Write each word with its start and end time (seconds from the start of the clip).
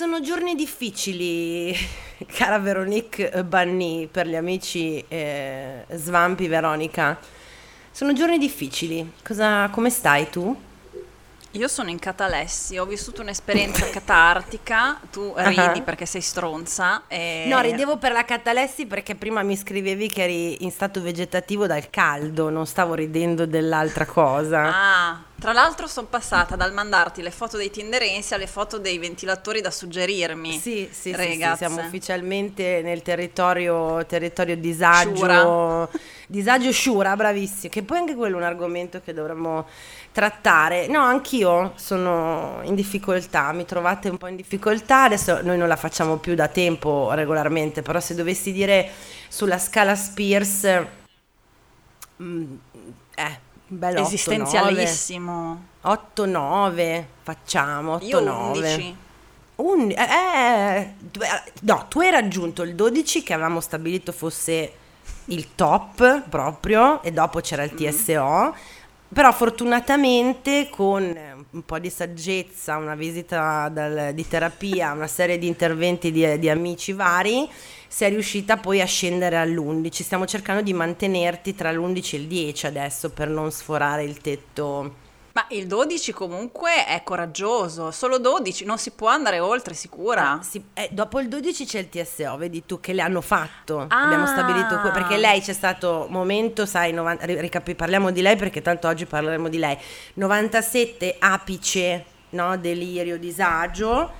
Sono 0.00 0.22
giorni 0.22 0.54
difficili, 0.54 1.76
cara 2.32 2.58
Veronique 2.58 3.44
Banni, 3.44 4.08
per 4.10 4.26
gli 4.26 4.34
amici 4.34 5.04
eh, 5.08 5.84
Svampi 5.90 6.48
Veronica. 6.48 7.18
Sono 7.90 8.14
giorni 8.14 8.38
difficili. 8.38 9.12
Cosa, 9.22 9.68
come 9.68 9.90
stai 9.90 10.30
tu? 10.30 10.58
Io 11.50 11.68
sono 11.68 11.90
in 11.90 11.98
catalessi, 11.98 12.78
ho 12.78 12.86
vissuto 12.86 13.20
un'esperienza 13.20 13.84
catartica, 13.92 14.98
tu 15.12 15.34
ridi 15.36 15.60
Ah. 15.60 15.82
perché 15.82 16.06
sei 16.06 16.22
stronza. 16.22 17.02
E... 17.06 17.44
No, 17.48 17.60
ridevo 17.60 17.98
per 17.98 18.12
la 18.12 18.24
catalessi 18.24 18.86
perché 18.86 19.16
prima 19.16 19.42
mi 19.42 19.54
scrivevi 19.54 20.08
che 20.08 20.22
eri 20.22 20.64
in 20.64 20.70
stato 20.70 21.02
vegetativo 21.02 21.66
dal 21.66 21.90
caldo, 21.90 22.48
non 22.48 22.66
stavo 22.66 22.94
ridendo 22.94 23.44
dell'altra 23.44 24.06
cosa. 24.06 24.62
Ah, 24.62 25.22
tra 25.40 25.52
l'altro 25.52 25.86
sono 25.86 26.06
passata 26.06 26.54
dal 26.54 26.72
mandarti 26.74 27.22
le 27.22 27.30
foto 27.30 27.56
dei 27.56 27.70
tinderensi 27.70 28.34
alle 28.34 28.46
foto 28.46 28.78
dei 28.78 28.98
ventilatori 28.98 29.62
da 29.62 29.70
suggerirmi. 29.70 30.52
Sì, 30.52 30.88
sì, 30.92 31.14
sì, 31.14 31.32
sì, 31.32 31.52
siamo 31.56 31.80
ufficialmente 31.80 32.82
nel 32.82 33.00
territorio, 33.00 34.04
territorio 34.04 34.56
disagio, 34.56 35.14
Sciura. 35.16 35.88
disagio 36.28 36.70
sciura, 36.70 37.16
bravissimo, 37.16 37.72
che 37.72 37.82
poi 37.82 37.98
anche 37.98 38.14
quello 38.14 38.36
è 38.36 38.38
un 38.38 38.44
argomento 38.44 39.00
che 39.02 39.14
dovremmo 39.14 39.66
trattare. 40.12 40.86
No, 40.88 41.00
anch'io 41.00 41.72
sono 41.76 42.60
in 42.64 42.74
difficoltà, 42.74 43.50
mi 43.52 43.64
trovate 43.64 44.10
un 44.10 44.18
po' 44.18 44.26
in 44.26 44.36
difficoltà, 44.36 45.04
adesso 45.04 45.40
noi 45.42 45.56
non 45.56 45.68
la 45.68 45.76
facciamo 45.76 46.18
più 46.18 46.34
da 46.34 46.48
tempo 46.48 47.10
regolarmente, 47.14 47.80
però 47.80 47.98
se 47.98 48.14
dovessi 48.14 48.52
dire 48.52 48.90
sulla 49.28 49.58
scala 49.58 49.94
Spears, 49.96 50.66
mm, 52.22 52.42
eh, 52.42 52.46
un 52.69 52.69
bel 53.70 53.94
8-9. 53.94 54.00
Esistenzialissimo. 54.00 55.64
8-9 55.84 57.04
facciamo, 57.22 57.96
8-9. 57.96 58.04
Io 58.04 58.18
11. 58.20 58.96
Un- 59.56 59.90
eh, 59.90 59.94
eh, 59.94 60.76
eh, 60.78 61.52
no, 61.62 61.86
tu 61.88 62.00
hai 62.00 62.10
raggiunto 62.10 62.62
il 62.62 62.74
12 62.74 63.22
che 63.22 63.34
avevamo 63.34 63.60
stabilito 63.60 64.10
fosse 64.12 64.72
il 65.26 65.54
top 65.54 66.22
proprio 66.28 67.02
e 67.02 67.12
dopo 67.12 67.40
c'era 67.40 67.62
il 67.62 67.74
TSO, 67.74 68.54
però 69.12 69.32
fortunatamente 69.32 70.68
con 70.70 71.02
eh, 71.02 71.34
un 71.50 71.64
po' 71.64 71.78
di 71.78 71.90
saggezza, 71.90 72.76
una 72.76 72.94
visita 72.94 73.68
dal- 73.68 74.14
di 74.14 74.26
terapia, 74.26 74.92
una 74.92 75.08
serie 75.08 75.38
di 75.38 75.48
interventi 75.48 76.12
di, 76.12 76.38
di 76.38 76.48
amici 76.48 76.92
vari, 76.92 77.48
sei 77.88 78.10
riuscita 78.10 78.56
poi 78.56 78.80
a 78.80 78.86
scendere 78.86 79.36
all'11. 79.36 80.02
Stiamo 80.02 80.26
cercando 80.26 80.62
di 80.62 80.72
mantenerti 80.72 81.54
tra 81.54 81.72
l'11 81.72 82.14
e 82.14 82.18
il 82.18 82.26
10 82.28 82.66
adesso 82.66 83.10
per 83.10 83.28
non 83.28 83.50
sforare 83.50 84.04
il 84.04 84.18
tetto. 84.18 85.08
Ma 85.32 85.44
il 85.50 85.66
12 85.66 86.12
comunque 86.12 86.84
è 86.86 87.02
coraggioso, 87.04 87.92
solo 87.92 88.18
12, 88.18 88.64
non 88.64 88.78
si 88.78 88.90
può 88.90 89.08
andare 89.08 89.38
oltre, 89.38 89.74
sicura. 89.74 90.32
Ah, 90.32 90.42
sì, 90.42 90.62
eh, 90.74 90.88
dopo 90.90 91.20
il 91.20 91.28
12 91.28 91.64
c'è 91.66 91.78
il 91.78 91.88
TSO, 91.88 92.36
vedi 92.36 92.66
tu 92.66 92.80
che 92.80 92.92
le 92.92 93.02
hanno 93.02 93.20
fatto. 93.20 93.86
Ah. 93.88 94.02
Abbiamo 94.02 94.26
stabilito 94.26 94.80
perché 94.92 95.16
lei 95.16 95.40
c'è 95.40 95.52
stato 95.52 96.06
momento, 96.08 96.66
sai, 96.66 96.92
90 96.92 97.26
ri- 97.26 97.40
ricapi- 97.40 97.76
parliamo 97.76 98.10
di 98.10 98.22
lei 98.22 98.34
perché 98.36 98.60
tanto 98.60 98.88
oggi 98.88 99.06
parleremo 99.06 99.48
di 99.48 99.58
lei. 99.58 99.78
97 100.14 101.16
apice, 101.20 102.04
no, 102.30 102.56
delirio, 102.56 103.16
disagio 103.16 104.10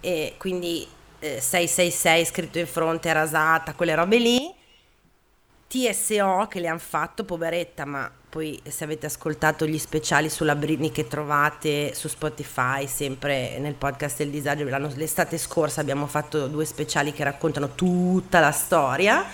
e 0.00 0.34
quindi 0.38 0.86
eh, 1.18 1.40
666 1.40 2.24
scritto 2.26 2.58
in 2.58 2.66
fronte 2.66 3.12
rasata, 3.12 3.74
quelle 3.74 3.94
robe 3.96 4.18
lì. 4.18 4.54
TSO 5.66 6.46
che 6.48 6.60
le 6.60 6.68
hanno 6.68 6.78
fatto, 6.78 7.24
poveretta, 7.24 7.84
ma 7.84 8.10
poi 8.30 8.60
se 8.62 8.84
avete 8.84 9.06
ascoltato 9.06 9.66
gli 9.66 9.76
speciali 9.76 10.30
sulla 10.30 10.54
Britney 10.54 10.92
che 10.92 11.08
trovate 11.08 11.92
su 11.94 12.06
Spotify, 12.06 12.86
sempre 12.86 13.58
nel 13.58 13.74
podcast 13.74 14.18
del 14.18 14.30
disagio, 14.30 14.64
l'estate 14.94 15.36
scorsa 15.36 15.80
abbiamo 15.80 16.06
fatto 16.06 16.46
due 16.46 16.64
speciali 16.64 17.12
che 17.12 17.24
raccontano 17.24 17.74
tutta 17.74 18.38
la 18.38 18.52
storia 18.52 19.26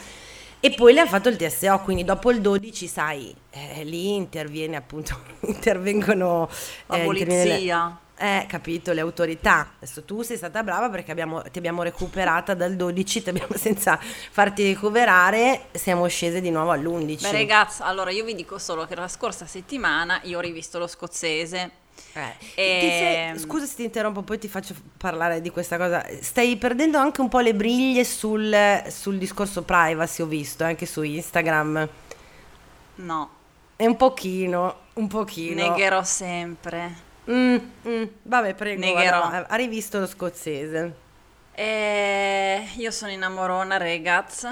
e 0.58 0.70
poi 0.70 0.94
le 0.94 1.00
ha 1.00 1.06
fatto 1.06 1.28
il 1.28 1.36
TSO, 1.36 1.80
quindi 1.80 2.04
dopo 2.04 2.30
il 2.30 2.40
12, 2.40 2.86
sai, 2.86 3.34
eh, 3.50 3.84
lì 3.84 4.14
interviene 4.14 4.76
appunto, 4.76 5.20
intervengono... 5.46 6.48
La 6.86 6.96
eh, 6.96 7.04
interviene 7.04 7.42
polizia. 7.44 8.00
Eh, 8.18 8.46
capito, 8.48 8.92
le 8.92 9.00
autorità. 9.00 9.72
Adesso 9.76 10.04
tu 10.04 10.22
sei 10.22 10.36
stata 10.36 10.62
brava 10.62 10.88
perché 10.88 11.10
abbiamo- 11.10 11.42
ti 11.50 11.58
abbiamo 11.58 11.82
recuperata 11.82 12.54
dal 12.54 12.74
12, 12.76 13.22
ti 13.22 13.28
abbiamo- 13.28 13.54
senza 13.56 13.98
farti 14.30 14.64
recuperare, 14.72 15.66
siamo 15.72 16.06
scese 16.06 16.40
di 16.40 16.50
nuovo 16.50 16.70
all'11. 16.70 17.20
Beh 17.22 17.32
ragazzi, 17.32 17.82
allora 17.82 18.10
io 18.10 18.24
vi 18.24 18.34
dico 18.34 18.58
solo 18.58 18.86
che 18.86 18.94
la 18.94 19.08
scorsa 19.08 19.46
settimana 19.46 20.20
io 20.24 20.38
ho 20.38 20.40
rivisto 20.40 20.78
lo 20.78 20.86
scozzese. 20.86 21.70
Eh, 22.12 22.34
E- 22.54 22.78
ti 22.80 22.88
sei- 22.88 23.38
scusa 23.38 23.66
se 23.66 23.74
ti 23.76 23.84
interrompo, 23.84 24.22
poi 24.22 24.38
ti 24.38 24.48
faccio 24.48 24.74
parlare 24.96 25.40
di 25.42 25.50
questa 25.50 25.76
cosa. 25.76 26.04
Stai 26.20 26.56
perdendo 26.56 26.96
anche 26.98 27.20
un 27.20 27.28
po' 27.28 27.40
le 27.40 27.54
briglie 27.54 28.04
sul, 28.04 28.82
sul 28.88 29.18
discorso 29.18 29.62
privacy, 29.62 30.22
ho 30.22 30.26
visto, 30.26 30.64
anche 30.64 30.86
su 30.86 31.02
Instagram. 31.02 31.88
No, 32.96 33.30
È 33.76 33.84
un 33.84 33.96
pochino, 33.96 34.74
un 34.94 35.06
pochino. 35.06 35.68
negherò 35.68 36.02
sempre. 36.02 37.04
Mm, 37.30 37.56
mm, 37.88 38.04
vabbè, 38.22 38.54
prego, 38.54 38.80
Negherò. 38.80 39.20
vada, 39.20 39.46
ha 39.48 39.56
rivisto 39.56 39.98
lo 39.98 40.06
scozzese. 40.06 41.04
E 41.52 42.68
io 42.76 42.90
sono 42.90 43.10
innamorona, 43.10 43.76
ragazzi. 43.76 44.46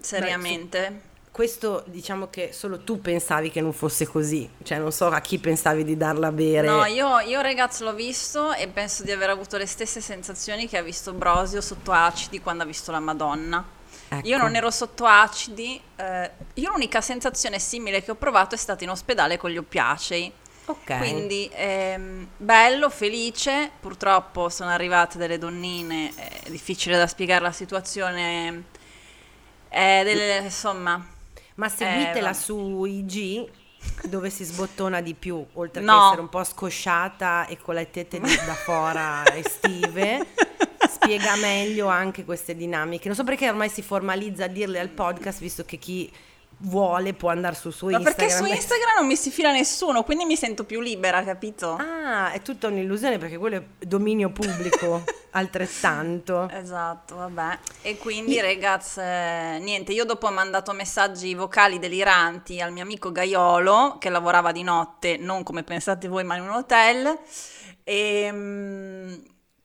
Seriamente. 0.00 1.10
Questo 1.32 1.82
diciamo 1.86 2.28
che 2.28 2.50
solo 2.52 2.80
tu 2.80 3.00
pensavi 3.00 3.50
che 3.50 3.62
non 3.62 3.72
fosse 3.72 4.06
così, 4.06 4.48
cioè 4.62 4.76
non 4.78 4.92
so 4.92 5.06
a 5.06 5.20
chi 5.20 5.38
pensavi 5.38 5.82
di 5.82 5.96
darla 5.96 6.26
a 6.26 6.32
bere. 6.32 6.66
No, 6.66 6.84
io, 6.84 7.20
io 7.20 7.40
ragazzi 7.40 7.82
l'ho 7.82 7.94
visto 7.94 8.52
e 8.52 8.68
penso 8.68 9.02
di 9.02 9.12
aver 9.12 9.30
avuto 9.30 9.56
le 9.56 9.64
stesse 9.64 10.02
sensazioni 10.02 10.68
che 10.68 10.76
ha 10.76 10.82
visto 10.82 11.14
Brosio 11.14 11.62
sotto 11.62 11.90
acidi 11.90 12.42
quando 12.42 12.64
ha 12.64 12.66
visto 12.66 12.90
la 12.90 13.00
Madonna. 13.00 13.64
Ecco. 14.08 14.28
Io 14.28 14.36
non 14.36 14.54
ero 14.54 14.70
sotto 14.70 15.06
acidi, 15.06 15.80
eh, 15.96 16.30
io 16.52 16.70
l'unica 16.70 17.00
sensazione 17.00 17.58
simile 17.58 18.02
che 18.02 18.10
ho 18.10 18.14
provato 18.16 18.54
è 18.54 18.58
stata 18.58 18.84
in 18.84 18.90
ospedale 18.90 19.38
con 19.38 19.48
gli 19.48 19.56
oppiacei. 19.56 20.30
Ok. 20.72 20.98
Quindi 20.98 21.50
ehm, 21.52 22.28
bello, 22.36 22.88
felice, 22.90 23.70
purtroppo 23.80 24.48
sono 24.48 24.70
arrivate 24.70 25.18
delle 25.18 25.38
donnine, 25.38 26.12
è 26.44 26.50
difficile 26.50 26.96
da 26.96 27.06
spiegare 27.06 27.42
la 27.42 27.52
situazione, 27.52 28.64
è 29.68 30.02
delle, 30.04 30.38
insomma, 30.38 31.04
Ma 31.56 31.68
seguitela 31.68 32.30
Eh, 32.30 32.34
su 32.34 32.84
IG 32.84 33.48
dove 34.04 34.30
si 34.30 34.44
sbottona 34.44 35.00
di 35.00 35.14
più, 35.14 35.44
oltre 35.54 35.80
che 35.80 35.86
No. 35.86 36.06
essere 36.06 36.20
un 36.22 36.28
po' 36.28 36.44
scosciata 36.44 37.46
e 37.46 37.58
con 37.58 37.74
le 37.74 37.90
tette 37.90 38.20
di- 38.20 38.36
da 38.46 38.54
fora 38.54 39.22
estive. 39.34 40.26
Spiega 40.88 41.34
meglio 41.36 41.88
anche 41.88 42.24
queste 42.24 42.54
dinamiche. 42.54 43.08
Non 43.08 43.16
so 43.16 43.24
perché 43.24 43.48
ormai 43.48 43.68
si 43.68 43.82
formalizza 43.82 44.44
a 44.44 44.48
dirle 44.48 44.78
al 44.78 44.88
podcast, 44.88 45.40
visto 45.40 45.64
che 45.64 45.76
chi 45.78 46.10
vuole 46.62 47.14
può 47.14 47.30
andare 47.30 47.54
sul 47.54 47.72
suo 47.72 47.88
ma 47.88 47.98
Instagram. 47.98 48.28
perché 48.28 48.44
su 48.44 48.44
Instagram 48.44 48.96
non 48.98 49.06
mi 49.06 49.16
si 49.16 49.30
fila 49.30 49.52
nessuno, 49.52 50.02
quindi 50.02 50.24
mi 50.24 50.36
sento 50.36 50.64
più 50.64 50.80
libera, 50.80 51.22
capito? 51.24 51.76
Ah, 51.78 52.30
è 52.32 52.42
tutta 52.42 52.68
un'illusione 52.68 53.18
perché 53.18 53.36
quello 53.38 53.56
è 53.56 53.62
dominio 53.78 54.30
pubblico, 54.30 55.04
altrettanto. 55.32 56.48
Esatto, 56.50 57.16
vabbè. 57.16 57.58
E 57.82 57.98
quindi, 57.98 58.40
ragazzi, 58.40 59.00
eh, 59.00 59.58
niente, 59.60 59.92
io 59.92 60.04
dopo 60.04 60.28
ho 60.28 60.32
mandato 60.32 60.72
messaggi 60.72 61.34
vocali 61.34 61.78
deliranti 61.78 62.60
al 62.60 62.72
mio 62.72 62.82
amico 62.82 63.10
Gaiolo, 63.10 63.96
che 63.98 64.10
lavorava 64.10 64.52
di 64.52 64.62
notte, 64.62 65.16
non 65.16 65.42
come 65.42 65.62
pensate 65.64 66.08
voi, 66.08 66.24
ma 66.24 66.36
in 66.36 66.42
un 66.42 66.50
hotel, 66.50 67.18
e, 67.84 68.28
mm, 68.30 69.14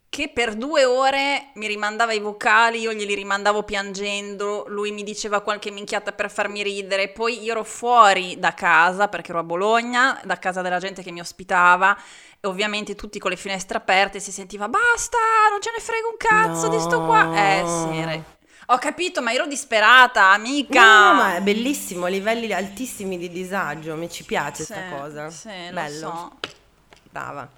che 0.10 0.30
per 0.34 0.56
due 0.56 0.86
ore 0.86 1.50
mi 1.56 1.68
rimandava 1.68 2.14
i 2.14 2.20
vocali, 2.20 2.80
io 2.80 2.94
glieli 2.94 3.14
rimandavo 3.14 3.64
piangendo, 3.64 4.66
lui 4.68 4.92
mi 4.92 5.04
diceva 5.04 5.42
qualche 5.42 5.70
minchiata 5.70 6.12
per 6.14 6.32
farmi 6.32 6.64
ridere, 6.64 7.10
poi 7.10 7.44
io 7.44 7.52
ero 7.52 7.64
fuori 7.64 8.40
da 8.40 8.54
casa, 8.54 9.10
perché 9.10 9.32
ero 9.32 9.40
a 9.40 9.44
Bologna, 9.44 10.20
da 10.24 10.38
casa 10.40 10.62
della 10.62 10.80
gente 10.80 11.04
che 11.04 11.12
mi 11.12 11.20
ospitava, 11.20 11.96
e 12.40 12.48
ovviamente 12.48 12.96
tutti 12.96 13.20
con 13.20 13.32
le 13.32 13.38
finestre 13.38 13.78
aperte 13.78 14.20
si 14.20 14.32
sentiva 14.32 14.68
basta, 14.70 15.18
non 15.52 15.62
ce 15.62 15.72
ne 15.76 15.84
frega 15.84 16.08
un 16.08 16.18
cazzo 16.18 16.68
di 16.70 16.80
sto 16.80 17.04
qua. 17.04 17.30
Eh 17.34 17.62
No. 17.62 17.68
sì, 17.68 18.04
re- 18.06 18.24
ho 18.70 18.78
capito, 18.80 19.22
ma 19.22 19.34
ero 19.34 19.46
disperata, 19.46 20.32
amica. 20.32 20.82
No, 20.82 21.14
ma 21.16 21.36
è 21.36 21.42
bellissimo, 21.42 22.08
livelli 22.08 22.52
altissimi 22.54 23.18
di 23.18 23.30
disagio, 23.30 23.96
mi 23.96 24.10
ci 24.10 24.24
piace 24.24 24.64
Sì, 24.64 24.74
questa 24.74 24.96
cosa. 24.96 25.30
Sì, 25.30 25.50
lo 25.70 25.74
Bello. 25.74 25.98
so. 26.10 26.32
Brava. 27.10 27.50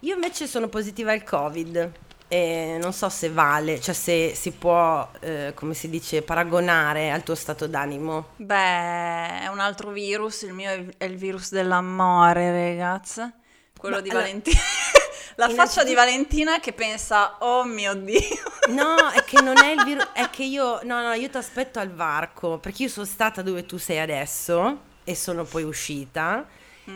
Io 0.00 0.14
invece 0.14 0.46
sono 0.46 0.68
positiva 0.68 1.12
al 1.12 1.22
Covid 1.24 1.92
e 2.28 2.78
non 2.80 2.92
so 2.92 3.08
se 3.08 3.30
vale, 3.30 3.80
cioè 3.80 3.94
se 3.94 4.34
si 4.34 4.50
può, 4.50 5.08
eh, 5.20 5.52
come 5.54 5.74
si 5.74 5.88
dice, 5.88 6.22
paragonare 6.22 7.10
al 7.10 7.22
tuo 7.22 7.34
stato 7.34 7.66
d'animo. 7.66 8.30
Beh, 8.36 9.40
è 9.42 9.46
un 9.48 9.60
altro 9.60 9.90
virus, 9.90 10.42
il 10.42 10.52
mio 10.52 10.92
è 10.96 11.04
il 11.04 11.16
virus 11.16 11.50
dell'amore, 11.52 12.50
ragazzi. 12.50 13.22
Quello 13.78 13.96
Ma 13.96 14.00
di 14.02 14.10
allora- 14.10 14.24
Valentina. 14.24 14.60
La 15.38 15.50
faccia 15.50 15.84
di 15.84 15.92
Valentina 15.92 16.60
che 16.60 16.72
pensa, 16.72 17.36
oh 17.40 17.64
mio 17.64 17.94
Dio. 17.94 18.18
No, 18.68 19.10
è 19.14 19.22
che 19.22 19.42
non 19.42 19.58
è 19.58 19.72
il 19.72 19.84
virus, 19.84 20.08
è 20.14 20.30
che 20.30 20.42
io, 20.44 20.80
no, 20.84 21.02
no, 21.02 21.12
io 21.12 21.28
ti 21.28 21.36
aspetto 21.36 21.78
al 21.78 21.92
varco, 21.92 22.58
perché 22.58 22.84
io 22.84 22.88
sono 22.88 23.04
stata 23.04 23.42
dove 23.42 23.66
tu 23.66 23.76
sei 23.76 23.98
adesso 23.98 24.80
e 25.04 25.14
sono 25.14 25.44
poi 25.44 25.62
uscita 25.62 26.46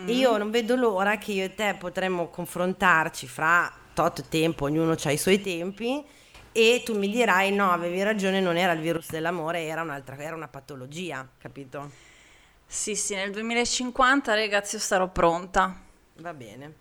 e 0.07 0.13
io 0.13 0.37
non 0.37 0.51
vedo 0.51 0.77
l'ora 0.77 1.19
che 1.19 1.33
io 1.33 1.45
e 1.45 1.55
te 1.55 1.77
potremmo 1.79 2.29
confrontarci 2.29 3.27
fra 3.27 3.73
tot 3.93 4.29
tempo, 4.29 4.65
ognuno 4.65 4.97
ha 5.03 5.11
i 5.11 5.19
suoi 5.19 5.41
tempi 5.41 6.05
e 6.53 6.83
tu 6.85 6.97
mi 6.97 7.09
dirai 7.09 7.53
no, 7.53 7.71
avevi 7.71 8.03
ragione, 8.03 8.41
non 8.41 8.57
era 8.57 8.73
il 8.73 8.81
virus 8.81 9.11
dell'amore, 9.11 9.65
era 9.65 9.83
un'altra, 9.83 10.17
era 10.17 10.35
una 10.35 10.49
patologia, 10.49 11.29
capito? 11.39 11.91
Sì, 12.67 12.95
sì, 12.95 13.15
nel 13.15 13.33
2050 13.33 14.35
ragazzi 14.35 14.77
io 14.77 14.81
sarò 14.81 15.09
pronta. 15.09 15.77
Va 16.19 16.35
bene. 16.35 16.75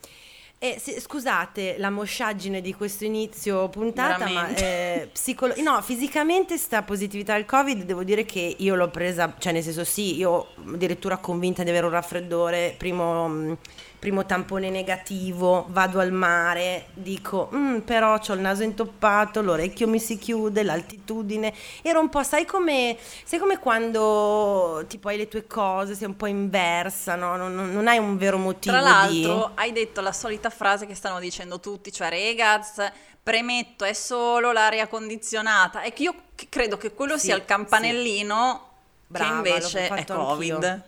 Eh, 0.62 0.76
sì, 0.78 1.00
scusate 1.00 1.76
la 1.78 1.90
mosciaggine 1.90 2.60
di 2.60 2.74
questo 2.74 3.06
inizio 3.06 3.70
puntata, 3.70 4.26
Veramente. 4.26 4.62
ma 4.62 4.68
eh, 4.68 5.10
psicolo- 5.10 5.54
no, 5.60 5.82
fisicamente 5.82 6.58
sta 6.58 6.84
positività 6.84 7.34
al 7.34 7.46
Covid, 7.46 7.84
devo 7.84 8.04
dire 8.04 8.26
che 8.26 8.56
io 8.58 8.76
l'ho 8.76 8.90
presa, 8.90 9.34
cioè 9.40 9.54
nel 9.54 9.64
senso 9.64 9.86
sì, 9.86 10.18
io 10.18 10.48
addirittura 10.68 11.16
convinta 11.16 11.64
di 11.64 11.70
avere 11.70 11.86
un 11.86 11.94
raffreddore, 11.94 12.76
primo, 12.78 13.30
mh, 13.30 13.58
primo 14.00 14.26
tampone 14.26 14.70
negativo, 14.70 15.66
vado 15.70 16.00
al 16.00 16.14
mare, 16.14 16.88
dico, 16.94 17.50
"Mm, 17.54 17.80
però 17.80 18.14
ho 18.14 18.34
il 18.34 18.40
naso 18.40 18.64
intoppato, 18.64 19.42
l'orecchio 19.42 19.88
mi 19.88 20.00
si 20.00 20.18
chiude, 20.18 20.64
l'altitudine, 20.64 21.54
ero 21.82 22.00
un 22.00 22.08
po', 22.08 22.24
sai 22.24 22.46
come, 22.46 22.98
sai 23.26 23.40
come 23.40 23.60
quando 23.60 24.86
tipo 24.88 25.10
hai 25.10 25.18
le 25.18 25.28
tue 25.28 25.46
cose, 25.46 25.96
sei 25.96 26.08
un 26.08 26.16
po' 26.16 26.28
inversa, 26.28 27.16
no? 27.16 27.36
non, 27.36 27.54
non- 27.54 27.88
hai 27.88 27.98
un 27.98 28.18
vero 28.18 28.38
motivo 28.38 28.74
Tra 28.76 29.08
di... 29.10 29.22
l'altro 29.22 29.52
hai 29.56 29.74
detto 29.74 30.00
la 30.00 30.14
solita 30.14 30.50
frase 30.50 30.86
che 30.86 30.96
stanno 30.96 31.20
dicendo 31.20 31.60
tutti, 31.60 31.92
cioè 31.92 32.10
ragazzi, 32.10 32.84
premetto 33.22 33.84
è 33.84 33.94
solo 33.94 34.52
l'aria 34.52 34.88
condizionata. 34.88 35.82
E 35.82 35.92
che 35.92 36.04
io 36.04 36.16
credo 36.48 36.78
che 36.78 36.94
quello 36.94 37.18
Sì, 37.18 37.26
sia 37.28 37.36
il 37.36 37.44
campanellino 37.46 38.68
Brava, 39.08 39.42
che 39.42 39.50
invece 39.50 39.88
è 39.88 40.06
Covid. 40.06 40.84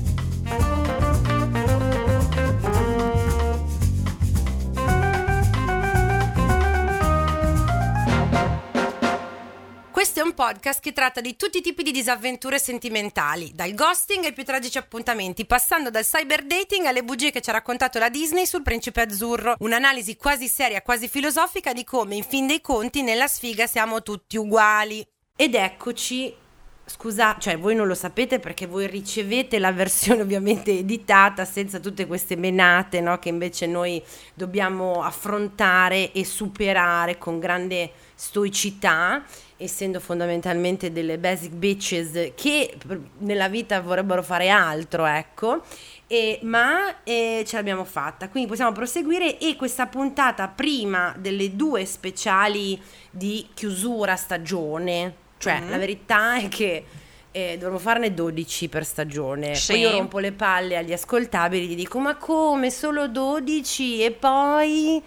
Podcast 10.51 10.81
che 10.81 10.91
tratta 10.91 11.21
di 11.21 11.37
tutti 11.37 11.59
i 11.59 11.61
tipi 11.61 11.81
di 11.81 11.91
disavventure 11.91 12.59
sentimentali, 12.59 13.51
dal 13.55 13.73
ghosting 13.73 14.25
ai 14.25 14.33
più 14.33 14.43
tragici 14.43 14.77
appuntamenti, 14.77 15.45
passando 15.45 15.89
dal 15.89 16.03
cyber 16.03 16.43
dating 16.43 16.85
alle 16.85 17.03
bugie 17.03 17.31
che 17.31 17.39
ci 17.39 17.49
ha 17.49 17.53
raccontato 17.53 17.99
la 17.99 18.09
Disney 18.09 18.45
sul 18.45 18.61
principe 18.61 19.01
azzurro. 19.01 19.55
Un'analisi 19.59 20.17
quasi 20.17 20.49
seria, 20.49 20.81
quasi 20.81 21.07
filosofica 21.07 21.71
di 21.71 21.85
come, 21.85 22.15
in 22.15 22.23
fin 22.23 22.47
dei 22.47 22.59
conti, 22.59 23.01
nella 23.01 23.27
sfiga 23.27 23.65
siamo 23.65 24.03
tutti 24.03 24.35
uguali. 24.35 25.05
Ed 25.37 25.55
eccoci. 25.55 26.35
Scusa, 26.83 27.37
cioè 27.39 27.57
voi 27.57 27.73
non 27.73 27.87
lo 27.87 27.95
sapete 27.95 28.39
perché 28.39 28.65
voi 28.65 28.85
ricevete 28.87 29.59
la 29.59 29.71
versione 29.71 30.23
ovviamente 30.23 30.77
editata 30.77 31.45
senza 31.45 31.79
tutte 31.79 32.05
queste 32.05 32.35
menate 32.35 32.99
no? 32.99 33.17
che 33.19 33.29
invece 33.29 33.65
noi 33.65 34.03
dobbiamo 34.33 35.01
affrontare 35.01 36.11
e 36.11 36.25
superare 36.25 37.17
con 37.17 37.39
grande 37.39 37.91
stoicità 38.15 39.23
essendo 39.61 39.99
fondamentalmente 39.99 40.91
delle 40.91 41.17
basic 41.17 41.51
bitches 41.51 42.31
che 42.35 42.75
nella 43.19 43.47
vita 43.47 43.79
vorrebbero 43.81 44.23
fare 44.23 44.49
altro, 44.49 45.05
ecco. 45.05 45.61
E- 46.07 46.39
ma 46.43 47.03
eh, 47.03 47.43
ce 47.47 47.55
l'abbiamo 47.55 47.85
fatta, 47.85 48.27
quindi 48.29 48.49
possiamo 48.49 48.71
proseguire 48.73 49.37
e 49.37 49.55
questa 49.55 49.87
puntata 49.87 50.47
prima 50.49 51.15
delle 51.17 51.55
due 51.55 51.85
speciali 51.85 52.79
di 53.09 53.47
chiusura 53.53 54.15
stagione, 54.17 55.13
cioè 55.37 55.59
Mhm. 55.61 55.69
la 55.69 55.77
verità 55.77 56.35
è 56.37 56.47
che 56.49 56.85
eh, 57.33 57.53
dovremmo 57.53 57.79
farne 57.79 58.13
12 58.13 58.67
per 58.67 58.83
stagione. 58.83 59.55
Sì. 59.55 59.71
Poi 59.71 59.81
io 59.81 59.91
rompo 59.91 60.19
le 60.19 60.33
palle 60.33 60.75
agli 60.75 60.91
ascoltabili, 60.91 61.65
gli 61.67 61.75
dico 61.75 61.97
ma 61.99 62.15
come 62.17 62.69
solo 62.69 63.07
12 63.07 64.03
e 64.03 64.11
poi... 64.11 65.01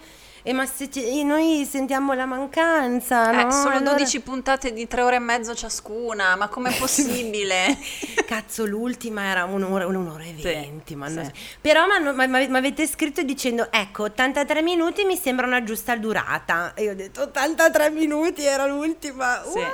E 0.47 0.53
ma 0.53 0.67
se 0.67 0.91
ci- 0.91 1.23
noi 1.23 1.65
sentiamo 1.67 2.13
la 2.13 2.25
mancanza, 2.27 3.31
Eh, 3.31 3.43
no? 3.45 3.49
solo 3.51 3.77
Allora- 3.77 3.95
12 3.95 4.19
puntate 4.19 4.73
di 4.73 4.85
tre 4.87 5.01
ore 5.01 5.15
e 5.15 5.19
mezzo 5.19 5.55
ciascuna, 5.55 6.35
ma 6.35 6.47
com'è 6.49 6.69
possibile? 6.77 7.75
Cazzo, 8.27 8.63
l'ultima 8.67 9.23
era 9.23 9.45
un'ora, 9.45 9.87
un'ora 9.87 10.23
e 10.23 10.35
Sì, 10.37 10.43
venti. 10.43 10.95
ma 10.95 11.07
non- 11.07 11.25
sì. 11.25 11.31
Però 11.59 11.85
mi 11.87 12.57
avete 12.57 12.85
scritto 12.85 13.23
dicendo: 13.23 13.71
Ecco, 13.71 14.03
83 14.03 14.61
minuti 14.61 15.03
mi 15.03 15.17
sembra 15.17 15.47
una 15.47 15.63
giusta 15.63 15.95
durata. 15.95 16.73
E 16.75 16.83
io 16.83 16.91
ho 16.91 16.95
detto: 16.95 17.23
83 17.23 17.89
minuti 17.89 18.43
era 18.45 18.67
l'ultima. 18.67 19.41
Sì. 19.43 19.57
What? 19.57 19.73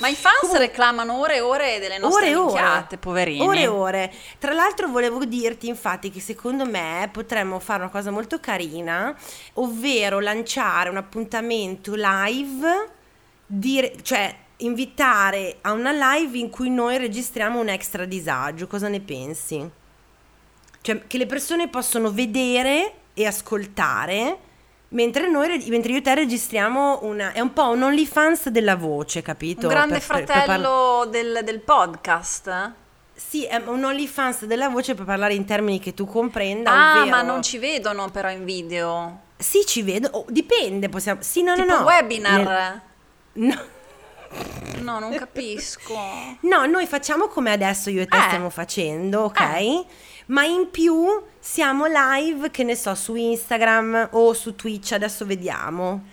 Ma 0.00 0.08
i 0.08 0.14
fans 0.14 0.38
Comunque- 0.40 0.66
reclamano 0.66 1.18
ore 1.18 1.36
e 1.36 1.40
ore 1.40 1.78
delle 1.78 1.98
nostre 1.98 2.32
minchiate, 2.34 2.98
poverini. 2.98 3.40
Ore 3.46 3.60
e 3.60 3.66
ore. 3.66 4.12
Tra 4.38 4.52
l'altro 4.52 4.88
volevo 4.88 5.24
dirti 5.24 5.68
infatti 5.68 6.10
che 6.10 6.20
secondo 6.20 6.64
me 6.64 7.08
potremmo 7.12 7.58
fare 7.58 7.82
una 7.82 7.90
cosa 7.90 8.10
molto 8.10 8.40
carina, 8.40 9.14
ovvero 9.54 10.20
lanciare 10.20 10.88
un 10.90 10.96
appuntamento 10.96 11.92
live, 11.94 12.88
dire- 13.46 13.96
cioè 14.02 14.34
invitare 14.58 15.58
a 15.60 15.72
una 15.72 15.92
live 15.92 16.36
in 16.38 16.50
cui 16.50 16.70
noi 16.70 16.98
registriamo 16.98 17.60
un 17.60 17.68
extra 17.68 18.04
disagio. 18.04 18.66
Cosa 18.66 18.88
ne 18.88 19.00
pensi? 19.00 19.70
Cioè 20.80 21.06
che 21.06 21.18
le 21.18 21.26
persone 21.26 21.68
possono 21.68 22.10
vedere 22.12 22.92
e 23.14 23.26
ascoltare. 23.26 24.38
Mentre, 24.90 25.28
noi, 25.28 25.62
mentre 25.68 25.92
io 25.92 25.98
e 25.98 26.02
te 26.02 26.14
registriamo 26.14 27.00
una. 27.02 27.32
È 27.32 27.40
un 27.40 27.52
po' 27.52 27.68
un 27.68 27.82
OnlyFans 27.82 28.48
della 28.48 28.74
voce, 28.76 29.20
capito? 29.20 29.66
Un 29.66 29.72
grande 29.72 29.98
Per- 29.98 30.06
per- 30.06 30.16
per 30.16 30.26
parla- 30.26 30.44
fratello 30.44 31.04
del, 31.10 31.40
del 31.44 31.60
podcast? 31.60 32.72
sì, 33.14 33.44
è 33.44 33.56
un 33.66 33.84
OnlyFans 33.84 34.44
della 34.46 34.68
voce 34.68 34.94
per 34.94 35.04
parlare 35.04 35.34
in 35.34 35.44
termini 35.44 35.78
che 35.80 35.92
tu 35.92 36.06
comprenda. 36.06 36.70
Ah, 36.70 36.90
ovvero- 37.00 37.10
ma 37.10 37.22
non 37.22 37.42
ci 37.42 37.58
vedono 37.58 38.08
però 38.10 38.30
in 38.30 38.44
video. 38.44 39.20
Sì, 39.36 39.64
ci 39.66 39.82
vedo. 39.82 40.08
oh, 40.12 40.24
dipende, 40.28 40.88
possiamo. 40.88 41.20
Sì, 41.22 41.42
no, 41.42 41.54
tipo 41.54 41.66
no, 41.66 41.78
no. 41.80 41.84
webinar. 41.84 42.80
Nel- 43.34 43.52
No. 43.52 43.76
No, 44.82 44.98
non 45.00 45.14
capisco. 45.14 45.94
No, 46.42 46.64
noi 46.66 46.86
facciamo 46.86 47.26
come 47.28 47.50
adesso 47.50 47.90
io 47.90 48.02
e 48.02 48.06
te 48.06 48.16
Eh. 48.16 48.22
stiamo 48.26 48.48
facendo, 48.50 49.22
ok? 49.22 49.40
Eh. 49.40 49.84
Ma 50.28 50.44
in 50.44 50.70
più 50.70 51.22
siamo 51.38 51.84
live, 51.86 52.50
che 52.50 52.64
ne 52.64 52.74
so, 52.74 52.94
su 52.94 53.14
Instagram 53.14 54.10
o 54.12 54.32
su 54.32 54.54
Twitch, 54.54 54.92
adesso 54.92 55.24
vediamo. 55.24 56.04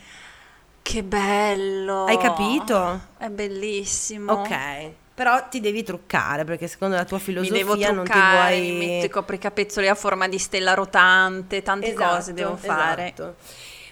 Che 0.82 1.04
bello. 1.04 2.06
Hai 2.06 2.18
capito? 2.18 3.02
È 3.18 3.30
bellissimo. 3.30 4.32
Ok. 4.34 4.92
Però 5.16 5.48
ti 5.48 5.62
devi 5.62 5.82
truccare 5.82 6.44
perché 6.44 6.68
secondo 6.68 6.96
la 6.96 7.06
tua 7.06 7.18
Mi 7.18 7.24
filosofia 7.24 7.58
devo 7.58 7.76
non 7.76 8.04
ti 8.04 8.12
truccare, 8.12 8.60
vuoi 8.60 8.72
mi 8.72 8.78
metto 8.78 9.06
i 9.06 9.10
copricapezzoli 9.10 9.88
a 9.88 9.96
forma 9.96 10.28
di 10.28 10.38
stella 10.38 10.74
rotante, 10.74 11.62
tante 11.62 11.94
cose 11.94 12.34
devo 12.34 12.56
fare. 12.58 13.14
esatto. 13.14 13.36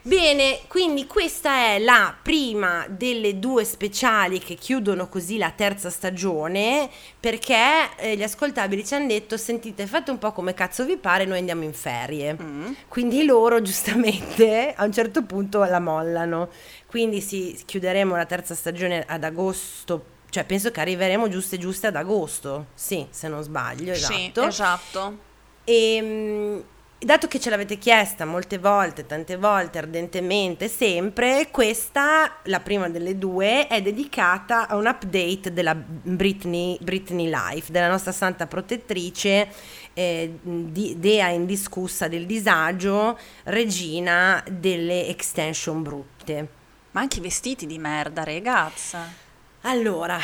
Bene, 0.06 0.60
quindi 0.68 1.08
questa 1.08 1.60
è 1.74 1.80
la 1.80 2.14
prima 2.22 2.86
delle 2.90 3.40
due 3.40 3.64
speciali 3.64 4.38
che 4.40 4.56
chiudono 4.56 5.08
così 5.08 5.38
la 5.38 5.52
terza 5.56 5.90
stagione 5.90 6.90
perché 7.18 7.56
eh, 7.98 8.18
gli 8.18 8.22
ascoltabili 8.22 8.86
ci 8.86 8.96
hanno 8.96 9.08
detto 9.08 9.38
sentite 9.38 9.88
fate 9.88 10.12
un 10.12 10.18
po' 10.18 10.34
come 10.34 10.54
cazzo 10.54 10.84
vi 10.84 10.98
pare 10.98 11.24
noi 11.24 11.38
andiamo 11.40 11.64
in 11.64 11.74
ferie 11.74 12.34
Mm. 12.34 12.72
quindi 12.90 13.24
loro 13.24 13.62
giustamente 13.62 14.74
a 14.76 14.84
un 14.84 14.92
certo 14.92 15.24
punto 15.24 15.64
la 15.64 15.80
mollano 15.80 16.50
quindi 16.86 17.22
sì, 17.22 17.58
chiuderemo 17.66 18.14
la 18.16 18.26
terza 18.26 18.56
stagione 18.56 19.06
ad 19.08 19.24
agosto 19.24 20.06
cioè 20.30 20.44
penso 20.44 20.70
che 20.72 20.82
arriveremo 20.82 21.30
giuste 21.30 21.58
giuste 21.58 21.88
ad 21.88 21.96
agosto 21.96 22.66
sì 22.74 23.08
se 23.10 23.30
non 23.30 23.42
sbaglio 23.42 23.94
esatto 23.94 24.42
Sì, 24.42 24.48
esatto. 24.48 25.18
e 25.64 26.00
mm, 26.02 26.60
dato 27.06 27.28
che 27.28 27.40
ce 27.40 27.50
l'avete 27.50 27.78
chiesta 27.78 28.26
molte 28.26 28.58
volte, 28.58 29.06
tante 29.06 29.36
volte, 29.38 29.78
ardentemente, 29.78 30.68
sempre, 30.68 31.50
questa, 31.52 32.38
la 32.44 32.60
prima 32.60 32.90
delle 32.90 33.18
due, 33.18 33.68
è 33.68 33.82
dedicata 33.82 34.68
a 34.68 34.76
un 34.76 34.86
update 34.86 35.54
della 35.54 35.76
Britney, 35.76 36.78
Britney 36.82 37.30
Life, 37.30 37.72
della 37.72 37.90
nostra 37.90 38.12
santa 38.12 38.48
protettrice, 38.48 39.48
eh, 39.94 40.38
di- 40.42 40.96
dea 41.00 41.28
indiscussa 41.30 42.08
del 42.08 42.26
disagio, 42.26 43.18
regina 43.44 44.44
delle 44.50 45.08
extension 45.08 45.82
brutte. 45.84 46.48
Ma 46.92 47.02
anche 47.02 47.18
i 47.18 47.22
vestiti 47.22 47.66
di 47.66 47.78
merda, 47.80 48.24
ragazza. 48.24 49.22
Allora, 49.62 50.20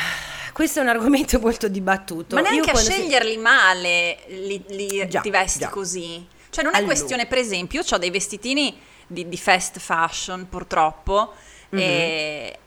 questo 0.52 0.78
è 0.80 0.82
un 0.82 0.88
argomento 0.88 1.40
molto 1.40 1.66
dibattuto. 1.68 2.34
Ma 2.36 2.42
neanche 2.42 2.68
a 2.68 2.72
quando 2.72 2.90
si- 2.90 2.96
sceglierli 2.98 3.36
male 3.38 4.18
li, 4.28 4.62
li- 4.68 5.08
Già, 5.08 5.20
ti 5.20 5.30
vesti 5.30 5.58
già. 5.60 5.68
così. 5.68 6.26
Cioè 6.50 6.64
non 6.64 6.74
è 6.74 6.78
Allora. 6.78 6.92
questione, 6.94 7.26
per 7.26 7.38
esempio, 7.38 7.80
io 7.80 7.86
ho 7.94 7.98
dei 7.98 8.10
vestitini 8.10 8.78
di, 9.06 9.28
di 9.28 9.36
fast 9.38 9.78
fashion 9.78 10.48
purtroppo, 10.48 11.32
Mhm. 11.70 11.78
e 11.78 12.58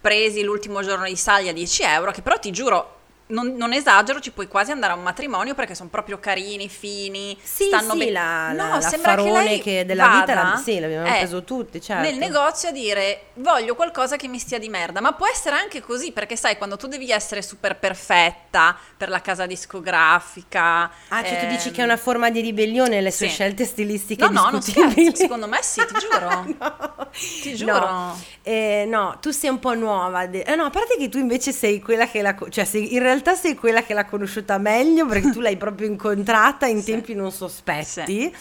presi 0.00 0.42
l'ultimo 0.42 0.82
giorno 0.82 1.04
di 1.06 1.16
Saglia 1.16 1.50
a 1.50 1.54
10 1.54 1.82
euro, 1.82 2.10
che 2.10 2.22
però 2.22 2.38
ti 2.38 2.50
giuro 2.50 2.99
non, 3.30 3.54
non 3.56 3.72
esagero, 3.72 4.20
ci 4.20 4.30
puoi 4.30 4.46
quasi 4.48 4.70
andare 4.70 4.92
a 4.92 4.96
un 4.96 5.02
matrimonio 5.02 5.54
perché 5.54 5.74
sono 5.74 5.88
proprio 5.88 6.18
carini, 6.18 6.68
fini, 6.68 7.36
Sì, 7.42 7.64
stanno 7.64 7.92
sì, 7.92 7.98
bene. 7.98 8.10
la, 8.12 8.52
No, 8.52 8.68
la 8.74 8.80
sembra 8.80 9.14
che 9.14 9.22
farone 9.22 9.44
lei 9.44 9.60
che 9.60 9.84
della 9.86 10.04
vita, 10.08 10.34
vada, 10.34 10.34
la- 10.50 10.62
sì, 10.62 10.78
l'abbiamo 10.78 11.06
eh, 11.06 11.18
preso 11.18 11.42
tutti, 11.44 11.80
certo. 11.80 12.02
Nel 12.08 12.18
negozio 12.18 12.68
a 12.68 12.72
dire 12.72 13.22
voglio 13.34 13.74
qualcosa 13.74 14.16
che 14.16 14.28
mi 14.28 14.38
stia 14.38 14.58
di 14.58 14.68
merda, 14.68 15.00
ma 15.00 15.12
può 15.12 15.26
essere 15.26 15.56
anche 15.56 15.80
così 15.80 16.12
perché 16.12 16.36
sai 16.36 16.56
quando 16.56 16.76
tu 16.76 16.86
devi 16.86 17.10
essere 17.10 17.42
super 17.42 17.76
perfetta 17.78 18.76
per 18.96 19.08
la 19.08 19.20
casa 19.20 19.46
discografica. 19.46 20.90
Ah, 21.08 21.22
cioè 21.24 21.38
tu 21.40 21.46
dici 21.46 21.68
ehm, 21.68 21.74
che 21.74 21.80
è 21.80 21.84
una 21.84 21.96
forma 21.96 22.30
di 22.30 22.40
ribellione 22.40 23.00
le 23.00 23.10
sue 23.10 23.28
sì. 23.28 23.34
scelte 23.34 23.64
stilistiche 23.64 24.28
No, 24.28 24.42
no, 24.44 24.50
non 24.50 24.62
scherzo, 24.62 25.14
secondo 25.14 25.46
me 25.48 25.58
sì, 25.62 25.80
ti 25.86 25.94
giuro. 26.00 26.44
no. 26.58 27.08
Ti 27.42 27.54
giuro. 27.54 27.78
No, 27.78 28.20
Eh, 28.42 28.84
no, 28.88 29.18
tu 29.20 29.30
sei 29.30 29.50
un 29.50 29.58
po' 29.58 29.74
nuova. 29.74 30.26
de- 30.26 30.42
eh, 30.42 30.54
no, 30.56 30.64
a 30.64 30.70
parte 30.70 30.96
che 30.98 31.08
tu 31.08 31.18
invece 31.18 31.52
sei 31.52 31.80
quella 31.80 32.06
che 32.08 32.22
la... 32.22 32.34
co- 32.34 32.48
cioè 32.48 32.64
sei- 32.64 32.94
in 32.94 33.00
realtà 33.00 33.19
sei 33.34 33.54
quella 33.54 33.82
che 33.82 33.94
l'ha 33.94 34.04
conosciuta 34.04 34.58
meglio 34.58 35.06
perché 35.06 35.30
tu 35.30 35.40
l'hai 35.40 35.56
proprio 35.56 35.86
incontrata 35.88 36.66
in 36.66 36.80
Sì. 36.82 36.92
tempi 36.92 37.14
non 37.14 37.30
sospetti. 37.32 38.34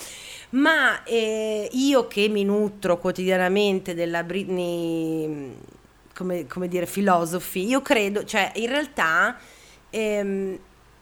Ma 0.52 1.04
eh, 1.04 1.70
io 1.74 2.08
che 2.08 2.28
mi 2.28 2.44
nutro 2.44 2.98
quotidianamente 2.98 3.94
della 3.94 4.24
Britney, 4.24 5.56
come, 6.16 6.48
come 6.48 6.68
dire, 6.68 6.86
philosophy, 6.88 7.68
io 7.68 7.82
credo, 7.82 8.24
cioè 8.26 8.52
in 8.56 8.68
realtà 8.68 9.38
ehm, 9.92 10.58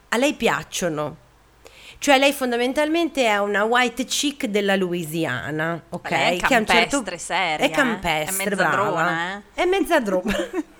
a 0.10 0.18
lei 0.18 0.34
piacciono. 0.34 1.18
Cioè 2.00 2.20
lei 2.20 2.32
fondamentalmente 2.34 3.26
è 3.26 3.38
una 3.40 3.64
white 3.64 4.04
chick 4.06 4.46
della 4.46 4.76
Louisiana, 4.76 5.82
ok? 5.90 6.10
lei 6.12 6.38
è 6.38 6.42
che 6.46 6.54
a 6.54 6.60
un 6.60 6.66
certo- 6.68 7.02
campestre, 7.04 7.18
seria, 7.18 7.66
È 7.66 7.70
eh? 7.70 7.72
campestre, 7.72 8.44
È 8.52 8.56
brava. 8.56 8.72
mezzadrona, 8.76 9.38
eh? 9.38 9.62
È 9.62 9.66
mezzadrona. 9.66 10.36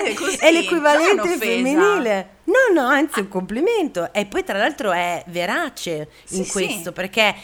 Eh, 0.00 0.14
così, 0.14 0.36
è 0.36 0.50
l'equivalente 0.50 1.36
femminile. 1.36 2.36
No, 2.44 2.80
no, 2.80 2.88
anzi 2.88 3.18
è 3.18 3.22
un 3.22 3.28
complimento. 3.28 4.12
E 4.12 4.26
poi 4.26 4.42
tra 4.42 4.56
l'altro 4.56 4.92
è 4.92 5.22
verace 5.28 6.08
in 6.30 6.44
Sì, 6.44 6.50
questo 6.50 6.84
sì. 6.84 6.92
perché 6.92 7.34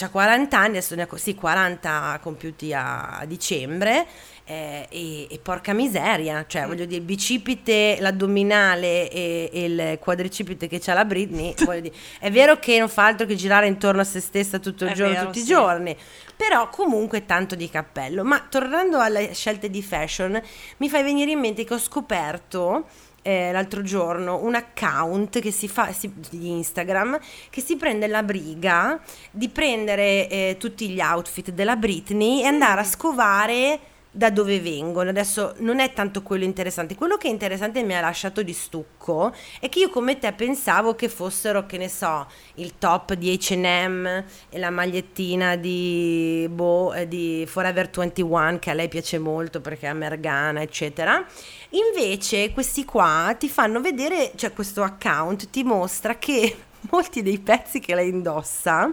ha 0.00 0.08
40 0.08 0.56
anni, 0.58 0.70
adesso 0.70 0.94
ne 0.94 1.02
ha 1.02 1.16
sì, 1.16 1.34
40 1.34 2.18
compiuti 2.22 2.72
a 2.72 3.22
dicembre. 3.26 4.06
Eh, 4.46 4.86
e, 4.90 5.26
e 5.30 5.38
porca 5.42 5.72
miseria, 5.72 6.44
cioè 6.46 6.64
Mm. 6.64 6.68
voglio 6.68 6.84
dire, 6.84 7.00
il 7.00 7.06
bicipite, 7.06 7.96
l'addominale 8.00 9.10
e, 9.10 9.50
e 9.52 9.64
il 9.64 9.98
quadricipite 9.98 10.68
che 10.68 10.78
c'ha 10.80 10.92
la 10.94 11.04
Britney, 11.04 11.54
dire, 11.80 11.92
è 12.20 12.30
vero 12.30 12.58
che 12.58 12.78
non 12.78 12.88
fa 12.88 13.06
altro 13.06 13.26
che 13.26 13.34
girare 13.34 13.66
intorno 13.66 14.00
a 14.00 14.04
se 14.04 14.20
stessa 14.20 14.58
tutto 14.58 14.84
il 14.84 14.90
È 14.90 14.94
giorno, 14.94 15.12
vero, 15.14 15.26
tutti 15.26 15.38
i 15.38 15.42
sì. 15.42 15.46
giorni, 15.48 15.96
però 16.36 16.68
comunque 16.68 17.24
tanto 17.24 17.54
di 17.54 17.68
cappello. 17.70 18.22
Ma 18.24 18.46
tornando 18.48 18.98
alle 18.98 19.32
scelte 19.34 19.70
di 19.70 19.82
fashion, 19.82 20.40
mi 20.78 20.88
fai 20.88 21.02
venire 21.02 21.30
in 21.30 21.38
mente 21.38 21.64
che 21.64 21.74
ho 21.74 21.78
scoperto 21.78 22.86
eh, 23.26 23.52
l'altro 23.52 23.80
giorno 23.80 24.42
un 24.42 24.54
account 24.54 25.38
che 25.40 25.50
si 25.50 25.66
fa 25.66 25.90
si- 25.92 26.12
di 26.28 26.50
Instagram 26.50 27.18
che 27.48 27.62
si 27.62 27.76
prende 27.76 28.06
la 28.06 28.22
briga 28.22 29.00
di 29.30 29.48
prendere 29.48 30.28
eh, 30.28 30.56
tutti 30.58 30.90
gli 30.90 31.00
outfit 31.00 31.50
della 31.50 31.76
Britney 31.76 32.42
e 32.42 32.46
andare 32.46 32.82
a 32.82 32.84
scovare 32.84 33.80
da 34.16 34.30
dove 34.30 34.60
vengono. 34.60 35.10
Adesso 35.10 35.54
non 35.58 35.80
è 35.80 35.92
tanto 35.92 36.22
quello 36.22 36.44
interessante, 36.44 36.94
quello 36.94 37.16
che 37.16 37.26
è 37.26 37.30
interessante 37.30 37.80
e 37.80 37.82
mi 37.82 37.96
ha 37.96 38.00
lasciato 38.00 38.42
di 38.42 38.52
stucco 38.52 39.34
è 39.58 39.68
che 39.68 39.80
io 39.80 39.90
come 39.90 40.18
te 40.20 40.32
pensavo 40.32 40.94
che 40.94 41.08
fossero, 41.08 41.66
che 41.66 41.78
ne 41.78 41.88
so, 41.88 42.26
il 42.54 42.78
top 42.78 43.14
di 43.14 43.36
H&M 43.36 44.24
e 44.48 44.58
la 44.58 44.70
magliettina 44.70 45.56
di, 45.56 46.48
boh, 46.48 46.94
eh, 46.94 47.08
di 47.08 47.44
Forever 47.48 47.90
21 47.90 48.58
che 48.60 48.70
a 48.70 48.74
lei 48.74 48.88
piace 48.88 49.18
molto 49.18 49.60
perché 49.60 49.86
è 49.86 49.90
americana, 49.90 50.62
eccetera. 50.62 51.26
Invece 51.70 52.52
questi 52.52 52.84
qua 52.84 53.34
ti 53.36 53.48
fanno 53.48 53.80
vedere, 53.80 54.30
cioè 54.36 54.52
questo 54.52 54.84
account 54.84 55.50
ti 55.50 55.64
mostra 55.64 56.18
che 56.18 56.56
molti 56.90 57.20
dei 57.22 57.40
pezzi 57.40 57.80
che 57.80 57.96
lei 57.96 58.10
indossa 58.10 58.92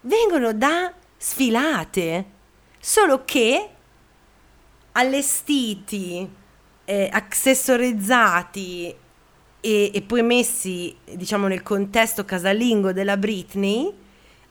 vengono 0.00 0.52
da 0.52 0.92
sfilate, 1.16 2.24
solo 2.80 3.24
che 3.24 3.70
allestiti, 4.98 6.28
eh, 6.84 7.08
accessorizzati 7.12 8.94
e, 9.60 9.90
e 9.94 10.02
poi 10.02 10.22
messi, 10.22 10.94
diciamo, 11.04 11.46
nel 11.46 11.62
contesto 11.62 12.24
casalingo 12.24 12.92
della 12.92 13.16
Britney, 13.16 13.92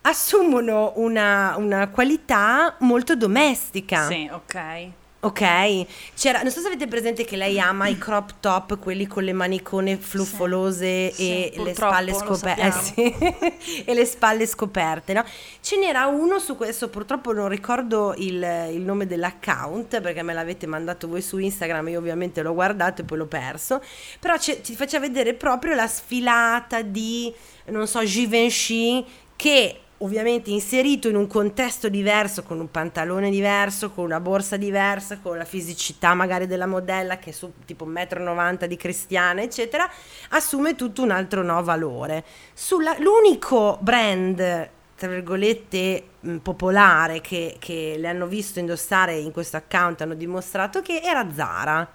assumono 0.01 0.93
una, 0.95 1.55
una 1.57 1.89
qualità 1.89 2.75
molto 2.79 3.15
domestica. 3.15 4.07
Sì, 4.07 4.29
ok. 4.31 4.91
Ok, 5.27 5.85
c'era, 6.15 6.41
non 6.41 6.51
so 6.51 6.61
se 6.61 6.67
avete 6.67 6.87
presente 6.87 7.25
che 7.25 7.35
lei 7.35 7.59
ama 7.59 7.89
i 7.89 7.97
crop 7.97 8.35
top, 8.39 8.79
quelli 8.79 9.07
con 9.07 9.23
le 9.23 9.33
manicone 9.33 9.97
fluffolose 9.97 11.11
Sì, 11.11 11.29
e 11.29 11.51
le 11.51 11.63
purtroppo, 11.63 11.91
spalle 11.91 12.11
lo 12.11 12.17
scoperte. 12.17 12.61
Eh, 12.61 12.71
sì. 12.71 13.83
e 13.83 13.93
le 13.93 14.05
spalle 14.05 14.45
scoperte, 14.45 15.11
no? 15.11 15.25
Ce 15.59 15.77
n'era 15.77 16.05
uno 16.05 16.39
su 16.39 16.55
questo, 16.55 16.87
purtroppo 16.87 17.33
non 17.33 17.49
ricordo 17.49 18.13
il, 18.15 18.69
il 18.71 18.81
nome 18.81 19.05
dell'account 19.05 19.99
perché 19.99 20.23
me 20.23 20.33
l'avete 20.33 20.65
mandato 20.65 21.09
voi 21.09 21.21
su 21.21 21.37
Instagram, 21.37 21.89
io 21.89 21.99
ovviamente 21.99 22.41
l'ho 22.41 22.53
guardato 22.53 23.01
e 23.01 23.03
poi 23.03 23.17
l'ho 23.17 23.27
perso, 23.27 23.83
però 24.21 24.37
ti 24.37 24.75
faceva 24.75 25.05
vedere 25.05 25.33
proprio 25.33 25.75
la 25.75 25.87
sfilata 25.87 26.81
di, 26.83 27.33
non 27.65 27.85
so, 27.85 28.01
Givenchy 28.01 29.05
che 29.35 29.81
ovviamente 29.99 30.49
inserito 30.51 31.07
in 31.09 31.15
un 31.15 31.27
contesto 31.27 31.89
diverso, 31.89 32.43
con 32.43 32.59
un 32.59 32.69
pantalone 32.69 33.29
diverso, 33.29 33.91
con 33.91 34.05
una 34.05 34.19
borsa 34.19 34.57
diversa, 34.57 35.19
con 35.19 35.37
la 35.37 35.45
fisicità 35.45 36.13
magari 36.13 36.47
della 36.47 36.67
modella 36.67 37.17
che 37.17 37.31
è 37.31 37.33
su 37.33 37.51
tipo 37.65 37.85
1,90 37.85 38.63
m 38.63 38.67
di 38.67 38.77
cristiana, 38.77 39.41
eccetera, 39.41 39.89
assume 40.29 40.75
tutto 40.75 41.01
un 41.03 41.11
altro 41.11 41.41
no 41.43 41.61
valore. 41.63 42.23
Sulla- 42.53 42.95
l'unico 42.99 43.77
brand 43.81 44.69
tra 44.95 45.07
virgolette 45.09 46.03
mh, 46.21 46.37
popolare 46.37 47.21
che, 47.21 47.57
che 47.59 47.95
le 47.99 48.07
hanno 48.07 48.25
visto 48.25 48.59
indossare 48.59 49.15
in 49.17 49.31
questo 49.31 49.57
account 49.57 50.01
hanno 50.01 50.15
dimostrato 50.15 50.81
che 50.81 51.01
era 51.03 51.27
Zara 51.33 51.87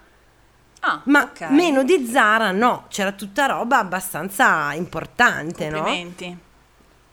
Ah, 0.85 1.01
ma 1.05 1.23
ok. 1.23 1.41
meno 1.51 1.83
di 1.83 2.05
Zara 2.05 2.51
no 2.51 2.85
c'era 2.89 3.13
tutta 3.13 3.45
roba 3.45 3.79
abbastanza 3.79 4.73
importante 4.73 5.69
no? 5.69 5.81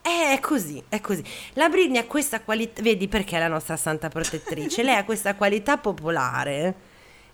Eh, 0.02 0.34
È 0.34 0.40
così, 0.40 0.82
è 0.88 1.00
così. 1.00 1.22
La 1.54 1.68
Britney 1.68 1.98
ha 2.00 2.06
questa 2.06 2.40
qualità, 2.40 2.82
vedi 2.82 3.06
perché 3.08 3.36
è 3.36 3.38
la 3.38 3.48
nostra 3.48 3.76
santa 3.76 4.08
protettrice, 4.08 4.82
lei 4.82 4.96
ha 4.96 5.04
questa 5.04 5.34
qualità 5.34 5.76
popolare 5.76 6.74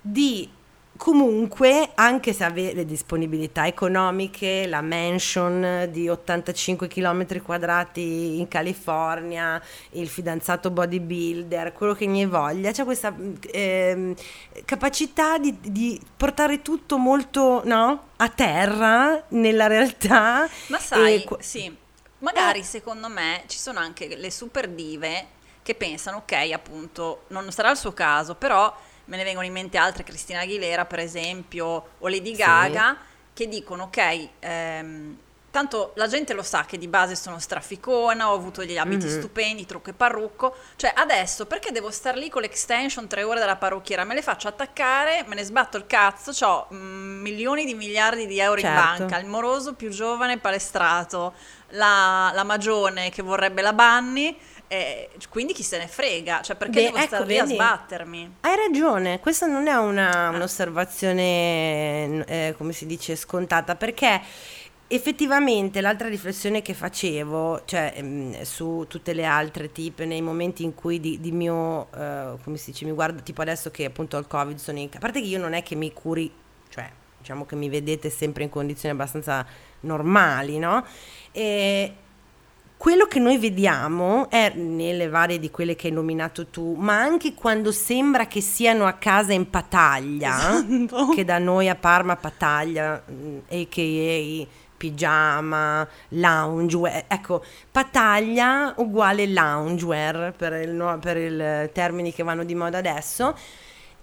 di 0.00 0.48
comunque, 0.96 1.90
anche 1.94 2.32
se 2.32 2.42
avere 2.44 2.72
le 2.74 2.84
disponibilità 2.84 3.66
economiche, 3.66 4.66
la 4.66 4.80
mansion 4.80 5.88
di 5.90 6.08
85 6.08 6.88
km 6.88 7.42
quadrati 7.42 8.38
in 8.38 8.48
California, 8.48 9.60
il 9.90 10.08
fidanzato 10.08 10.70
bodybuilder, 10.70 11.72
quello 11.72 11.94
che 11.94 12.06
ne 12.06 12.26
voglia, 12.26 12.72
c'è 12.72 12.84
questa 12.84 13.14
ehm, 13.52 14.14
capacità 14.64 15.38
di, 15.38 15.56
di 15.60 16.00
portare 16.16 16.62
tutto 16.62 16.98
molto 16.98 17.62
no, 17.64 18.08
a 18.16 18.28
terra 18.28 19.22
nella 19.28 19.66
realtà. 19.66 20.48
Ma 20.68 20.78
sai, 20.78 21.22
E 21.24 21.36
sì, 21.40 21.76
magari 22.26 22.58
Eh. 22.58 22.64
secondo 22.64 23.08
me 23.08 23.44
ci 23.46 23.56
sono 23.58 23.78
anche 23.78 24.16
le 24.16 24.30
super 24.32 24.68
dive 24.68 25.28
che 25.62 25.74
pensano, 25.76 26.18
ok, 26.18 26.32
appunto, 26.52 27.24
non 27.28 27.50
sarà 27.52 27.70
il 27.70 27.76
suo 27.76 27.92
caso, 27.92 28.34
però 28.34 28.74
me 29.06 29.16
ne 29.16 29.22
vengono 29.24 29.46
in 29.46 29.52
mente 29.52 29.78
altre, 29.78 30.02
Cristina 30.04 30.40
Aguilera 30.40 30.84
per 30.84 30.98
esempio, 30.98 31.90
o 31.98 32.08
Lady 32.08 32.34
Sì. 32.34 32.42
Gaga, 32.42 32.96
che 33.32 33.46
dicono, 33.48 33.84
ok, 33.84 34.28
ehm, 34.40 35.18
tanto 35.56 35.92
la 35.94 36.06
gente 36.06 36.34
lo 36.34 36.42
sa 36.42 36.66
che 36.66 36.76
di 36.76 36.86
base 36.86 37.16
sono 37.16 37.38
straficona, 37.38 38.30
ho 38.30 38.34
avuto 38.34 38.62
gli 38.62 38.76
abiti 38.76 39.06
Mhm. 39.06 39.12
stupendi, 39.18 39.64
trucco 39.64 39.88
e 39.88 39.94
parrucco, 39.94 40.54
cioè 40.76 40.92
adesso 40.94 41.46
perché 41.46 41.72
devo 41.72 41.90
star 41.90 42.14
lì 42.14 42.28
con 42.28 42.42
l'extension 42.42 43.06
tre 43.08 43.22
ore 43.22 43.38
dalla 43.40 43.56
parrucchiera? 43.56 44.04
Me 44.04 44.12
le 44.12 44.20
faccio 44.20 44.48
attaccare, 44.48 45.24
me 45.26 45.34
ne 45.34 45.44
sbatto 45.44 45.78
il 45.78 45.86
cazzo, 45.86 46.32
ho 46.44 46.66
milioni 46.74 47.64
di 47.64 47.72
miliardi 47.72 48.26
di 48.26 48.38
euro 48.38 48.60
in 48.60 48.66
Certo. 48.66 48.80
banca, 48.98 49.18
il 49.18 49.24
moroso 49.26 49.72
più 49.72 49.88
giovane 49.88 50.36
palestrato, 50.36 51.32
la, 51.70 52.30
la 52.34 52.44
magione 52.44 53.08
che 53.08 53.22
vorrebbe 53.22 53.62
la 53.62 53.72
Banni, 53.72 54.38
eh, 54.68 55.08
quindi 55.30 55.54
chi 55.54 55.62
se 55.62 55.78
ne 55.78 55.86
frega, 55.88 56.42
cioè 56.42 56.56
perché 56.56 56.80
Beh, 56.80 56.84
devo 56.86 56.96
ecco, 56.98 57.06
stare 57.06 57.24
lì 57.24 57.38
a 57.38 57.46
sbattermi? 57.46 58.36
Hai 58.40 58.56
ragione, 58.56 59.20
questa 59.20 59.46
non 59.46 59.66
è 59.68 59.74
una- 59.74 60.28
un'osservazione, 60.30 62.24
eh, 62.26 62.54
come 62.58 62.72
si 62.72 62.84
dice, 62.86 63.16
scontata, 63.16 63.74
perché 63.76 64.20
effettivamente 64.88 65.80
l'altra 65.80 66.08
riflessione 66.08 66.62
che 66.62 66.74
facevo, 66.74 67.62
cioè 67.64 67.92
ehm, 67.96 68.42
su 68.42 68.84
tutte 68.88 69.12
le 69.12 69.24
altre 69.24 69.72
tipe, 69.72 70.04
nei 70.04 70.22
momenti 70.22 70.62
in 70.62 70.74
cui 70.74 71.00
di, 71.00 71.20
di 71.20 71.32
mio, 71.32 71.88
eh, 71.92 72.34
come 72.42 72.56
si 72.56 72.70
dice, 72.70 72.84
mi 72.84 72.92
guardo, 72.92 73.22
tipo 73.22 73.42
adesso 73.42 73.70
che 73.70 73.84
appunto 73.84 74.16
ho 74.16 74.20
il 74.20 74.26
covid, 74.26 74.58
sono 74.58 74.78
in... 74.78 74.88
A 74.94 74.98
parte 74.98 75.20
che 75.20 75.26
io 75.26 75.38
non 75.38 75.52
è 75.52 75.62
che 75.62 75.74
mi 75.74 75.92
curi, 75.92 76.30
cioè 76.68 76.90
diciamo 77.18 77.44
che 77.44 77.56
mi 77.56 77.68
vedete 77.68 78.08
sempre 78.10 78.44
in 78.44 78.50
condizioni 78.50 78.94
abbastanza 78.94 79.44
normali, 79.80 80.58
no? 80.58 80.84
E 81.32 81.94
quello 82.76 83.06
che 83.06 83.18
noi 83.18 83.38
vediamo 83.38 84.28
è 84.30 84.52
nelle 84.54 85.08
varie 85.08 85.38
di 85.38 85.50
quelle 85.50 85.74
che 85.74 85.88
hai 85.88 85.92
nominato 85.92 86.46
tu, 86.46 86.74
ma 86.74 87.00
anche 87.00 87.34
quando 87.34 87.72
sembra 87.72 88.26
che 88.26 88.40
siano 88.40 88.84
a 88.84 88.92
casa 88.92 89.32
in 89.32 89.48
Pataglia, 89.48 90.62
Esatto. 90.62 91.08
che 91.08 91.24
da 91.24 91.38
noi 91.38 91.68
a 91.68 91.74
Parma 91.74 92.16
Pataglia, 92.16 93.02
mm, 93.10 93.38
a.k.a. 93.50 94.64
pigiama, 94.76 95.86
loungewear, 96.10 97.04
ecco, 97.08 97.44
Pataglia 97.70 98.74
uguale 98.76 99.26
loungewear 99.26 100.34
per 100.36 100.52
il, 100.54 100.98
per 101.00 101.16
il 101.16 101.70
termini 101.72 102.12
che 102.12 102.22
vanno 102.22 102.44
di 102.44 102.54
moda 102.54 102.78
adesso, 102.78 103.36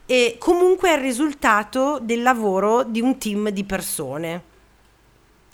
e 0.06 0.36
comunque 0.40 0.90
è 0.90 0.96
il 0.96 1.02
risultato 1.02 2.00
del 2.02 2.22
lavoro 2.22 2.84
di 2.84 3.02
un 3.02 3.18
team 3.18 3.50
di 3.50 3.64
persone. 3.64 4.52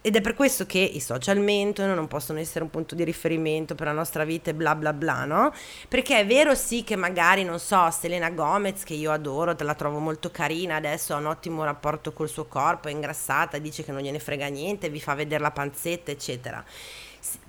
Ed 0.01 0.15
è 0.15 0.21
per 0.21 0.33
questo 0.33 0.65
che 0.65 0.79
i 0.79 0.99
social 0.99 1.39
mentono, 1.39 1.93
non 1.93 2.07
possono 2.07 2.39
essere 2.39 2.63
un 2.63 2.69
punto 2.69 2.95
di 2.95 3.03
riferimento 3.03 3.75
per 3.75 3.87
la 3.87 3.93
nostra 3.93 4.23
vita 4.23 4.49
e 4.51 4.53
bla 4.53 4.75
bla 4.75 4.93
bla, 4.93 5.25
no? 5.25 5.53
Perché 5.87 6.19
è 6.19 6.25
vero 6.25 6.55
sì 6.55 6.83
che 6.83 6.95
magari, 6.95 7.43
non 7.43 7.59
so, 7.59 7.89
Selena 7.91 8.29
Gomez, 8.29 8.83
che 8.83 8.93
io 8.93 9.11
adoro, 9.11 9.55
te 9.55 9.63
la 9.63 9.75
trovo 9.75 9.99
molto 9.99 10.31
carina, 10.31 10.75
adesso 10.75 11.13
ha 11.13 11.17
un 11.17 11.25
ottimo 11.25 11.63
rapporto 11.63 12.13
col 12.13 12.29
suo 12.29 12.45
corpo, 12.45 12.87
è 12.87 12.91
ingrassata, 12.91 13.57
dice 13.57 13.83
che 13.83 13.91
non 13.91 14.01
gliene 14.01 14.19
frega 14.19 14.47
niente, 14.47 14.89
vi 14.89 15.01
fa 15.01 15.15
vedere 15.15 15.41
la 15.41 15.51
panzetta, 15.51 16.11
eccetera. 16.11 16.63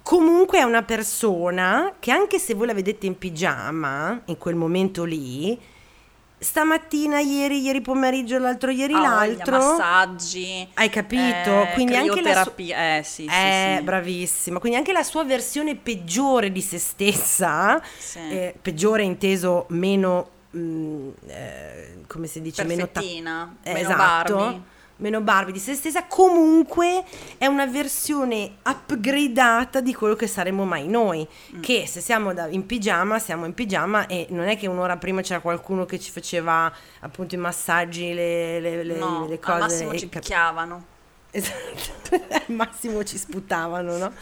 Comunque 0.03 0.59
è 0.59 0.63
una 0.63 0.83
persona 0.83 1.95
che 2.01 2.11
anche 2.11 2.41
se 2.41 2.55
voi 2.55 2.67
la 2.67 2.75
vedete 2.75 3.07
in 3.07 3.17
pigiama, 3.17 4.23
in 4.25 4.37
quel 4.39 4.57
momento 4.57 5.05
lì, 5.05 5.59
stamattina, 6.41 7.21
ieri, 7.21 7.61
ieri 7.61 7.81
pomeriggio, 7.83 8.39
l'altro 8.39 8.71
ieri, 8.71 8.95
voglia, 8.95 9.09
l'altro... 9.09 9.59
massaggi. 9.59 10.67
Hai 10.75 10.89
capito? 10.89 11.63
eh, 11.63 11.71
Quindi 11.75 11.97
anche 11.97 12.09
la 12.23 12.31
crioterapia, 12.31 12.97
eh 12.97 13.03
sì, 13.03 13.27
sì, 13.29 13.29
eh, 13.29 13.75
sì. 13.79 13.85
bravissima. 13.85 14.59
Quindi 14.59 14.79
anche 14.79 14.93
la 14.93 15.03
sua 15.03 15.23
versione 15.25 15.77
peggiore 15.77 16.51
di 16.51 16.63
se 16.63 16.79
stessa, 16.79 17.81
Sì. 17.99 18.19
eh, 18.19 18.55
peggiore 18.61 19.03
inteso 19.03 19.67
meno, 19.69 20.29
mm, 20.57 21.09
eh, 21.27 21.99
come 22.07 22.27
si 22.27 22.41
dice, 22.41 22.65
meno 22.65 22.89
ta- 22.89 23.01
eh, 23.01 23.23
meno 23.23 23.79
esatto, 23.79 24.35
Barbie. 24.35 24.63
Meno 25.01 25.21
Barbie 25.21 25.53
di 25.53 25.59
se 25.59 25.75
stessa, 25.75 26.05
comunque 26.07 27.05
è 27.39 27.47
una 27.47 27.67
versione 27.67 28.53
upgradata 28.65 29.81
di 29.81 29.95
quello 29.95 30.15
che 30.15 30.27
saremo 30.27 30.65
mai 30.65 30.87
noi, 30.89 31.27
Mm. 31.57 31.61
che 31.61 31.87
se 31.87 32.01
siamo 32.01 32.33
da- 32.33 32.47
in 32.49 32.65
pigiama, 32.67 33.19
siamo 33.19 33.45
in 33.47 33.55
pigiama 33.55 34.07
e 34.07 34.27
non 34.31 34.47
è 34.49 34.57
che 34.57 34.67
un'ora 34.67 34.97
prima 34.97 35.21
c'era 35.23 35.41
qualcuno 35.41 35.85
che 35.87 35.99
ci 35.99 36.11
faceva 36.11 36.73
appunto 37.01 37.35
i 37.35 37.39
massaggi, 37.39 38.13
le, 38.15 38.61
le- 38.61 38.85
le- 38.85 38.97
no, 38.97 39.27
le 39.29 39.39
cose. 39.39 39.53
al 39.53 39.59
massimo 39.61 39.91
e 39.93 39.99
ci 39.99 40.09
cap- 40.09 40.23
picchiavano. 40.23 40.85
Esatto, 41.33 42.11
al 42.29 42.43
massimo 42.49 43.05
ci 43.05 43.17
sputavano, 43.17 43.97
no? 43.97 44.13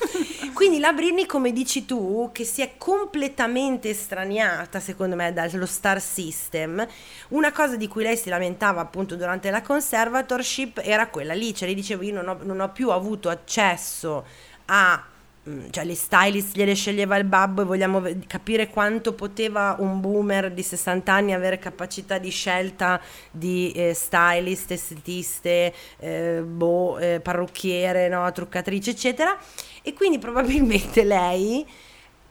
Quindi 0.53 0.79
la 0.79 0.93
Britney, 0.93 1.25
come 1.25 1.53
dici 1.53 1.87
tu, 1.87 2.29
che 2.33 2.45
si 2.45 2.61
è 2.61 2.77
completamente 2.77 3.89
estraniata, 3.91 4.79
secondo 4.79 5.17
me, 5.17 5.33
dallo 5.33 5.65
star 5.65 6.01
system, 6.01 6.87
una 7.29 7.51
cosa 7.53 7.77
di 7.77 7.89
cui 7.89 8.03
lei 8.03 8.17
si 8.17 8.29
lamentava 8.29 8.81
appunto 8.83 9.17
durante 9.17 9.51
la 9.51 9.63
conservatorship 9.63 10.81
era 10.85 11.09
quella 11.09 11.33
lì, 11.33 11.55
cioè 11.55 11.67
lei 11.67 11.75
diceva 11.75 12.05
io 12.05 12.13
non 12.13 12.29
ho, 12.29 12.39
non 12.43 12.61
ho 12.61 12.71
più 12.73 12.91
avuto 12.91 13.29
accesso 13.31 14.25
a... 14.67 15.07
mm, 15.49 15.71
Cioè, 15.71 15.85
le 15.85 15.95
stylist 15.95 16.55
gliele 16.57 16.75
sceglieva 16.75 17.17
il 17.17 17.25
babbo 17.25 17.63
e 17.63 17.65
vogliamo 17.65 18.03
capire 18.27 18.69
quanto 18.69 19.15
poteva 19.15 19.77
un 19.79 20.01
boomer 20.01 20.53
di 20.53 20.63
60 20.63 21.13
anni 21.13 21.33
avere 21.33 21.59
capacità 21.59 22.19
di 22.19 22.31
scelta 22.31 23.01
di 23.31 23.73
eh, 23.73 23.95
stylist, 23.95 24.71
estetiste, 24.71 25.73
eh, 25.99 26.43
boh, 26.45 26.99
eh, 26.99 27.21
parrucchiere, 27.21 28.09
no, 28.09 28.31
truccatrice, 28.33 28.91
eccetera. 28.91 29.37
E 29.83 29.93
quindi 29.95 30.19
probabilmente 30.19 31.05
lei 31.05 31.67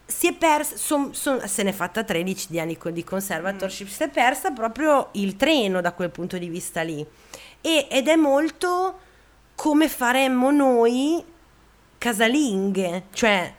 si 0.06 0.28
è 0.28 0.34
persa, 0.34 0.78
son- 0.78 1.14
son- 1.14 1.46
se 1.48 1.64
n'è 1.64 1.74
fatta 1.74 2.04
13 2.04 2.48
di 2.50 2.60
anni 2.60 2.78
di 2.92 3.04
conservatorship, 3.04 3.88
si 3.88 4.04
è 4.04 4.10
persa 4.10 4.52
proprio 4.52 5.10
il 5.14 5.36
treno 5.36 5.82
da 5.82 5.92
quel 5.92 6.12
punto 6.12 6.38
di 6.38 6.48
vista 6.48 6.82
lì. 6.82 7.06
E- 7.62 7.88
ed 7.90 8.08
è 8.08 8.16
molto 8.16 9.00
come 9.56 9.90
faremmo 9.90 10.52
noi 10.52 11.24
casalinghe, 12.08 13.04
cioè 13.12 13.54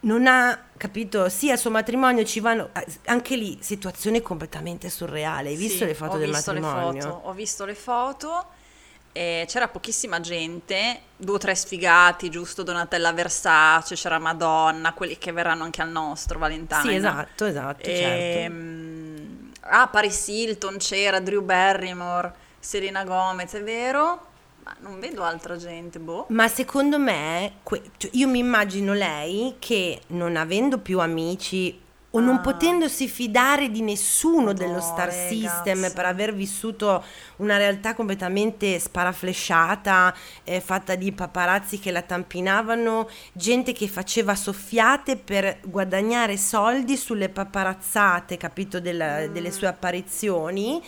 non 0.00 0.26
ha 0.26 0.66
capito, 0.76 1.28
sì 1.28 1.50
al 1.50 1.58
suo 1.58 1.70
matrimonio 1.70 2.24
ci 2.24 2.40
vanno, 2.40 2.70
eh, 2.74 2.86
anche 3.06 3.36
lì 3.36 3.58
situazione 3.60 4.22
completamente 4.22 4.90
surreale, 4.90 5.48
hai 5.48 5.56
visto 5.56 5.78
Sì, 5.78 5.86
le 5.86 5.94
foto 5.94 6.18
del 6.18 6.30
visto 6.30 6.52
matrimonio? 6.52 7.02
foto, 7.02 7.20
ho 7.28 7.32
visto 7.32 7.64
le 7.64 7.74
foto 7.74 8.46
e 9.12 9.44
c'era 9.48 9.68
pochissima 9.68 10.20
gente, 10.20 11.00
due 11.16 11.36
o 11.36 11.38
tre 11.38 11.54
sfigati, 11.54 12.30
giusto 12.30 12.62
Donatella 12.62 13.12
Versace, 13.12 13.94
c'era 13.94 14.18
Madonna, 14.18 14.92
quelli 14.92 15.16
che 15.18 15.32
verranno 15.32 15.64
anche 15.64 15.80
al 15.82 15.90
nostro 15.90 16.38
Valentine. 16.38 16.82
Sì, 16.82 16.94
esatto, 16.94 17.44
esatto, 17.46 17.84
certo. 17.84 18.38
Ehm, 18.38 19.52
ah, 19.60 19.88
Paris 19.88 20.26
Hilton 20.28 20.76
c'era, 20.78 21.20
Drew 21.20 21.42
Barrymore, 21.42 22.32
Selena 22.58 23.04
Gomez, 23.04 23.52
è 23.54 23.62
vero? 23.62 24.32
Ma 24.64 24.74
non 24.80 24.98
vedo 24.98 25.22
altra 25.22 25.56
gente, 25.56 25.98
boh. 25.98 26.26
Ma 26.30 26.48
secondo 26.48 26.98
me, 26.98 27.56
que- 27.62 27.82
cioè, 27.98 28.10
io 28.14 28.28
mi 28.28 28.38
immagino 28.38 28.94
lei 28.94 29.56
che 29.58 30.00
non 30.08 30.36
avendo 30.36 30.78
più 30.78 31.00
amici 31.00 31.80
o 32.12 32.20
non 32.20 32.36
Ah. 32.36 32.40
potendosi 32.40 33.08
fidare 33.08 33.70
di 33.70 33.82
nessuno 33.82 34.52
dello 34.54 34.74
No, 34.74 34.80
star 34.80 35.08
ragazzi. 35.08 35.40
system 35.40 35.92
per 35.92 36.06
aver 36.06 36.32
vissuto 36.32 37.02
una 37.38 37.56
realtà 37.56 37.92
completamente 37.94 38.78
sparaflesciata, 38.78 40.14
eh, 40.44 40.60
fatta 40.60 40.94
di 40.94 41.10
paparazzi 41.12 41.78
che 41.80 41.90
la 41.90 42.02
tampinavano, 42.02 43.08
gente 43.32 43.72
che 43.72 43.88
faceva 43.88 44.34
soffiate 44.36 45.16
per 45.16 45.58
guadagnare 45.64 46.36
soldi 46.36 46.96
sulle 46.96 47.28
paparazzate, 47.28 48.36
capito, 48.36 48.80
della- 48.80 49.26
delle 49.26 49.50
sue 49.50 49.66
apparizioni. 49.66 50.80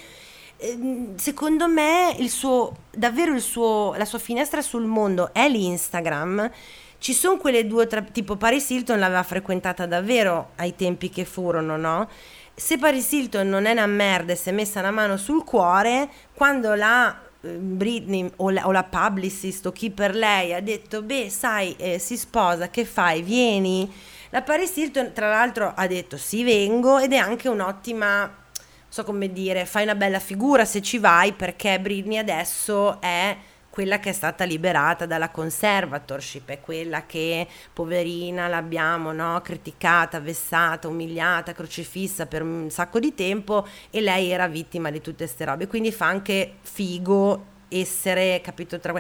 Ehm, 0.59 1.17
Secondo 1.17 1.69
me 1.69 2.15
il 2.19 2.31
suo, 2.31 2.75
davvero 2.91 3.33
il 3.35 3.41
suo, 3.41 3.95
la 3.97 4.05
sua 4.05 4.19
finestra 4.19 4.63
sul 4.63 4.85
mondo 4.85 5.33
è 5.33 5.49
l'Instagram. 5.49 6.51
Ci 6.99 7.13
sono 7.13 7.37
quelle 7.37 7.67
due 7.67 7.87
tre, 7.87 8.07
tipo 8.11 8.37
Paris 8.37 8.71
Hilton 8.71 8.99
l'aveva 8.99 9.23
frequentata 9.23 9.87
davvero 9.87 10.53
ai 10.57 10.75
tempi 10.75 11.11
che 11.11 11.25
furono, 11.25 11.77
no? 11.77 12.09
Se 12.55 12.79
Paris 12.79 13.13
Hilton 13.13 13.49
non 13.49 13.67
è 13.67 13.73
una 13.73 13.87
merda 13.87 14.33
e 14.33 14.37
si 14.37 14.49
è 14.49 14.53
messa 14.53 14.81
una 14.81 14.91
mano 14.91 15.17
sul 15.19 15.45
cuore, 15.45 16.09
quando 16.35 16.75
la 16.75 17.15
eh, 17.43 17.49
Britney 17.49 18.31
o 18.37 18.51
la, 18.51 18.67
o 18.67 18.73
la 18.73 18.85
publicist 18.85 19.67
o 19.67 19.73
chi 19.73 19.91
per 19.91 20.15
lei 20.15 20.55
ha 20.55 20.63
detto, 20.63 21.03
beh, 21.03 21.29
sai, 21.29 21.77
eh, 21.77 21.99
si 21.99 22.17
sposa, 22.17 22.71
che 22.71 22.87
fai? 22.87 23.21
Vieni. 23.23 23.93
La 24.31 24.41
Paris 24.43 24.75
Hilton, 24.77 25.13
tra 25.13 25.29
l'altro, 25.29 25.73
ha 25.77 25.87
detto 25.87 26.17
sì, 26.17 26.43
vengo 26.45 26.99
ed 26.99 27.13
è 27.13 27.19
anche 27.19 27.49
un'ottima 27.49 28.45
so 28.89 29.05
come 29.05 29.33
dire, 29.33 29.67
fai 29.67 29.83
una 29.85 29.95
bella 29.95 30.21
figura 30.21 30.65
se 30.65 30.81
ci 30.81 30.99
vai 30.99 31.33
perché 31.33 31.79
Britney 31.81 32.19
adesso 32.19 33.01
è 33.01 33.37
quella 33.77 33.99
che 33.99 34.09
è 34.09 34.13
stata 34.15 34.45
liberata 34.45 35.05
dalla 35.05 35.29
conservatorship, 35.29 36.49
è 36.49 36.61
quella 36.61 37.05
che 37.05 37.47
poverina 37.75 38.49
l'abbiamo 38.49 39.13
no? 39.13 39.39
criticata, 39.43 40.19
vessata, 40.19 40.89
umiliata, 40.89 41.53
crocifissa 41.53 42.25
per 42.25 42.41
un 42.41 42.71
sacco 42.71 42.99
di 42.99 43.15
tempo 43.15 43.67
e 43.91 44.01
lei 44.01 44.31
era 44.31 44.49
vittima 44.49 44.91
di 44.91 45.03
tutte 45.03 45.25
queste 45.25 45.45
robe, 45.45 45.67
quindi 45.67 45.93
fa 45.93 46.07
anche 46.07 46.55
figo 46.63 47.55
essere 47.69 48.41
capito 48.43 48.81
tra 48.81 48.99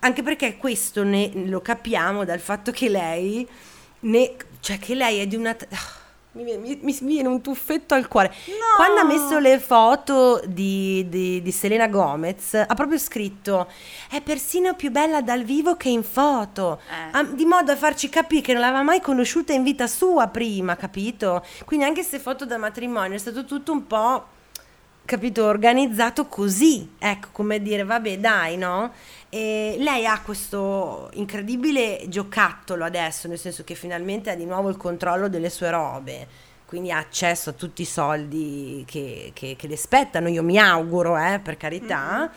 anche 0.00 0.22
perché 0.22 0.58
questo 0.58 1.04
ne, 1.04 1.30
lo 1.46 1.62
capiamo 1.62 2.26
dal 2.26 2.40
fatto 2.40 2.70
che 2.70 2.90
lei 2.90 3.48
ne, 4.00 4.36
cioè 4.60 4.78
che 4.78 4.94
lei 4.94 5.20
è 5.20 5.26
di 5.26 5.36
una 5.36 5.54
t- 5.54 5.68
mi, 6.32 6.44
viene- 6.44 6.60
mi- 6.62 6.78
mi 6.82 7.12
viene 7.14 7.28
un 7.28 7.40
tuffetto 7.40 7.94
al 7.94 8.06
cuore 8.06 8.32
No! 8.46 8.54
quando 8.76 9.00
ha 9.00 9.04
messo 9.04 9.38
le 9.38 9.58
foto 9.58 10.40
di, 10.46 11.08
di- 11.08 11.42
di 11.42 11.50
Selena 11.52 11.88
Gomez, 11.88 12.54
ha 12.54 12.74
proprio 12.74 12.98
scritto: 12.98 13.66
È 14.10 14.20
persino 14.20 14.74
più 14.74 14.90
bella 14.90 15.20
dal 15.22 15.42
vivo 15.42 15.76
che 15.76 15.88
in 15.88 16.02
foto. 16.02 16.80
Eh. 16.88 17.08
Ah, 17.18 17.22
di 17.24 17.44
modo 17.44 17.72
a 17.72 17.76
farci 17.76 18.08
capire 18.08 18.42
che 18.42 18.52
non 18.52 18.60
l'aveva 18.60 18.82
mai 18.82 19.00
conosciuta 19.00 19.52
in 19.52 19.62
vita 19.62 19.86
sua 19.86 20.26
prima, 20.28 20.76
capito? 20.76 21.44
Quindi 21.64 21.86
anche 21.86 22.02
se 22.02 22.18
foto 22.18 22.44
da 22.44 22.56
matrimonio 22.58 23.16
è 23.16 23.18
stato 23.18 23.44
tutto 23.44 23.72
un 23.72 23.86
po'. 23.86 24.36
Capito, 25.08 25.46
organizzato 25.46 26.26
così, 26.26 26.86
ecco 26.98 27.28
come 27.32 27.62
dire, 27.62 27.82
vabbè, 27.82 28.18
dai, 28.18 28.58
no? 28.58 28.92
E 29.30 29.76
lei 29.78 30.04
ha 30.04 30.20
questo 30.20 31.08
incredibile 31.14 32.02
giocattolo 32.08 32.84
adesso, 32.84 33.26
nel 33.26 33.38
senso 33.38 33.64
che 33.64 33.74
finalmente 33.74 34.28
ha 34.30 34.34
di 34.34 34.44
nuovo 34.44 34.68
il 34.68 34.76
controllo 34.76 35.30
delle 35.30 35.48
sue 35.48 35.70
robe. 35.70 36.26
Quindi 36.66 36.92
ha 36.92 36.98
accesso 36.98 37.48
a 37.48 37.52
tutti 37.54 37.80
i 37.80 37.86
soldi 37.86 38.84
che, 38.86 39.30
che- 39.32 39.56
che 39.56 39.66
le 39.66 39.78
spettano, 39.78 40.28
io 40.28 40.42
mi 40.42 40.58
auguro, 40.58 41.16
eh, 41.16 41.40
per 41.42 41.56
carità, 41.56 42.30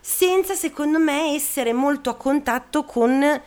senza 0.00 0.54
secondo 0.54 0.98
me 0.98 1.34
essere 1.34 1.74
molto 1.74 2.08
a 2.08 2.16
contatto 2.16 2.84
con 2.84 3.42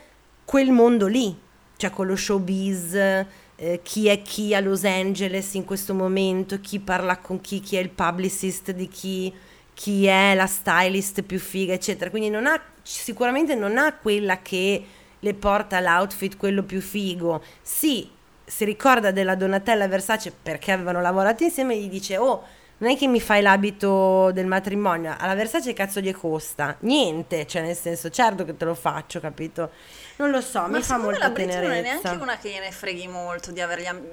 quel 0.45 0.69
mondo 0.69 1.07
lì, 1.07 1.35
cioè 1.77 1.89
con 1.89 2.05
lo 2.05 2.15
showbiz, 2.15 3.25
eh, 3.58 3.82
chi 3.84 4.08
è 4.08 4.22
chi 4.22 4.54
a 4.56 4.60
Los 4.60 4.84
Angeles 4.86 5.54
in 5.56 5.65
questo 5.65 5.93
momento, 5.93 6.60
chi 6.62 6.80
parla 6.80 7.17
con 7.17 7.41
chi, 7.41 7.60
chi 7.60 7.76
è 7.76 7.80
il 7.80 7.89
publicist 7.89 8.72
di 8.72 8.88
chi, 8.88 9.34
chi 9.74 10.06
è 10.06 10.34
la 10.36 10.48
stylist 10.48 11.24
più 11.24 11.39
figa, 11.39 11.74
eccetera. 11.74 12.10
Quindi 12.10 12.30
non 12.30 12.46
ha, 12.46 12.62
sicuramente 12.82 13.56
non 13.56 13.78
ha 13.78 13.93
quella 13.93 14.41
che 14.41 14.86
le 15.20 15.34
porta 15.34 15.80
l'outfit 15.80 16.38
quello 16.38 16.63
più 16.63 16.80
figo, 16.80 17.43
sì, 17.62 18.10
si 18.46 18.63
ricorda 18.63 19.12
della 19.12 19.36
Donatella 19.36 19.88
Versace 19.88 20.32
perché 20.32 20.72
avevano 20.72 21.02
lavorato 21.02 21.43
insieme 21.43 21.74
e 21.74 21.80
gli 21.80 21.89
dice 21.89 22.17
oh 22.17 22.43
non 22.79 22.91
è 22.91 22.97
che 22.97 23.07
mi 23.07 23.19
fai 23.19 23.41
l'abito 23.41 24.31
del 24.31 24.45
matrimonio, 24.45 25.15
alla 25.17 25.33
Versace 25.33 25.73
cazzo 25.73 25.99
gli 25.99 26.13
costa, 26.13 26.75
niente, 26.81 27.47
cioè 27.47 27.61
nel 27.63 27.75
senso 27.75 28.09
certo 28.09 28.45
che 28.45 28.55
te 28.55 28.65
lo 28.65 28.75
faccio, 28.75 29.19
capito? 29.19 29.71
Non 30.17 30.29
lo 30.31 30.41
so, 30.41 30.61
Ma 30.61 30.67
mi 30.67 30.81
fa 30.83 30.97
molta 30.97 31.19
la 31.19 31.29
Britney 31.31 31.55
non 31.55 31.63
è 31.71 31.81
tenerezza. 31.81 32.01
neanche 32.09 32.23
una 32.23 32.37
che 32.37 32.49
gliene 32.49 32.71
freghi 32.71 33.07
molto 33.07 33.51
di 33.51 33.61
avergli... 33.61 33.85
am- 33.85 34.05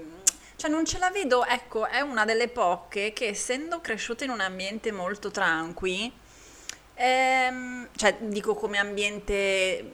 Cioè 0.56 0.70
non 0.70 0.84
ce 0.86 0.98
la 0.98 1.10
vedo, 1.10 1.44
ecco, 1.44 1.86
è 1.86 2.00
una 2.00 2.24
delle 2.24 2.48
poche 2.48 3.12
che 3.12 3.26
essendo 3.28 3.80
cresciuta 3.80 4.24
in 4.24 4.30
un 4.30 4.40
ambiente 4.40 4.92
molto 4.92 5.30
tranqui, 5.30 6.10
ehm, 6.94 7.88
cioè 7.96 8.16
dico 8.20 8.54
come 8.54 8.78
ambiente 8.78 9.84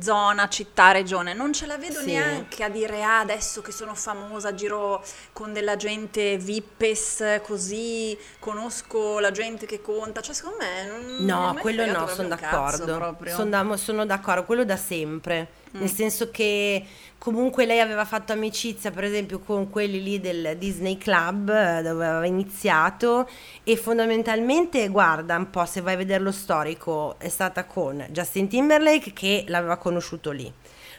zona, 0.00 0.48
città, 0.48 0.92
regione, 0.92 1.32
non 1.34 1.52
ce 1.52 1.66
la 1.66 1.76
vedo 1.78 2.00
Sì. 2.00 2.06
neanche 2.12 2.62
a 2.64 2.68
dire 2.68 3.02
ah 3.02 3.20
adesso 3.20 3.62
che 3.62 3.72
sono 3.72 3.94
famosa 3.94 4.54
giro 4.54 5.02
con 5.32 5.52
della 5.52 5.76
gente 5.76 6.36
vippes 6.38 7.40
così, 7.42 8.16
conosco 8.38 9.18
la 9.18 9.30
gente 9.30 9.66
che 9.66 9.80
conta, 9.80 10.20
cioè 10.20 10.34
secondo 10.34 10.58
me 10.58 10.86
non 10.86 11.04
non 11.06 11.24
No, 11.24 11.52
mai 11.52 11.62
quello 11.62 11.86
no, 11.86 12.06
sono 12.08 12.28
d'accordo. 12.28 12.84
Sono, 13.28 13.48
da- 13.50 13.76
sono 13.76 14.06
d'accordo, 14.06 14.44
quello 14.44 14.64
da 14.64 14.76
sempre. 14.76 15.48
Mm. 15.76 15.80
Nel 15.80 15.90
senso 15.90 16.30
che 16.30 16.84
comunque 17.18 17.66
lei 17.66 17.80
aveva 17.80 18.04
fatto 18.04 18.32
amicizia, 18.32 18.90
per 18.90 19.04
esempio, 19.04 19.40
con 19.40 19.68
quelli 19.68 20.02
lì 20.02 20.20
del 20.20 20.56
Disney 20.58 20.96
Club 20.96 21.48
eh, 21.50 21.82
dove 21.82 22.06
aveva 22.06 22.26
iniziato 22.26 23.28
e 23.64 23.76
fondamentalmente, 23.76 24.88
guarda 24.88 25.36
un 25.36 25.50
po', 25.50 25.64
se 25.66 25.80
vai 25.80 25.94
a 25.94 25.96
vedere 25.98 26.22
lo 26.22 26.32
storico, 26.32 27.16
è 27.18 27.28
stata 27.28 27.64
con 27.64 28.04
Justin 28.10 28.48
Timberlake 28.48 29.12
che 29.12 29.44
l'aveva 29.48 29.76
conosciuto 29.76 30.30
lì. 30.30 30.52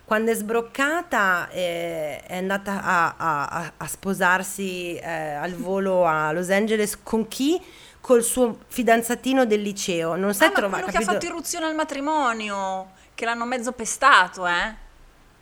Quando 0.05 0.31
è 0.31 0.35
sbroccata 0.35 1.49
eh, 1.49 2.21
è 2.23 2.37
andata 2.37 2.81
a, 2.83 3.15
a- 3.17 3.71
a- 3.75 3.87
sposarsi 3.87 4.95
eh, 4.95 5.09
al 5.33 5.53
volo 5.55 6.05
a 6.05 6.31
Los 6.31 6.49
Angeles 6.49 6.97
con 7.03 7.27
chi? 7.27 7.59
Col 7.99 8.23
suo 8.23 8.59
fidanzatino 8.67 9.45
del 9.45 9.61
liceo. 9.61 10.15
Non 10.15 10.33
si 10.33 10.43
Ah, 10.43 10.47
è 10.47 10.51
quello 10.51 10.69
che 10.69 10.75
ha 10.75 10.83
capito? 10.85 11.03
fatto 11.11 11.25
irruzione 11.25 11.65
al 11.65 11.75
matrimonio, 11.75 12.91
che 13.17 13.25
l'hanno 13.25 13.45
mezzo 13.45 13.71
pestato, 13.71 14.45
eh? 14.45 14.75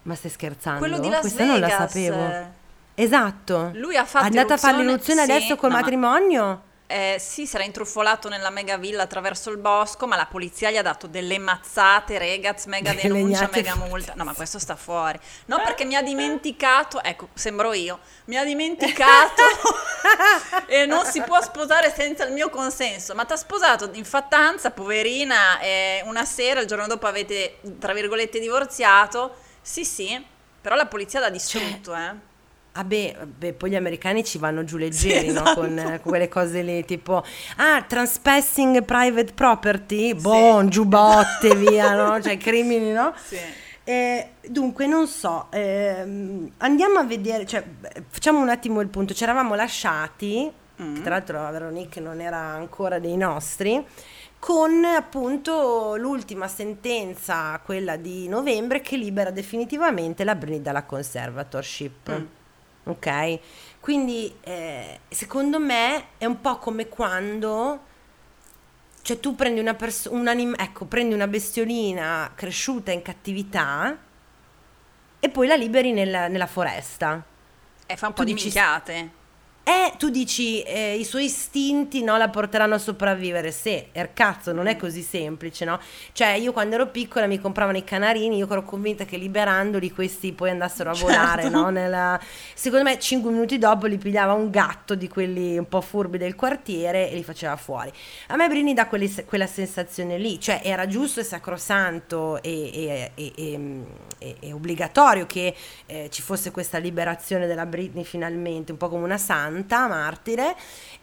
Ma 0.03 0.15
stai 0.15 0.31
scherzando? 0.31 0.79
Quello 0.79 0.97
di 0.99 1.09
Las 1.09 1.19
Questa 1.19 1.43
non 1.43 1.59
la 1.59 1.67
Vegas. 1.67 1.91
sapevo. 1.91 2.53
Esatto. 2.95 3.71
Lui 3.73 3.97
ha 3.97 4.05
fatto 4.05 4.23
È 4.23 4.27
andata 4.29 4.53
a 4.53 4.57
fare 4.57 4.77
l'irruzione 4.81 5.25
sì, 5.25 5.31
adesso 5.31 5.55
col 5.57 5.69
no, 5.71 5.75
ma- 5.75 5.81
matrimonio? 5.81 6.61
Eh, 6.87 7.17
sì, 7.19 7.47
si 7.47 7.55
era 7.55 7.65
intrufolato 7.65 8.29
nella 8.29 8.51
mega 8.51 8.77
villa 8.77 9.03
attraverso 9.03 9.49
il 9.49 9.57
bosco, 9.57 10.05
ma 10.07 10.15
la 10.15 10.27
polizia 10.27 10.69
gli 10.71 10.77
ha 10.77 10.83
dato 10.83 11.07
delle 11.07 11.37
mazzate, 11.39 12.17
regaz, 12.17 12.65
mega 12.67 12.93
Delle 12.93 13.01
denuncia, 13.01 13.49
mega 13.51 13.71
forti. 13.73 13.89
multa. 13.89 14.13
No, 14.15 14.23
ma 14.23 14.33
questo 14.33 14.57
sta 14.59 14.75
fuori. 14.77 15.19
No, 15.47 15.57
perché 15.63 15.83
mi 15.83 15.95
ha 15.95 16.01
dimenticato, 16.03 17.03
ecco, 17.03 17.29
sembro 17.33 17.73
io, 17.73 17.99
mi 18.25 18.37
ha 18.37 18.45
dimenticato 18.45 19.41
e 20.81 20.85
non 20.85 21.05
si 21.05 21.21
può 21.21 21.41
sposare 21.41 21.93
senza 21.95 22.25
il 22.25 22.33
mio 22.33 22.49
consenso. 22.49 23.13
Ma 23.15 23.25
ti 23.25 23.33
ha 23.33 23.37
sposato 23.37 23.89
in 23.93 24.05
fattanza, 24.05 24.71
poverina, 24.71 25.59
e 25.59 26.01
una 26.05 26.25
sera, 26.25 26.61
il 26.61 26.67
giorno 26.67 26.87
dopo 26.87 27.07
avete, 27.07 27.57
tra 27.79 27.93
virgolette, 27.93 28.39
divorziato. 28.39 29.35
Sì, 29.61 29.85
sì, 29.85 30.23
però 30.61 30.75
la 30.75 30.85
polizia 30.85 31.19
l'ha 31.19 31.29
distrutto, 31.29 31.95
eh. 31.95 32.33
Ah 32.77 32.83
beh, 32.83 33.15
beh, 33.37 33.53
poi 33.53 33.69
gli 33.69 33.75
americani 33.75 34.25
ci 34.25 34.37
vanno 34.37 34.65
giù 34.65 34.75
leggeri, 34.75 35.27
Sì, 35.29 35.33
no? 35.33 35.43
esatto. 35.43 35.61
Con, 35.61 35.79
eh, 35.79 35.83
con 36.01 36.11
quelle 36.11 36.27
cose 36.27 36.61
lì, 36.61 36.83
tipo, 36.83 37.23
ah, 37.55 37.81
transpassing 37.81 38.83
private 38.83 39.31
property, 39.31 40.13
boh, 40.13 40.67
giubbotte, 40.67 41.55
via, 41.55 41.93
no? 41.93 42.21
Cioè, 42.21 42.35
crimini, 42.37 42.91
no? 42.91 43.13
Sì. 43.25 43.39
Eh, 43.87 44.31
dunque, 44.45 44.87
non 44.87 45.07
so, 45.07 45.47
ehm, 45.51 46.51
andiamo 46.57 46.99
a 46.99 47.03
vedere, 47.03 47.45
cioè, 47.45 47.63
facciamo 48.09 48.39
un 48.39 48.49
attimo 48.49 48.81
il 48.81 48.89
punto. 48.89 49.13
Ci 49.13 49.23
eravamo 49.23 49.55
lasciati, 49.55 50.51
Mm. 50.81 50.95
che 50.95 51.01
tra 51.01 51.11
l'altro 51.11 51.41
la 51.41 51.51
Veronique 51.51 52.01
non 52.01 52.19
era 52.19 52.37
ancora 52.37 52.99
dei 52.99 53.15
nostri, 53.17 53.83
con 54.39 54.83
appunto 54.83 55.95
l'ultima 55.97 56.47
sentenza, 56.47 57.59
quella 57.63 57.95
di 57.95 58.27
novembre, 58.27 58.81
che 58.81 58.97
libera 58.97 59.31
definitivamente 59.31 60.23
la 60.23 60.35
Britney 60.35 60.61
dalla 60.61 60.83
conservatorship. 60.83 62.11
Mm. 62.11 62.25
Ok? 62.87 63.39
Quindi, 63.79 64.35
eh, 64.41 64.99
secondo 65.09 65.59
me, 65.59 66.05
è 66.17 66.25
un 66.25 66.41
po' 66.41 66.57
come 66.57 66.87
quando 66.87 67.79
cioè 69.01 69.19
tu 69.19 69.35
prendi 69.35 69.59
una 69.59 69.75
persona, 69.75 70.33
ecco, 70.33 70.85
prendi 70.85 71.13
una 71.13 71.27
bestiolina 71.27 72.31
cresciuta 72.33 72.91
in 72.91 73.03
cattività 73.03 73.95
e 75.19 75.29
poi 75.29 75.45
la 75.45 75.55
liberi 75.55 75.91
nella, 75.91 76.27
nella 76.27 76.47
foresta. 76.47 77.23
E 77.85 77.97
fa 77.97 78.07
un 78.07 78.13
Tu 78.13 78.19
po' 78.21 78.25
di 78.25 78.33
dici- 78.33 78.45
minchiate. 78.45 79.09
E 79.67 79.93
tu 79.97 80.09
dici 80.11 80.61
eh, 80.61 80.95
i 80.95 81.03
suoi 81.03 81.23
istinti 81.25 82.03
no, 82.03 82.17
la 82.17 82.29
porteranno 82.29 82.75
a 82.75 82.77
sopravvivere. 82.77 83.49
Sì, 83.51 83.83
er 83.93 84.13
cazzo, 84.13 84.51
non 84.51 84.67
è 84.67 84.75
così 84.77 85.01
semplice, 85.01 85.65
no? 85.65 85.79
Cioè, 86.11 86.33
io 86.33 86.51
quando 86.51 86.75
ero 86.75 86.85
piccola 86.89 87.25
mi 87.25 87.39
compravano 87.39 87.75
i 87.75 87.83
canarini, 87.83 88.37
io 88.37 88.47
ero 88.47 88.63
convinta 88.63 89.05
che 89.05 89.17
liberandoli 89.17 89.91
questi 89.91 90.33
poi 90.33 90.51
andassero 90.51 90.91
a 90.91 90.93
volare, 90.93 91.41
Certo. 91.43 91.57
no? 91.57 91.69
Nella- 91.69 92.19
Secondo 92.53 92.87
me, 92.87 92.99
cinque 92.99 93.31
minuti 93.31 93.57
dopo 93.57 93.87
li 93.87 93.97
pigliava 93.97 94.33
un 94.33 94.51
gatto 94.51 94.93
di 94.93 95.07
quelli 95.07 95.57
un 95.57 95.67
po' 95.67 95.81
furbi 95.81 96.19
del 96.19 96.35
quartiere 96.35 97.09
e 97.09 97.15
li 97.15 97.23
faceva 97.23 97.55
fuori. 97.55 97.91
A 98.27 98.35
me 98.35 98.47
Brini 98.47 98.75
dà 98.75 98.85
quelli- 98.85 99.11
quella 99.25 99.47
sensazione 99.47 100.19
lì, 100.19 100.39
cioè 100.39 100.61
era 100.63 100.85
giusto 100.85 101.21
e 101.21 101.23
sacrosanto 101.23 102.39
e, 102.43 102.69
e- 102.71 103.11
e- 103.15 103.33
e- 103.35 103.83
e- 104.19 104.35
e 104.41 104.53
obbligatorio 104.53 105.25
che 105.25 105.55
eh, 105.87 106.09
ci 106.11 106.21
fosse 106.21 106.51
questa 106.51 106.77
liberazione 106.77 107.47
della 107.47 107.65
Britney 107.65 108.03
finalmente, 108.03 108.71
un 108.71 108.77
po' 108.77 108.89
come 108.89 109.03
una 109.05 109.17
santa, 109.17 109.53
martire. 109.87 110.55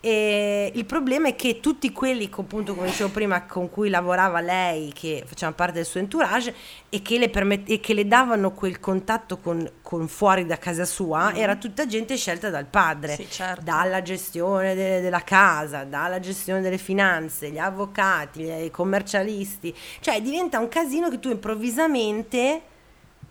E 0.04 0.72
il 0.74 0.84
problema 0.84 1.28
è 1.28 1.36
che 1.36 1.60
tutti 1.60 1.92
quelli, 1.92 2.28
appunto, 2.36 2.74
come 2.74 2.88
dicevo 2.88 3.10
prima, 3.10 3.44
con 3.46 3.70
cui 3.70 3.88
lavorava 3.88 4.40
lei, 4.40 4.92
che 4.92 5.22
facevano 5.24 5.54
parte 5.54 5.74
del 5.74 5.84
suo 5.84 6.00
entourage 6.00 6.52
e 6.88 7.02
che 7.02 7.18
le, 7.18 7.30
permet- 7.30 7.70
e 7.70 7.78
che 7.78 7.94
le 7.94 8.08
davano 8.08 8.50
quel 8.50 8.80
contatto 8.80 9.38
con, 9.38 9.64
con 9.80 10.08
fuori 10.08 10.44
da 10.44 10.58
casa 10.58 10.84
sua, 10.84 11.32
era 11.34 11.54
tutta 11.54 11.86
gente 11.86 12.16
scelta 12.16 12.50
dal 12.50 12.66
padre 12.66 13.14
Sì, 13.14 13.28
certo. 13.30 13.62
dalla 13.62 14.02
gestione 14.02 14.74
de- 14.74 15.00
della 15.00 15.22
casa, 15.22 15.84
dalla 15.84 16.18
gestione 16.18 16.60
delle 16.60 16.78
finanze, 16.78 17.50
gli 17.50 17.58
avvocati, 17.58 18.42
i 18.42 18.70
commercialisti, 18.72 19.72
cioè 20.00 20.20
diventa 20.20 20.58
un 20.58 20.66
casino 20.68 21.10
che 21.10 21.20
tu 21.20 21.30
improvvisamente 21.30 22.62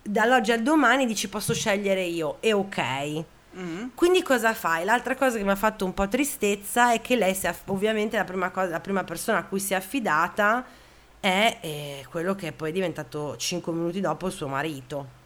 dall'oggi 0.04 0.52
al 0.54 0.62
domani 0.62 1.06
dici 1.06 1.28
posso 1.28 1.54
scegliere 1.54 2.04
io 2.04 2.38
e 2.40 2.54
ok. 2.54 3.24
Mm. 3.58 3.90
Quindi 3.96 4.24
cosa 4.24 4.54
fai? 4.54 4.86
L'altra 4.86 5.16
cosa 5.16 5.38
che 5.38 5.44
mi 5.44 5.52
ha 5.52 5.56
fatto 5.56 5.84
un 5.84 5.94
po' 5.94 6.08
tristezza 6.08 6.94
è 6.94 7.02
che 7.02 7.16
lei 7.18 7.38
è 7.40 7.56
ovviamente 7.66 8.18
la 8.18 8.24
prima, 8.24 8.50
cosa, 8.50 8.70
la 8.70 8.80
prima 8.80 9.04
persona 9.04 9.40
a 9.40 9.44
cui 9.44 9.60
si 9.60 9.74
è 9.74 9.76
affidata 9.76 10.66
è 11.20 11.58
eh, 11.62 12.06
quello 12.10 12.34
che 12.34 12.52
poi 12.54 12.70
è 12.70 12.74
diventato 12.74 13.36
5 13.36 13.74
minuti 13.74 14.00
dopo 14.00 14.28
il 14.28 14.34
suo 14.34 14.48
marito. 14.48 15.20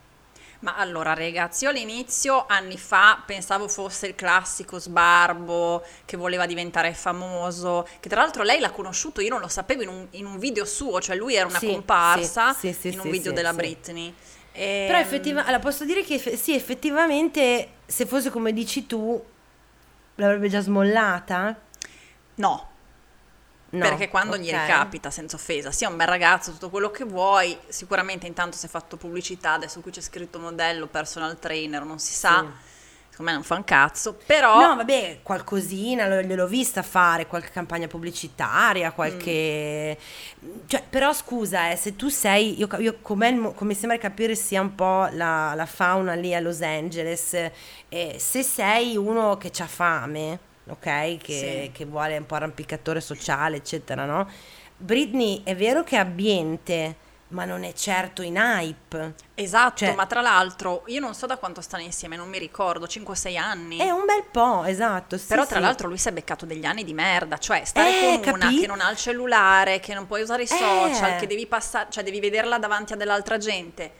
Ma 0.59 0.75
allora 0.77 1.13
ragazzi, 1.13 1.65
io 1.65 1.69
all'inizio, 1.69 2.45
anni 2.47 2.77
fa, 2.77 3.21
pensavo 3.23 3.67
fosse 3.67 4.07
il 4.07 4.15
classico 4.15 4.79
sbarbo 4.79 5.83
che 6.05 6.17
voleva 6.17 6.47
diventare 6.47 6.93
famoso, 6.93 7.87
che 7.99 8.09
tra 8.09 8.21
l'altro 8.21 8.41
lei 8.41 8.59
l'ha 8.59 8.71
conosciuto, 8.71 9.21
io 9.21 9.29
non 9.29 9.41
lo 9.41 9.47
sapevo 9.47 9.83
in 9.83 9.89
un, 9.89 10.07
in 10.11 10.25
un 10.25 10.39
video 10.39 10.65
suo, 10.65 10.99
cioè 11.01 11.15
lui 11.15 11.35
era 11.35 11.45
una 11.45 11.59
Sì, 11.59 11.67
comparsa 11.67 12.53
sì, 12.53 12.73
sì, 12.73 12.87
in 12.89 12.99
un 12.99 13.11
video 13.11 13.31
della. 13.31 13.53
Britney. 13.53 14.11
Ehm, 14.53 14.87
Però 14.87 14.97
effettivamente, 14.97 15.49
allora 15.49 15.61
posso 15.63 15.85
dire 15.85 16.03
che 16.03 16.17
sì, 16.17 16.55
effettivamente 16.55 17.69
se 17.85 18.05
fosse 18.05 18.29
come 18.29 18.53
dici 18.53 18.85
tu, 18.85 19.23
l'avrebbe 20.15 20.49
già 20.49 20.61
smollata? 20.61 21.55
No, 22.35 22.69
No, 23.75 23.79
perché 23.89 24.09
quando 24.09 24.35
ok. 24.35 24.41
gli 24.41 24.51
ricapita, 24.51 25.09
senza 25.09 25.35
offesa, 25.35 25.71
sia 25.71 25.89
un 25.89 25.97
bel 25.97 26.07
ragazzo, 26.07 26.51
tutto 26.51 26.69
quello 26.69 26.91
che 26.91 27.03
vuoi, 27.03 27.57
sicuramente 27.67 28.25
intanto 28.25 28.55
si 28.55 28.67
è 28.67 28.69
fatto 28.69 28.95
pubblicità, 28.95 29.53
adesso 29.53 29.81
qui 29.81 29.91
c'è 29.91 30.01
scritto 30.01 30.39
modello, 30.39 30.87
personal 30.87 31.37
trainer, 31.39 31.83
non 31.83 31.99
si 31.99 32.13
sa, 32.13 32.45
secondo 33.15 33.31
me 33.31 33.37
non 33.37 33.43
fa 33.45 33.55
un 33.55 33.63
cazzo, 33.63 34.17
però... 34.25 34.59
No, 34.59 34.75
vabbè, 34.75 35.19
qualcosina 35.23 36.05
lo- 36.05 36.21
gliel'ho 36.21 36.47
vista 36.47 36.81
fare, 36.83 37.27
qualche 37.27 37.49
campagna 37.49 37.87
pubblicitaria, 37.87 38.91
qualche... 38.91 39.97
Cioè, 40.67 40.83
però 40.89 41.13
scusa, 41.13 41.71
eh, 41.71 41.77
se 41.77 41.95
tu 41.95 42.09
sei... 42.09 42.59
Io, 42.59 42.67
io 42.79 42.97
come, 43.01 43.53
come 43.55 43.73
sembra 43.73 43.97
capire 43.97 44.35
sia 44.35 44.59
un 44.59 44.75
po' 44.75 45.07
la, 45.13 45.53
la 45.55 45.65
fauna 45.65 46.13
lì 46.13 46.35
a 46.35 46.41
Los 46.41 46.61
Angeles, 46.61 47.33
eh, 47.87 48.15
se 48.17 48.43
sei 48.43 48.97
uno 48.97 49.37
che 49.37 49.49
ha 49.59 49.67
fame, 49.67 50.37
ok? 50.67 51.17
Che, 51.17 51.17
Sì. 51.63 51.71
che 51.71 51.85
vuole 51.85 52.17
un 52.17 52.25
po' 52.25 52.35
arrampicatore 52.35 52.99
sociale, 52.99 53.55
eccetera, 53.55 54.03
no? 54.03 54.29
Britney 54.75 55.41
è 55.45 55.55
vero 55.55 55.83
che 55.85 55.95
è 55.95 55.99
abbiente, 55.99 56.95
ma 57.29 57.43
non 57.45 57.63
è 57.63 57.73
certo 57.73 58.21
in 58.21 58.35
hype. 58.35 59.15
Esatto, 59.33 59.77
Cioè- 59.85 59.95
ma 59.95 60.05
tra 60.05 60.21
l'altro 60.21 60.83
io 60.87 60.99
non 60.99 61.13
so 61.15 61.25
da 61.25 61.37
quanto 61.37 61.59
stanno 61.61 61.83
insieme, 61.83 62.15
non 62.15 62.29
mi 62.29 62.37
ricordo, 62.37 62.85
5-6 62.87 63.35
anni. 63.37 63.77
È 63.77 63.89
un 63.89 64.05
bel 64.05 64.23
po', 64.31 64.63
esatto. 64.63 65.17
sì, 65.17 65.25
Però 65.27 65.45
tra 65.45 65.55
sì. 65.57 65.61
l'altro 65.61 65.87
lui 65.87 65.97
si 65.97 66.07
è 66.07 66.11
beccato 66.11 66.45
degli 66.45 66.65
anni 66.65 66.83
di 66.83 66.93
merda, 66.93 67.37
cioè 67.37 67.63
stare 67.65 67.89
Eh, 68.13 68.19
con 68.21 68.33
una 68.33 68.45
capi- 68.45 68.59
che 68.61 68.67
non 68.67 68.79
ha 68.79 68.89
il 68.91 68.97
cellulare, 68.97 69.79
che 69.79 69.93
non 69.93 70.05
puoi 70.05 70.21
usare 70.21 70.43
i 70.43 70.45
Eh. 70.45 70.47
social, 70.55 71.15
che 71.17 71.27
devi 71.27 71.47
passare, 71.47 71.87
cioè 71.89 72.03
devi 72.03 72.19
vederla 72.19 72.57
davanti 72.59 72.93
a 72.93 72.95
dell'altra 72.95 73.37
gente. 73.37 73.91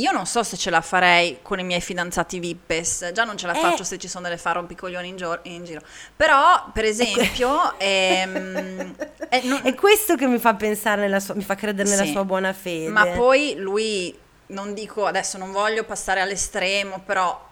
Io 0.00 0.12
non 0.12 0.26
so 0.26 0.42
se 0.42 0.56
ce 0.56 0.70
la 0.70 0.80
farei 0.80 1.38
con 1.42 1.58
i 1.58 1.64
miei 1.64 1.80
fidanzati 1.80 2.38
Vippes, 2.38 3.10
già 3.12 3.24
non 3.24 3.36
ce 3.36 3.46
la 3.46 3.54
Eh. 3.54 3.60
faccio 3.60 3.84
se 3.84 3.98
ci 3.98 4.08
sono 4.08 4.24
delle 4.24 4.38
fare 4.38 4.56
rompicoglioni 4.58 5.08
in, 5.08 5.16
gio- 5.16 5.38
in 5.42 5.64
giro. 5.64 5.80
Però, 6.16 6.70
per 6.72 6.84
esempio, 6.84 7.74
ehm, 7.78 8.94
eh, 9.28 9.40
non- 9.44 9.60
È 9.64 9.74
questo 9.74 10.14
che 10.16 10.26
mi 10.26 10.38
fa 10.38 10.54
pensare 10.54 11.00
nella 11.02 11.20
sua, 11.20 11.34
mi 11.34 11.42
fa 11.42 11.54
credere 11.54 11.88
nella 11.88 12.04
Sì. 12.04 12.12
sua 12.12 12.24
buona 12.24 12.52
fede. 12.52 12.88
ma 12.88 13.06
poi 13.06 13.54
lui, 13.56 14.16
non 14.48 14.74
dico, 14.74 15.06
adesso 15.06 15.38
non 15.38 15.52
voglio 15.52 15.84
passare 15.84 16.20
all'estremo, 16.20 17.00
però 17.04 17.46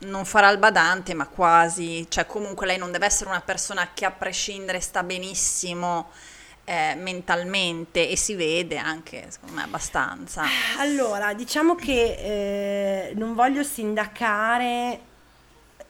non 0.00 0.24
farà 0.24 0.48
il 0.50 0.58
badante, 0.58 1.14
ma 1.14 1.28
quasi, 1.28 2.06
cioè 2.08 2.26
comunque 2.26 2.66
lei 2.66 2.76
non 2.76 2.90
deve 2.90 3.06
essere 3.06 3.30
una 3.30 3.40
persona 3.40 3.90
che 3.94 4.04
a 4.04 4.10
prescindere 4.10 4.80
sta 4.80 5.02
benissimo 5.04 6.10
eh, 6.64 6.94
mentalmente 6.96 8.08
e 8.08 8.16
si 8.16 8.34
vede 8.34 8.76
anche, 8.76 9.26
secondo 9.28 9.56
me, 9.56 9.62
abbastanza. 9.62 10.44
Allora, 10.78 11.34
diciamo 11.34 11.74
che 11.74 13.08
eh, 13.10 13.14
non 13.14 13.34
voglio 13.34 13.62
sindacare, 13.62 15.00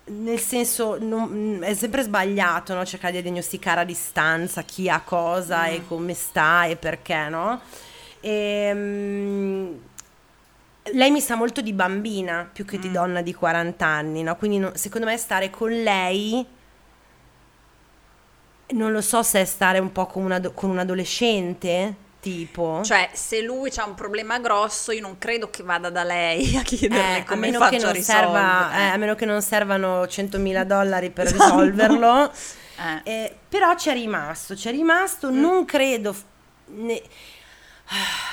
nel 0.04 0.40
senso, 0.40 0.98
non- 0.98 1.60
è 1.62 1.74
sempre 1.74 2.02
sbagliato 2.02 2.74
no? 2.74 2.84
cercare 2.84 3.12
di 3.14 3.22
diagnosticare 3.22 3.80
a 3.80 3.84
distanza 3.84 4.62
chi 4.62 4.88
ha 4.88 5.00
cosa 5.00 5.66
e 5.66 5.86
come 5.86 6.14
sta 6.14 6.64
e 6.64 6.76
perché, 6.76 7.28
no? 7.28 7.60
Ehm, 8.20 9.78
lei 10.94 11.10
mi 11.12 11.20
sa 11.20 11.36
molto 11.36 11.60
di 11.60 11.72
bambina 11.72 12.48
più 12.52 12.64
che 12.64 12.78
di 12.78 12.90
donna 12.90 13.22
di 13.22 13.32
40 13.34 13.86
anni, 13.86 14.22
no? 14.22 14.36
Quindi 14.36 14.58
no- 14.58 14.72
secondo 14.74 15.06
me 15.06 15.16
stare 15.16 15.50
con 15.50 15.70
lei 15.70 16.44
non 18.72 18.92
lo 18.92 19.00
so 19.00 19.22
se 19.22 19.40
è 19.40 19.44
stare 19.44 19.78
un 19.78 19.92
po' 19.92 20.06
con, 20.06 20.24
un 20.24 20.32
ado- 20.32 20.52
con 20.52 20.70
un 20.70 20.78
adolescente, 20.78 21.94
tipo. 22.20 22.80
Cioè, 22.84 23.10
se 23.12 23.40
lui 23.42 23.70
ha 23.76 23.84
un 23.86 23.94
problema 23.94 24.38
grosso, 24.38 24.92
io 24.92 25.00
non 25.00 25.18
credo 25.18 25.50
che 25.50 25.62
vada 25.62 25.90
da 25.90 26.04
lei 26.04 26.56
a 26.56 26.62
chiederle 26.62 27.16
Eh, 27.16 27.20
a, 27.20 27.24
come 27.24 27.40
meno 27.40 27.58
faccio 27.58 27.90
che 27.92 27.98
a 27.98 28.02
serva, 28.02 28.72
eh, 28.78 28.84
a 28.88 28.96
meno 28.96 29.14
che 29.14 29.24
non 29.26 29.42
servano 29.42 30.02
100.000 30.04 30.62
dollari 30.64 31.10
per 31.10 31.28
risolverlo. 31.30 32.30
Eh. 33.04 33.10
Eh, 33.12 33.36
però 33.48 33.74
c'è 33.74 33.92
rimasto, 33.92 34.54
c'è 34.54 34.70
rimasto, 34.70 35.30
Mm. 35.30 35.40
non 35.40 35.64
credo... 35.64 36.14
ne- 36.66 37.02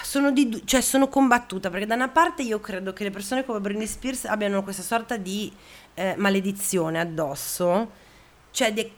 sono, 0.04 0.32
di, 0.32 0.62
cioè 0.66 0.80
sono 0.82 1.10
combattuta 1.10 1.70
perché 1.70 1.86
da 1.86 1.96
una 1.96 2.08
parte 2.08 2.44
io 2.44 2.60
credo 2.62 2.94
che 2.94 3.04
le 3.04 3.10
persone 3.12 3.44
come 3.44 3.60
Britney 3.60 3.88
Spears 3.88 4.26
abbiano 4.26 4.64
questa 4.64 4.84
sorta 4.84 5.18
di 5.18 5.52
eh, 5.96 6.14
maledizione 6.18 6.98
addosso, 7.00 7.92
cioè 8.52 8.72
de- 8.72 8.92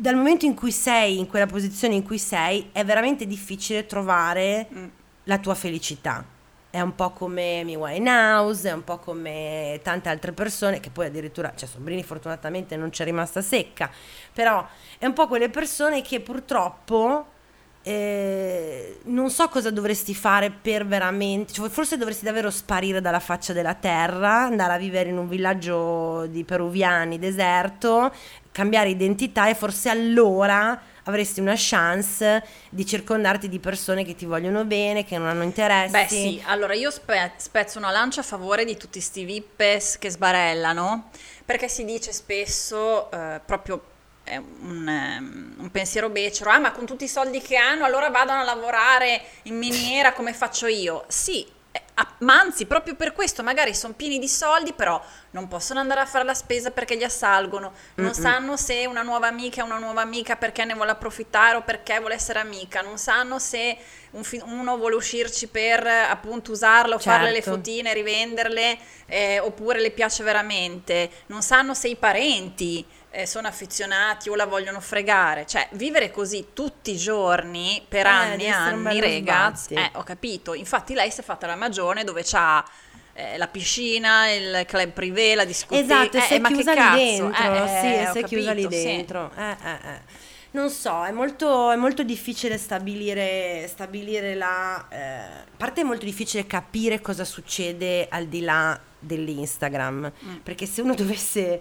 dal 0.00 0.14
momento 0.14 0.44
in 0.46 0.54
cui 0.54 0.70
sei 0.70 1.18
in 1.18 1.26
quella 1.26 1.46
posizione 1.46 1.94
in 1.94 2.04
cui 2.04 2.18
sei 2.18 2.68
è 2.70 2.84
veramente 2.84 3.26
difficile 3.26 3.84
trovare 3.86 4.68
Mm. 4.72 4.86
la 5.24 5.38
tua 5.38 5.54
felicità. 5.54 6.24
È 6.70 6.80
un 6.80 6.94
po' 6.94 7.10
come 7.10 7.60
Amy 7.60 7.74
Winehouse, 7.74 8.68
è 8.68 8.72
un 8.72 8.84
po' 8.84 8.98
come 8.98 9.80
tante 9.82 10.08
altre 10.08 10.32
persone 10.32 10.78
che 10.80 10.90
poi 10.90 11.06
addirittura, 11.06 11.52
cioè 11.56 11.68
Sobrini 11.68 12.02
fortunatamente 12.04 12.76
non 12.76 12.90
c'è 12.90 13.04
rimasta 13.04 13.40
secca, 13.42 13.90
però 14.32 14.64
è 14.98 15.06
un 15.06 15.14
po' 15.14 15.26
quelle 15.26 15.48
persone 15.48 16.02
che 16.02 16.20
purtroppo 16.20 17.26
eh, 17.88 18.98
non 19.04 19.30
so 19.30 19.48
cosa 19.48 19.70
dovresti 19.70 20.14
fare 20.14 20.50
per 20.50 20.86
veramente, 20.86 21.54
cioè, 21.54 21.70
forse 21.70 21.96
dovresti 21.96 22.22
davvero 22.22 22.50
sparire 22.50 23.00
dalla 23.00 23.18
faccia 23.18 23.54
della 23.54 23.72
terra, 23.72 24.42
andare 24.42 24.74
a 24.74 24.76
vivere 24.76 25.08
in 25.08 25.16
un 25.16 25.26
villaggio 25.26 26.26
di 26.26 26.44
peruviani, 26.44 27.18
deserto, 27.18 28.12
cambiare 28.52 28.90
identità 28.90 29.48
e 29.48 29.54
forse 29.54 29.88
allora 29.88 30.78
avresti 31.04 31.40
una 31.40 31.54
chance 31.56 32.44
di 32.68 32.84
circondarti 32.84 33.48
di 33.48 33.58
persone 33.58 34.04
che 34.04 34.14
ti 34.14 34.26
vogliono 34.26 34.66
bene, 34.66 35.06
che 35.06 35.16
non 35.16 35.26
hanno 35.26 35.42
interessi. 35.42 35.92
Beh 35.92 36.08
sì, 36.08 36.42
allora 36.44 36.74
io 36.74 36.90
spe- 36.90 37.32
spezzo 37.38 37.78
una 37.78 37.90
lancia 37.90 38.20
a 38.20 38.24
favore 38.24 38.66
di 38.66 38.76
tutti 38.76 39.00
sti 39.00 39.24
vippes 39.24 39.96
che 39.96 40.10
sbarellano, 40.10 41.08
perché 41.46 41.70
si 41.70 41.86
dice 41.86 42.12
spesso 42.12 43.10
eh, 43.10 43.40
proprio 43.42 43.82
un, 44.36 44.88
ehm, 44.88 45.54
un 45.58 45.70
pensiero 45.70 46.08
becero, 46.10 46.50
ah 46.50 46.58
ma 46.58 46.72
con 46.72 46.86
tutti 46.86 47.04
i 47.04 47.08
soldi 47.08 47.40
che 47.40 47.56
hanno 47.56 47.84
allora 47.84 48.10
vadano 48.10 48.40
a 48.40 48.44
lavorare 48.44 49.22
in 49.44 49.56
miniera 49.56 50.12
come 50.12 50.32
faccio 50.34 50.66
io. 50.66 51.04
Sì, 51.08 51.46
eh, 51.72 51.82
ma 52.20 52.38
anzi 52.38 52.66
proprio 52.66 52.94
per 52.94 53.12
questo 53.12 53.42
magari 53.42 53.74
sono 53.74 53.92
pieni 53.92 54.18
di 54.18 54.28
soldi 54.28 54.72
però 54.72 55.02
non 55.30 55.48
possono 55.48 55.80
andare 55.80 56.00
a 56.00 56.06
fare 56.06 56.24
la 56.24 56.32
spesa 56.34 56.70
perché 56.70 56.96
gli 56.96 57.02
assalgono, 57.04 57.72
non 57.96 58.14
sanno 58.14 58.56
se 58.56 58.86
una 58.86 59.02
nuova 59.02 59.26
amica 59.28 59.60
è 59.60 59.64
una 59.64 59.78
nuova 59.78 60.00
amica 60.00 60.36
perché 60.36 60.64
ne 60.64 60.74
vuole 60.74 60.92
approfittare 60.92 61.56
o 61.56 61.62
perché 61.62 61.98
vuole 61.98 62.14
essere 62.14 62.38
amica, 62.38 62.80
non 62.80 62.96
sanno 62.98 63.38
se 63.38 63.76
un 64.12 64.24
fi- 64.24 64.40
uno 64.42 64.78
vuole 64.78 64.94
uscirci 64.94 65.48
per 65.48 65.86
appunto 65.86 66.52
usarla 66.52 66.94
o 66.94 66.98
farle 66.98 67.30
le 67.30 67.42
Certo. 67.42 67.50
fotine, 67.50 67.92
rivenderle 67.92 68.78
eh, 69.06 69.38
oppure 69.40 69.80
le 69.80 69.90
piace 69.90 70.22
veramente, 70.22 71.10
non 71.26 71.42
sanno 71.42 71.74
se 71.74 71.88
i 71.88 71.96
parenti 71.96 72.84
eh, 73.18 73.26
sono 73.26 73.48
affezionati 73.48 74.28
o 74.28 74.36
la 74.36 74.46
vogliono 74.46 74.80
fregare, 74.80 75.44
cioè 75.44 75.66
vivere 75.72 76.10
così 76.12 76.48
tutti 76.52 76.92
i 76.92 76.96
giorni 76.96 77.82
per 77.88 78.06
Eh, 78.06 78.08
anni 78.08 78.44
e 78.44 78.48
anni, 78.48 79.00
ragazzi, 79.00 79.74
eh, 79.74 79.90
ho 79.94 80.04
capito, 80.04 80.54
infatti 80.54 80.94
lei 80.94 81.10
si 81.10 81.20
è 81.20 81.24
fatta 81.24 81.46
la 81.48 81.56
magione 81.56 82.04
dove 82.04 82.22
c'ha 82.24 82.64
eh, 83.14 83.36
la 83.36 83.48
piscina, 83.48 84.30
il 84.30 84.64
club 84.66 84.90
privé, 84.92 85.34
la 85.34 85.44
discoteca, 85.44 86.02
Esatto, 86.04 86.16
e 86.16 86.20
eh, 86.20 86.22
sei 86.22 86.38
ma 86.38 86.48
che 86.48 86.54
chiusa 86.54 86.72
lì 86.72 86.96
dentro, 86.96 87.30
Eh, 87.30 87.68
sì, 87.80 87.86
eh, 87.86 87.98
e 87.98 88.08
ho 88.08 88.12
sei 88.12 88.24
chiusa 88.24 88.52
lì 88.52 88.68
dentro. 88.68 89.32
Eh, 89.36 89.50
eh, 89.50 89.70
eh. 89.72 90.26
Non 90.50 90.70
so, 90.70 91.04
è 91.04 91.10
molto, 91.10 91.70
è 91.72 91.76
molto 91.76 92.02
difficile 92.04 92.56
stabilire, 92.56 93.66
stabilire 93.68 94.34
la... 94.36 94.86
eh, 94.88 94.96
a 94.98 95.44
parte 95.56 95.80
è 95.80 95.84
molto 95.84 96.04
difficile 96.04 96.46
capire 96.46 97.00
cosa 97.00 97.24
succede 97.24 98.06
al 98.08 98.26
di 98.26 98.40
là 98.42 98.78
dell'Instagram, 99.00 100.10
Mm. 100.24 100.36
perché 100.44 100.66
se 100.66 100.80
uno 100.80 100.94
dovesse 100.94 101.60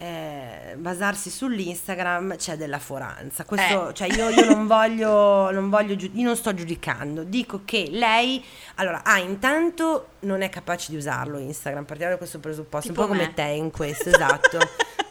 eh, 0.00 0.76
basarsi 0.76 1.28
sull'Instagram 1.28 2.36
c'è 2.36 2.56
della 2.56 2.78
foranza. 2.78 3.44
Questo, 3.44 3.88
Eh. 3.88 3.94
cioè 3.94 4.06
io, 4.08 4.28
io 4.28 4.44
non 4.44 4.66
voglio, 4.68 5.50
non 5.50 5.68
voglio, 5.68 5.96
giu- 5.96 6.14
io 6.14 6.24
non 6.24 6.36
sto 6.36 6.54
giudicando, 6.54 7.24
dico 7.24 7.62
che 7.64 7.88
lei, 7.90 8.42
allora, 8.76 9.02
ah, 9.04 9.18
intanto 9.18 10.10
non 10.20 10.42
è 10.42 10.48
capace 10.50 10.92
di 10.92 10.96
usarlo 10.96 11.38
Instagram, 11.38 11.84
partiamo 11.84 12.12
da 12.12 12.18
questo 12.18 12.38
presupposto, 12.38 12.88
Tipo 12.88 13.00
un 13.02 13.06
po' 13.08 13.12
come 13.12 13.26
me. 13.26 13.34
te 13.34 13.42
in 13.42 13.70
questo, 13.72 14.08
esatto. 14.10 14.58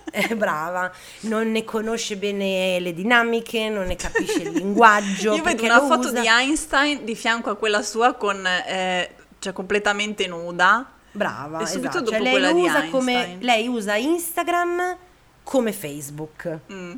È 0.10 0.26
brava, 0.36 0.90
non 1.22 1.52
ne 1.52 1.66
conosce 1.66 2.16
bene 2.16 2.80
le 2.80 2.94
dinamiche, 2.94 3.68
non 3.68 3.88
ne 3.88 3.98
capisce 3.98 4.44
il 4.44 4.52
linguaggio. 4.52 5.36
Io 5.36 5.44
vedo 5.44 5.64
una 5.66 5.82
foto 5.82 6.08
usa- 6.08 6.22
di 6.22 6.28
Einstein 6.28 7.04
di 7.04 7.14
fianco 7.14 7.50
a 7.50 7.56
quella 7.58 7.82
sua 7.82 8.14
con, 8.14 8.42
eh, 8.48 9.10
cioè 9.40 9.52
completamente 9.52 10.28
nuda. 10.28 10.92
Brava, 11.18 11.60
E 11.60 11.64
esatto. 11.64 12.06
Cioè, 12.06 12.20
lei, 12.22 12.54
usa 12.54 12.88
come, 12.90 13.38
lei 13.40 13.68
usa 13.68 13.96
Instagram 13.96 14.98
come 15.44 15.72
Facebook. 15.74 16.60
Mm. 16.72 16.94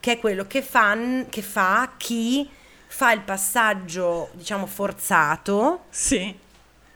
che 0.00 0.12
è 0.12 0.18
quello 0.18 0.46
che 0.46 0.62
fa, 0.62 0.96
che 1.28 1.42
fa 1.42 1.92
chi 1.96 2.48
fa 2.86 3.12
il 3.12 3.20
passaggio, 3.20 4.30
diciamo, 4.32 4.66
forzato, 4.66 5.84
Sì, 5.90 6.34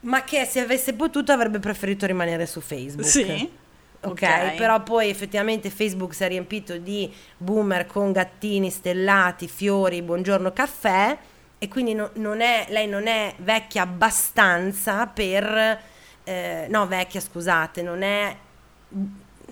ma 0.00 0.22
che 0.24 0.44
se 0.44 0.60
avesse 0.60 0.94
potuto 0.94 1.32
avrebbe 1.32 1.58
preferito 1.58 2.06
rimanere 2.06 2.46
su 2.46 2.60
Facebook. 2.60 3.08
sì. 3.08 3.60
Ok, 4.04 4.10
Ok. 4.22 4.54
però 4.56 4.82
poi 4.82 5.08
effettivamente 5.10 5.70
Facebook 5.70 6.12
si 6.12 6.24
è 6.24 6.28
riempito 6.28 6.76
di 6.76 7.12
boomer 7.36 7.86
con 7.86 8.10
gattini 8.10 8.68
stellati, 8.70 9.46
fiori, 9.46 10.02
buongiorno 10.02 10.52
caffè 10.52 11.16
e 11.58 11.68
quindi 11.68 11.94
no- 11.94 12.10
non 12.14 12.40
è, 12.40 12.66
lei 12.70 12.88
non 12.88 13.06
è 13.06 13.32
vecchia 13.38 13.82
abbastanza 13.82 15.06
per, 15.06 15.80
eh, 16.24 16.66
no 16.68 16.86
vecchia 16.86 17.20
scusate, 17.20 17.82
non 17.82 18.02
è 18.02 18.36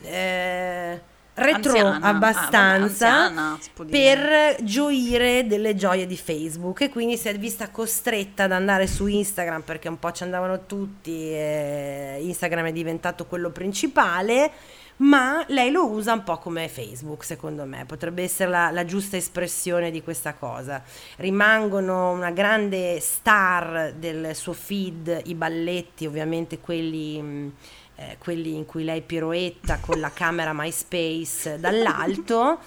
eh, 0.02 1.00
retro 1.34 1.72
Anziana. 1.72 1.96
Ah, 1.96 1.98
vabbè, 1.98 2.06
abbastanza 2.06 3.08
anziana, 3.08 3.58
per 3.88 4.56
gioire 4.62 5.46
delle 5.46 5.74
gioie 5.74 6.06
di 6.06 6.16
Facebook. 6.16 6.82
E 6.82 6.88
quindi 6.90 7.16
si 7.16 7.28
è 7.28 7.38
vista 7.38 7.70
costretta 7.70 8.44
ad 8.44 8.52
andare 8.52 8.86
su 8.86 9.06
Instagram 9.06 9.62
perché 9.62 9.88
un 9.88 9.98
po' 9.98 10.12
ci 10.12 10.22
andavano 10.22 10.66
tutti 10.66 11.10
Instagram 11.10 12.66
è 12.66 12.72
diventato 12.72 13.26
quello 13.26 13.50
principale 13.50 14.50
ma 15.00 15.44
lei 15.48 15.70
lo 15.70 15.86
usa 15.86 16.12
un 16.12 16.24
po' 16.24 16.38
come 16.38 16.68
Facebook 16.68 17.24
secondo 17.24 17.64
me 17.64 17.84
potrebbe 17.84 18.22
essere 18.22 18.50
la, 18.50 18.70
la 18.70 18.84
giusta 18.84 19.16
espressione 19.16 19.90
di 19.90 20.02
questa 20.02 20.34
cosa 20.34 20.82
rimangono 21.16 22.10
una 22.12 22.30
grande 22.30 23.00
star 23.00 23.92
del 23.94 24.34
suo 24.34 24.52
feed 24.52 25.22
i 25.24 25.34
balletti 25.34 26.06
ovviamente 26.06 26.58
quelli 26.58 27.20
mh, 27.20 27.52
eh, 28.00 28.16
quelli 28.18 28.56
in 28.56 28.64
cui 28.64 28.82
lei 28.82 29.02
piroetta 29.02 29.78
con 29.78 30.00
la 30.00 30.10
camera 30.10 30.52
MySpace 30.54 31.60
dall'alto. 31.60 32.58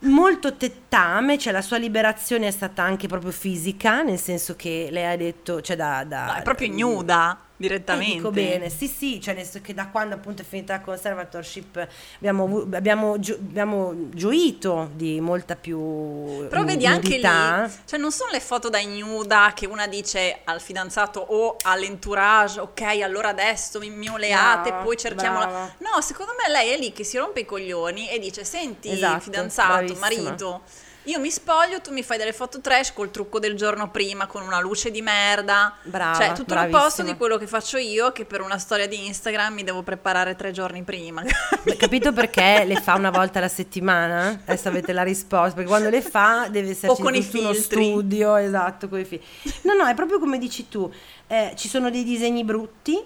Molto 0.00 0.54
tettame, 0.54 1.38
cioè 1.38 1.52
la 1.52 1.62
sua 1.62 1.78
liberazione 1.78 2.46
è 2.46 2.50
stata 2.50 2.82
anche 2.82 3.06
proprio 3.06 3.32
fisica, 3.32 4.02
nel 4.02 4.18
senso 4.18 4.56
che 4.56 4.88
lei 4.90 5.06
ha 5.06 5.16
detto, 5.16 5.60
cioè 5.60 5.76
da... 5.76 6.04
da 6.04 6.26
No, 6.26 6.34
è 6.34 6.42
proprio 6.42 6.68
ignuda. 6.68 7.38
Direttamente. 7.60 8.12
Eh, 8.12 8.16
dico 8.16 8.30
bene, 8.30 8.70
sì 8.70 8.86
sì, 8.88 9.20
cioè 9.20 9.34
nel 9.34 9.44
senso 9.44 9.60
che 9.60 9.74
da 9.74 9.88
quando 9.88 10.14
appunto 10.14 10.42
è 10.42 10.44
finita 10.44 10.74
la 10.74 10.80
conservatorship 10.80 11.86
abbiamo, 12.16 12.66
abbiamo, 12.72 13.18
gio- 13.18 13.34
abbiamo 13.34 14.08
gioito 14.10 14.90
di 14.94 15.20
molta 15.20 15.56
più 15.56 16.48
Però 16.48 16.64
vedi 16.64 16.86
anche 16.86 17.08
nudità. 17.10 17.64
lì, 17.66 17.72
cioè 17.84 17.98
non 17.98 18.10
sono 18.12 18.30
le 18.32 18.40
foto 18.40 18.68
da 18.70 18.78
ignuda 18.78 19.52
che 19.54 19.66
una 19.66 19.86
dice 19.86 20.40
al 20.44 20.60
fidanzato 20.60 21.20
o 21.20 21.56
all'entourage, 21.62 22.60
ok, 22.60 22.80
allora 23.02 23.28
adesso 23.28 23.78
mi 23.78 23.90
mi 23.90 24.08
oleate, 24.08 24.70
Brava, 24.70 24.84
poi 24.84 24.96
cerchiamo... 24.96 25.38
la-". 25.40 25.46
brava. 25.46 25.74
No, 25.78 26.00
secondo 26.00 26.32
me 26.42 26.50
lei 26.50 26.70
è 26.72 26.78
lì 26.78 26.92
che 26.92 27.04
si 27.04 27.18
rompe 27.18 27.40
i 27.40 27.44
coglioni 27.44 28.08
e 28.08 28.18
dice, 28.18 28.44
senti 28.44 28.90
Esatto, 28.90 29.20
fidanzato, 29.20 29.70
bravissima. 29.84 30.00
marito, 30.00 30.62
io 31.04 31.18
mi 31.18 31.30
spoglio, 31.30 31.80
tu 31.80 31.92
mi 31.92 32.02
fai 32.02 32.18
delle 32.18 32.32
foto 32.32 32.60
trash 32.60 32.92
col 32.92 33.10
trucco 33.10 33.38
del 33.38 33.54
giorno 33.56 33.90
prima, 33.90 34.26
con 34.26 34.42
una 34.42 34.60
luce 34.60 34.90
di 34.90 35.00
merda. 35.02 35.74
Brava, 35.82 36.14
Cioè, 36.14 36.28
tutto 36.32 36.52
bravissima. 36.54 36.78
l'opposto 36.78 37.02
di 37.02 37.16
quello 37.16 37.36
che 37.38 37.46
faccio 37.46 37.78
io, 37.78 38.12
che 38.12 38.24
per 38.24 38.40
una 38.42 38.58
storia 38.58 38.86
di 38.86 39.06
Instagram 39.06 39.54
mi 39.54 39.64
devo 39.64 39.82
preparare 39.82 40.36
tre 40.36 40.52
giorni 40.52 40.82
prima. 40.82 41.22
Capito 41.78 42.12
perché 42.12 42.64
le 42.66 42.76
fa 42.80 42.94
una 42.94 43.10
volta 43.10 43.38
alla 43.38 43.48
settimana? 43.48 44.40
Adesso 44.44 44.68
avete 44.68 44.92
la 44.92 45.02
risposta, 45.02 45.54
perché 45.54 45.68
quando 45.68 45.88
le 45.88 46.02
fa 46.02 46.48
deve 46.50 46.70
esserci 46.70 47.00
O 47.00 47.02
con 47.02 47.14
i 47.14 47.24
tutto 47.24 47.38
uno 47.40 47.52
filtri. 47.54 47.84
studio, 47.84 48.36
esatto, 48.36 48.88
con 48.88 48.98
i 49.00 49.04
filtri. 49.04 49.26
No, 49.62 49.74
no, 49.74 49.86
è 49.86 49.94
proprio 49.94 50.18
come 50.18 50.38
dici 50.38 50.68
tu, 50.68 50.92
eh, 51.26 51.52
ci 51.56 51.68
sono 51.68 51.90
dei 51.90 52.04
disegni 52.04 52.44
brutti. 52.44 53.02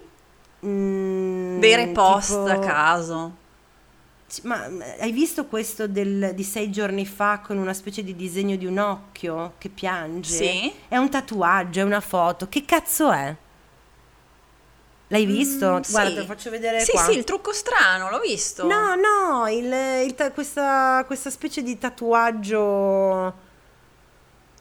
mm, 0.67 1.59
Dei 1.61 1.75
repost 1.77 2.31
tipo- 2.31 2.47
a 2.47 2.59
caso. 2.59 3.43
Ma 4.42 4.68
mm, 4.68 4.81
hai 5.01 5.12
visto 5.12 5.47
questo 5.47 5.87
del- 5.87 6.33
di 6.35 6.42
sei 6.42 6.70
giorni 6.70 7.07
fa 7.07 7.40
con 7.44 7.57
una 7.57 7.73
specie 7.75 8.03
di 8.05 8.14
disegno 8.16 8.57
di 8.57 8.66
un 8.66 8.79
occhio 8.79 9.55
che 9.59 9.68
piange? 9.68 10.35
Sì. 10.35 10.73
È 10.88 10.97
un 10.97 11.09
tatuaggio, 11.11 11.81
è 11.81 11.83
una 11.83 12.01
foto. 12.01 12.49
Che 12.49 12.64
cazzo 12.64 13.11
è? 13.12 13.35
L'hai 15.09 15.27
visto? 15.27 15.66
Mm, 15.79 15.81
Guarda, 15.90 16.09
sì. 16.09 16.14
te 16.14 16.20
lo 16.20 16.27
faccio 16.27 16.51
vedere 16.51 16.81
Sì, 16.81 16.90
qua. 16.92 17.03
sì, 17.05 17.12
il 17.16 17.25
trucco 17.25 17.53
strano, 17.53 18.11
l'ho 18.11 18.20
visto. 18.20 18.66
No, 18.66 18.94
no, 18.94 19.47
il- 19.49 20.05
il 20.07 20.14
ta- 20.14 20.33
questa, 20.33 21.05
questa 21.07 21.31
specie 21.31 21.62
di 21.62 21.79
tatuaggio. 21.79 23.42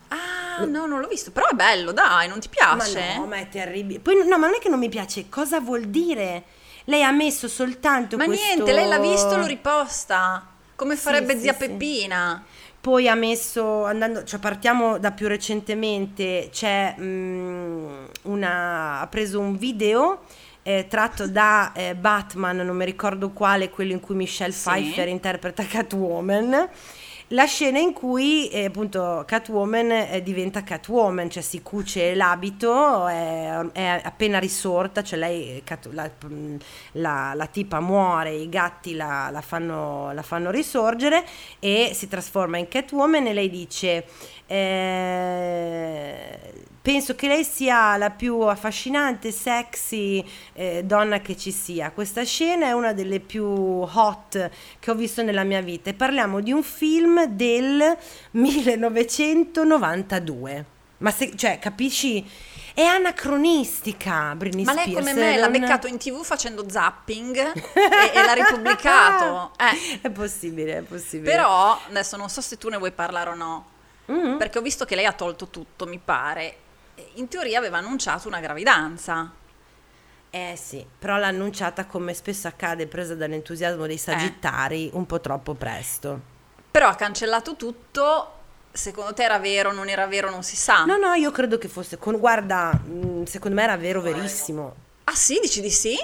Ah, 0.09 0.63
no, 0.65 0.86
non 0.86 0.99
l'ho 0.99 1.07
visto. 1.07 1.31
Però 1.31 1.47
è 1.47 1.55
bello, 1.55 1.91
dai, 1.91 2.27
non 2.27 2.39
ti 2.39 2.49
Ma 2.59 2.75
piace? 2.75 3.15
no, 3.17 3.25
ma 3.25 3.38
è 3.38 3.49
terribile. 3.49 3.99
Poi, 3.99 4.15
no, 4.27 4.38
ma 4.38 4.45
non 4.47 4.55
è 4.55 4.59
che 4.59 4.69
non 4.69 4.77
mi 4.79 4.89
piace. 4.89 5.27
Cosa 5.29 5.59
vuol 5.59 5.86
dire? 5.86 6.43
Lei 6.86 7.04
ha 7.04 7.12
messo 7.12 7.48
soltanto 7.48 8.17
Ma 8.17 8.26
questo... 8.26 8.46
niente, 8.46 8.74
lei 8.74 8.88
l'ha 8.88 9.00
visto, 9.00 9.38
lo 9.38 9.46
riposta. 9.46 10.46
Come 10.76 10.96
Sì, 10.96 11.02
farebbe 11.02 11.36
sì, 11.36 11.41
zia 11.41 11.54
sì. 11.54 11.60
Peppina. 11.60 12.43
Poi 12.82 13.08
ha 13.08 13.15
messo, 13.15 13.86
andando, 13.86 14.24
cioè 14.26 14.39
partiamo 14.39 14.98
da 15.00 15.12
più 15.12 15.28
recentemente, 15.30 16.50
c'è 16.52 16.96
mm, 17.00 18.04
una, 18.24 19.00
ha 19.00 19.08
preso 19.08 19.39
un 19.39 19.56
video 19.58 20.24
eh, 20.63 20.88
tratto 20.89 21.28
da 21.28 21.72
eh, 21.74 21.96
Batman, 21.96 22.58
non 22.58 22.76
mi 22.76 22.84
ricordo 22.86 23.30
quale, 23.32 23.69
quello 23.69 23.93
in 23.93 24.02
cui 24.02 24.15
Michelle 24.15 24.52
Sì. 24.52 24.63
Pfeiffer 24.69 25.08
interpreta 25.08 25.63
Catwoman. 25.65 26.69
La 27.34 27.46
scena 27.46 27.80
in 27.80 27.93
cui 27.93 28.48
eh, 28.50 28.65
appunto 28.65 29.24
Catwoman 29.26 29.89
eh, 29.91 30.22
diventa 30.22 30.62
Catwoman, 30.63 31.32
cioè 31.32 31.41
si 31.41 31.63
cuce 31.63 32.13
l'abito, 32.13 33.08
è, 33.08 33.58
è 33.72 34.02
appena 34.04 34.38
risorta, 34.38 35.02
cioè 35.02 35.17
lei, 35.17 35.63
la, 35.93 36.12
la- 36.91 37.34
la 37.34 37.46
tipa 37.48 37.80
muore, 37.80 38.36
i 38.36 38.48
gatti 38.50 38.93
la, 38.93 39.30
la 39.32 39.41
fanno, 39.41 40.13
la 40.13 40.22
fanno 40.22 40.52
risorgere 40.52 41.26
e 41.58 41.91
si 41.96 42.08
trasforma 42.08 42.60
in 42.60 42.67
Catwoman 42.67 43.26
e 43.26 43.34
lei 43.34 43.50
dice 43.50 44.06
eh, 44.46 46.38
penso 46.84 47.15
che 47.15 47.28
lei 47.28 47.43
sia 47.46 47.96
la 47.98 48.10
più 48.12 48.39
affascinante, 48.41 49.32
sexy 49.32 50.24
eh, 50.54 50.84
donna 50.84 51.19
che 51.22 51.36
ci 51.38 51.52
sia. 51.52 51.91
Questa 51.91 52.24
scena 52.26 52.65
è 52.67 52.74
una 52.74 52.91
delle 52.93 53.19
più 53.22 53.46
hot 53.48 54.50
che 54.80 54.91
ho 54.91 54.96
visto 54.96 55.24
nella 55.24 55.43
mia 55.43 55.62
vita 55.62 55.89
e 55.89 55.93
parliamo 55.93 56.41
di 56.41 56.52
un 56.52 56.62
film 56.62 57.24
del 57.26 57.98
1992. 58.32 60.65
Ma 60.98 61.12
se, 61.12 61.36
cioè, 61.36 61.58
capisci? 61.60 62.26
È 62.76 62.82
anacronistica 62.82 64.34
Britney 64.36 64.63
Ma 64.63 64.74
lei 64.74 64.86
Spears. 64.89 65.08
come 65.08 65.13
me 65.22 65.38
l'ha 65.38 65.48
beccato 65.50 65.86
in 65.86 66.00
tv 66.00 66.24
facendo 66.24 66.67
zapping 66.67 67.38
e, 67.38 67.52
e 68.13 68.24
l'ha 68.26 68.34
ripubblicato. 68.34 69.52
Eh. 69.58 70.00
È 70.02 70.10
possibile, 70.10 70.80
è 70.80 70.82
possibile. 70.82 71.30
Però, 71.32 71.80
adesso 71.88 72.17
non 72.17 72.30
so 72.30 72.41
se 72.41 72.58
tu 72.58 72.69
ne 72.69 72.78
vuoi 72.78 72.91
parlare 72.91 73.30
o 73.30 73.36
no, 73.36 73.65
Mhm. 74.06 74.38
perché 74.38 74.58
ho 74.58 74.62
visto 74.62 74.84
che 74.86 74.96
lei 74.96 75.06
ha 75.06 75.13
tolto 75.13 75.48
tutto, 75.50 75.86
mi 75.86 76.00
pare. 76.04 76.56
In 77.15 77.27
teoria 77.27 77.58
aveva 77.60 77.77
annunciato 77.77 78.27
una 78.27 78.39
gravidanza. 78.39 79.32
Eh 80.29 80.56
sì, 80.58 80.86
però 80.99 81.17
l'ha 81.17 81.27
annunciata 81.27 81.86
come 81.86 82.13
spesso 82.13 82.47
accade, 82.47 82.88
presa 82.88 83.13
dall'entusiasmo 83.15 83.84
Eh. 83.84 83.88
dei 83.88 83.97
sagittari, 83.97 84.89
un 84.93 85.06
po' 85.06 85.19
troppo 85.21 85.53
presto. 85.53 86.19
Però 86.71 86.88
ha 86.88 86.95
cancellato 86.95 87.56
tutto. 87.56 88.32
Secondo 88.71 89.13
te 89.13 89.21
era 89.23 89.38
vero, 89.38 89.71
non 89.71 89.89
era 89.89 90.08
vero, 90.08 90.32
non 90.32 90.41
si 90.41 90.56
sa. 90.56 90.86
No, 90.86 90.97
no, 90.97 91.13
io 91.13 91.29
credo 91.29 91.60
che 91.60 91.67
fosse. 91.67 91.99
Con, 91.99 92.17
guarda, 92.17 92.71
mh, 92.73 93.25
secondo 93.25 93.56
me 93.56 93.63
era 93.63 93.77
vero, 93.77 94.01
verissimo. 94.01 94.75
Ah 95.03 95.13
sì, 95.13 95.38
dici 95.39 95.62
di 95.62 95.69
sì? 95.69 95.95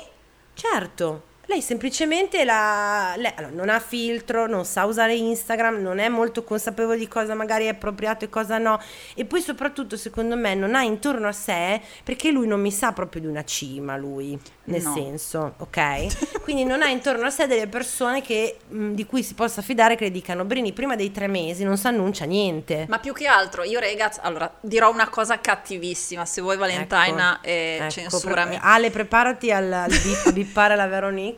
Certo, 0.54 1.24
lei 1.50 1.62
semplicemente 1.64 2.46
la, 2.46 3.16
lei, 3.18 3.32
allora, 3.36 3.52
non 3.56 3.70
ha 3.70 3.80
filtro, 3.80 4.46
non 4.48 4.66
sa 4.66 4.86
usare 4.86 5.16
Instagram, 5.16 5.82
non 5.82 5.98
è 5.98 6.08
molto 6.08 6.44
consapevole 6.44 6.96
di 7.00 7.08
cosa 7.08 7.34
magari 7.34 7.66
è 7.66 7.70
appropriato 7.70 8.24
e 8.26 8.30
cosa 8.30 8.60
no. 8.60 8.80
E 9.16 9.26
poi 9.26 9.42
soprattutto, 9.42 9.98
secondo 9.98 10.36
me, 10.38 10.54
non 10.54 10.76
ha 10.76 10.84
intorno 10.84 11.28
a 11.28 11.32
sé, 11.32 11.82
perché 12.04 12.30
lui 12.30 12.46
non 12.46 12.62
mi 12.62 12.72
sa 12.72 12.92
proprio 12.92 13.22
di 13.22 13.28
una 13.28 13.44
cima, 13.44 13.98
lui, 13.98 14.40
nel 14.66 14.84
No. 14.84 14.94
senso, 14.94 15.56
ok? 15.58 16.42
Quindi 16.44 16.64
non 16.66 16.84
ha 16.84 16.88
intorno 16.88 17.26
a 17.26 17.32
sé 17.32 17.48
delle 17.48 17.66
persone 17.68 18.22
che, 18.22 18.60
mh, 18.68 18.92
di 18.92 19.06
cui 19.08 19.24
si 19.24 19.34
possa 19.34 19.64
fidare 19.64 19.96
che 19.96 20.04
le 20.06 20.12
dicano, 20.12 20.46
Brini, 20.46 20.72
prima 20.72 20.96
dei 20.96 21.12
tre 21.12 21.26
mesi 21.28 21.64
non 21.64 21.78
si 21.78 21.88
annuncia 21.88 22.26
niente. 22.26 22.86
Ma 22.88 23.00
più 23.00 23.12
che 23.12 23.26
altro, 23.26 23.64
io 23.64 23.80
ragazzi, 23.80 24.20
allora 24.22 24.54
dirò 24.62 24.92
una 24.92 25.10
cosa 25.10 25.40
cattivissima. 25.40 26.26
Se 26.26 26.42
vuoi, 26.42 26.58
Valentina, 26.58 27.38
Ecco, 27.42 27.48
eh, 27.48 27.78
ecco, 27.82 27.90
censurami. 27.90 28.58
pre- 28.58 28.60
Ale, 28.62 28.92
preparati 28.92 29.52
al, 29.52 29.72
al 29.74 29.92
bippare 30.32 30.76
la 30.76 30.86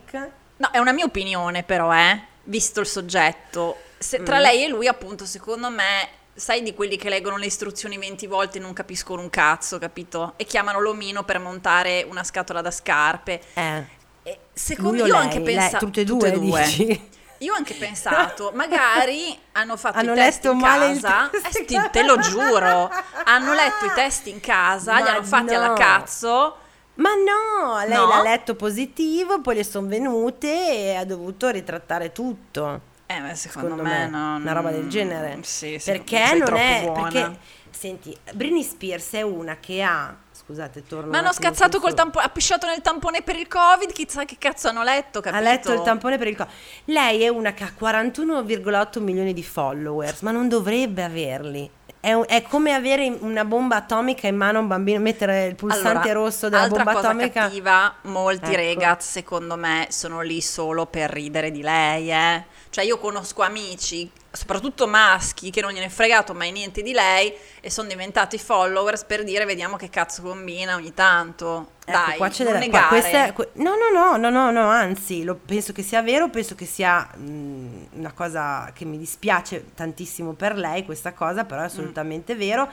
Veronique. 0.09 0.31
No, 0.57 0.69
è 0.71 0.77
una 0.77 0.91
mia 0.91 1.05
opinione, 1.05 1.63
però, 1.63 1.93
eh, 1.93 2.19
visto 2.43 2.79
il 2.81 2.85
soggetto. 2.87 3.77
Se- 3.97 4.21
tra 4.23 4.37
Mm. 4.37 4.41
lei 4.41 4.63
e 4.63 4.67
lui, 4.67 4.87
appunto, 4.87 5.25
secondo 5.25 5.69
me, 5.69 6.07
sai 6.33 6.61
di 6.63 6.73
quelli 6.73 6.97
che 6.97 7.09
leggono 7.09 7.37
le 7.37 7.45
istruzioni 7.45 7.97
20 7.97 8.27
volte 8.27 8.57
e 8.57 8.61
non 8.61 8.73
capiscono 8.73 9.21
un 9.21 9.29
cazzo, 9.29 9.77
capito? 9.79 10.33
E 10.37 10.45
chiamano 10.45 10.79
l'omino 10.79 11.23
per 11.23 11.39
montare 11.39 12.05
una 12.09 12.23
scatola 12.23 12.61
da 12.61 12.71
scarpe. 12.71 13.41
Eh. 13.53 13.83
E 14.23 14.39
secondo 14.53 15.05
io 15.05 15.13
lei? 15.13 15.21
anche 15.21 15.41
pensato 15.41 15.85
tutte 15.85 16.01
e 16.01 16.05
due, 16.05 16.31
dici? 16.39 17.09
Io 17.39 17.53
ho 17.53 17.55
anche 17.55 17.73
pensato, 17.73 18.51
magari 18.53 19.35
hanno 19.53 19.75
fatto 19.75 19.97
Hanno 19.97 20.11
i 20.13 20.15
test 20.15 20.43
letto 20.43 20.51
in 20.55 20.61
casa, 20.61 21.29
test 21.31 21.71
eh, 21.71 21.89
te 21.91 22.03
lo 22.03 22.17
giuro, 22.21 22.91
hanno 23.23 23.53
letto 23.55 23.85
i 23.85 23.91
test 23.95 24.27
in 24.27 24.39
casa, 24.39 24.97
li 24.97 25.01
Ma 25.01 25.09
hanno 25.15 25.23
fatti 25.23 25.53
alla 25.55 25.67
no. 25.69 25.73
cazzo. 25.73 26.57
Ma 27.01 27.09
no, 27.15 27.77
lei 27.87 27.97
No? 27.97 28.07
l'ha 28.07 28.21
letto 28.21 28.55
positivo, 28.55 29.41
poi 29.41 29.55
le 29.55 29.63
sono 29.63 29.87
venute 29.87 30.47
e 30.47 30.95
ha 30.95 31.05
dovuto 31.05 31.49
ritrattare 31.49 32.11
tutto. 32.11 32.89
Eh, 33.07 33.19
ma 33.19 33.33
secondo, 33.35 33.69
Secondo 33.69 33.83
me, 33.83 34.07
me, 34.07 34.07
no, 34.09 34.35
una 34.35 34.51
roba 34.53 34.71
del 34.71 34.87
genere. 34.87 35.39
Sì, 35.41 35.77
sì, 35.79 35.91
perché 35.91 36.35
non 36.37 36.55
è 36.55 36.81
buona. 36.85 37.01
perché 37.09 37.37
senti, 37.71 38.15
Britney 38.33 38.63
Spears 38.63 39.11
è 39.13 39.21
una 39.21 39.57
che 39.59 39.81
ha 39.81 40.15
scusate, 40.31 40.83
torno 40.87 41.11
Ma 41.11 41.19
hanno 41.19 41.33
scazzato 41.33 41.79
col 41.79 41.93
tampone, 41.93 42.25
ha 42.25 42.29
pisciato 42.29 42.67
nel 42.67 42.81
tampone 42.81 43.21
per 43.21 43.35
il 43.37 43.47
Covid, 43.47 43.91
chissà 43.91 44.25
che 44.25 44.37
cazzo 44.37 44.69
hanno 44.69 44.83
letto, 44.83 45.21
capito? 45.21 45.41
Ha 45.41 45.45
letto 45.45 45.73
il 45.73 45.81
tampone 45.81 46.17
per 46.17 46.27
il 46.27 46.35
co- 46.35 46.47
Lei 46.85 47.21
è 47.23 47.27
una 47.27 47.53
che 47.53 47.63
ha 47.63 47.71
41,8 47.77 48.99
milioni 49.01 49.33
di 49.33 49.43
followers, 49.43 50.21
ma 50.21 50.31
non 50.31 50.47
dovrebbe 50.49 51.03
averli. 51.03 51.69
È, 52.01 52.11
un- 52.13 52.25
è 52.27 52.41
come 52.41 52.73
avere 52.73 53.15
una 53.19 53.45
bomba 53.45 53.75
atomica 53.75 54.27
in 54.27 54.35
mano 54.35 54.57
a 54.57 54.61
un 54.61 54.67
bambino, 54.67 54.99
mettere 54.99 55.45
il 55.45 55.55
pulsante 55.55 56.09
Allora, 56.09 56.13
rosso 56.13 56.49
della 56.49 56.67
bomba 56.67 56.91
atomica. 56.97 57.41
cattiva, 57.43 57.93
molti 58.03 58.53
Ecco. 58.53 58.55
ragazzi 58.55 59.07
secondo 59.11 59.55
me 59.55 59.85
sono 59.91 60.21
lì 60.21 60.41
solo 60.41 60.87
per 60.87 61.11
ridere 61.11 61.51
di 61.51 61.61
lei, 61.61 62.11
eh. 62.11 62.43
Cioè 62.71 62.83
io 62.83 62.97
conosco 62.97 63.43
amici, 63.43 64.09
soprattutto 64.31 64.87
maschi, 64.87 65.49
che 65.51 65.61
non 65.61 65.71
gliene 65.71 65.85
è 65.87 65.89
fregato 65.89 66.33
mai 66.33 66.51
niente 66.51 66.81
di 66.81 66.93
lei 66.93 67.33
e 67.59 67.69
sono 67.69 67.87
diventati 67.89 68.37
followers 68.37 69.03
per 69.03 69.23
dire 69.23 69.43
vediamo 69.45 69.75
che 69.75 69.89
cazzo 69.89 70.21
combina 70.21 70.75
ogni 70.75 70.93
tanto. 70.93 71.71
Ecco, 71.85 71.97
Dai, 72.05 72.17
qua 72.17 72.29
c'è 72.29 72.43
non 72.45 72.53
della- 72.59 72.69
qua- 72.69 72.89
negare. 72.99 73.33
questa 73.33 73.51
no, 73.61 73.71
no, 73.75 73.89
no, 73.93 74.17
no, 74.17 74.29
no, 74.29 74.51
no, 74.51 74.69
anzi, 74.69 75.23
lo- 75.23 75.35
penso 75.43 75.73
che 75.73 75.83
sia 75.83 76.01
vero, 76.01 76.29
penso 76.29 76.55
che 76.55 76.65
sia 76.65 77.09
mh, 77.15 77.87
una 77.93 78.13
cosa 78.13 78.71
che 78.73 78.85
mi 78.85 78.97
dispiace 78.97 79.73
tantissimo 79.75 80.33
per 80.33 80.55
lei, 80.55 80.85
questa 80.85 81.13
cosa, 81.13 81.43
però 81.43 81.61
è 81.61 81.65
assolutamente 81.65 82.35
vero. 82.35 82.69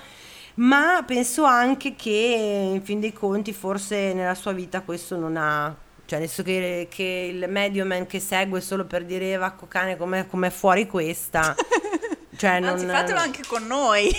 Ma 0.54 1.02
penso 1.06 1.44
anche 1.44 1.94
che 1.94 2.10
in 2.72 2.82
fin 2.82 2.98
dei 3.00 3.12
conti 3.12 3.52
forse 3.52 4.12
nella 4.12 4.34
sua 4.34 4.50
vita 4.52 4.80
questo 4.82 5.16
non 5.16 5.36
ha, 5.36 5.72
cioè 6.08 6.20
nel 6.20 6.28
senso 6.28 6.42
che, 6.42 6.88
che 6.90 7.30
il 7.30 7.50
medioman 7.50 8.06
che 8.06 8.18
segue 8.18 8.62
solo 8.62 8.86
per 8.86 9.04
dire 9.04 9.36
vacco 9.36 9.66
cane 9.68 9.98
com'è, 9.98 10.26
com'è 10.26 10.48
fuori 10.48 10.86
questa, 10.86 11.54
cioè 12.34 12.60
non... 12.60 12.70
Anzi, 12.70 12.86
fatelo 12.86 13.18
anche 13.18 13.42
con 13.46 13.66
noi. 13.66 14.10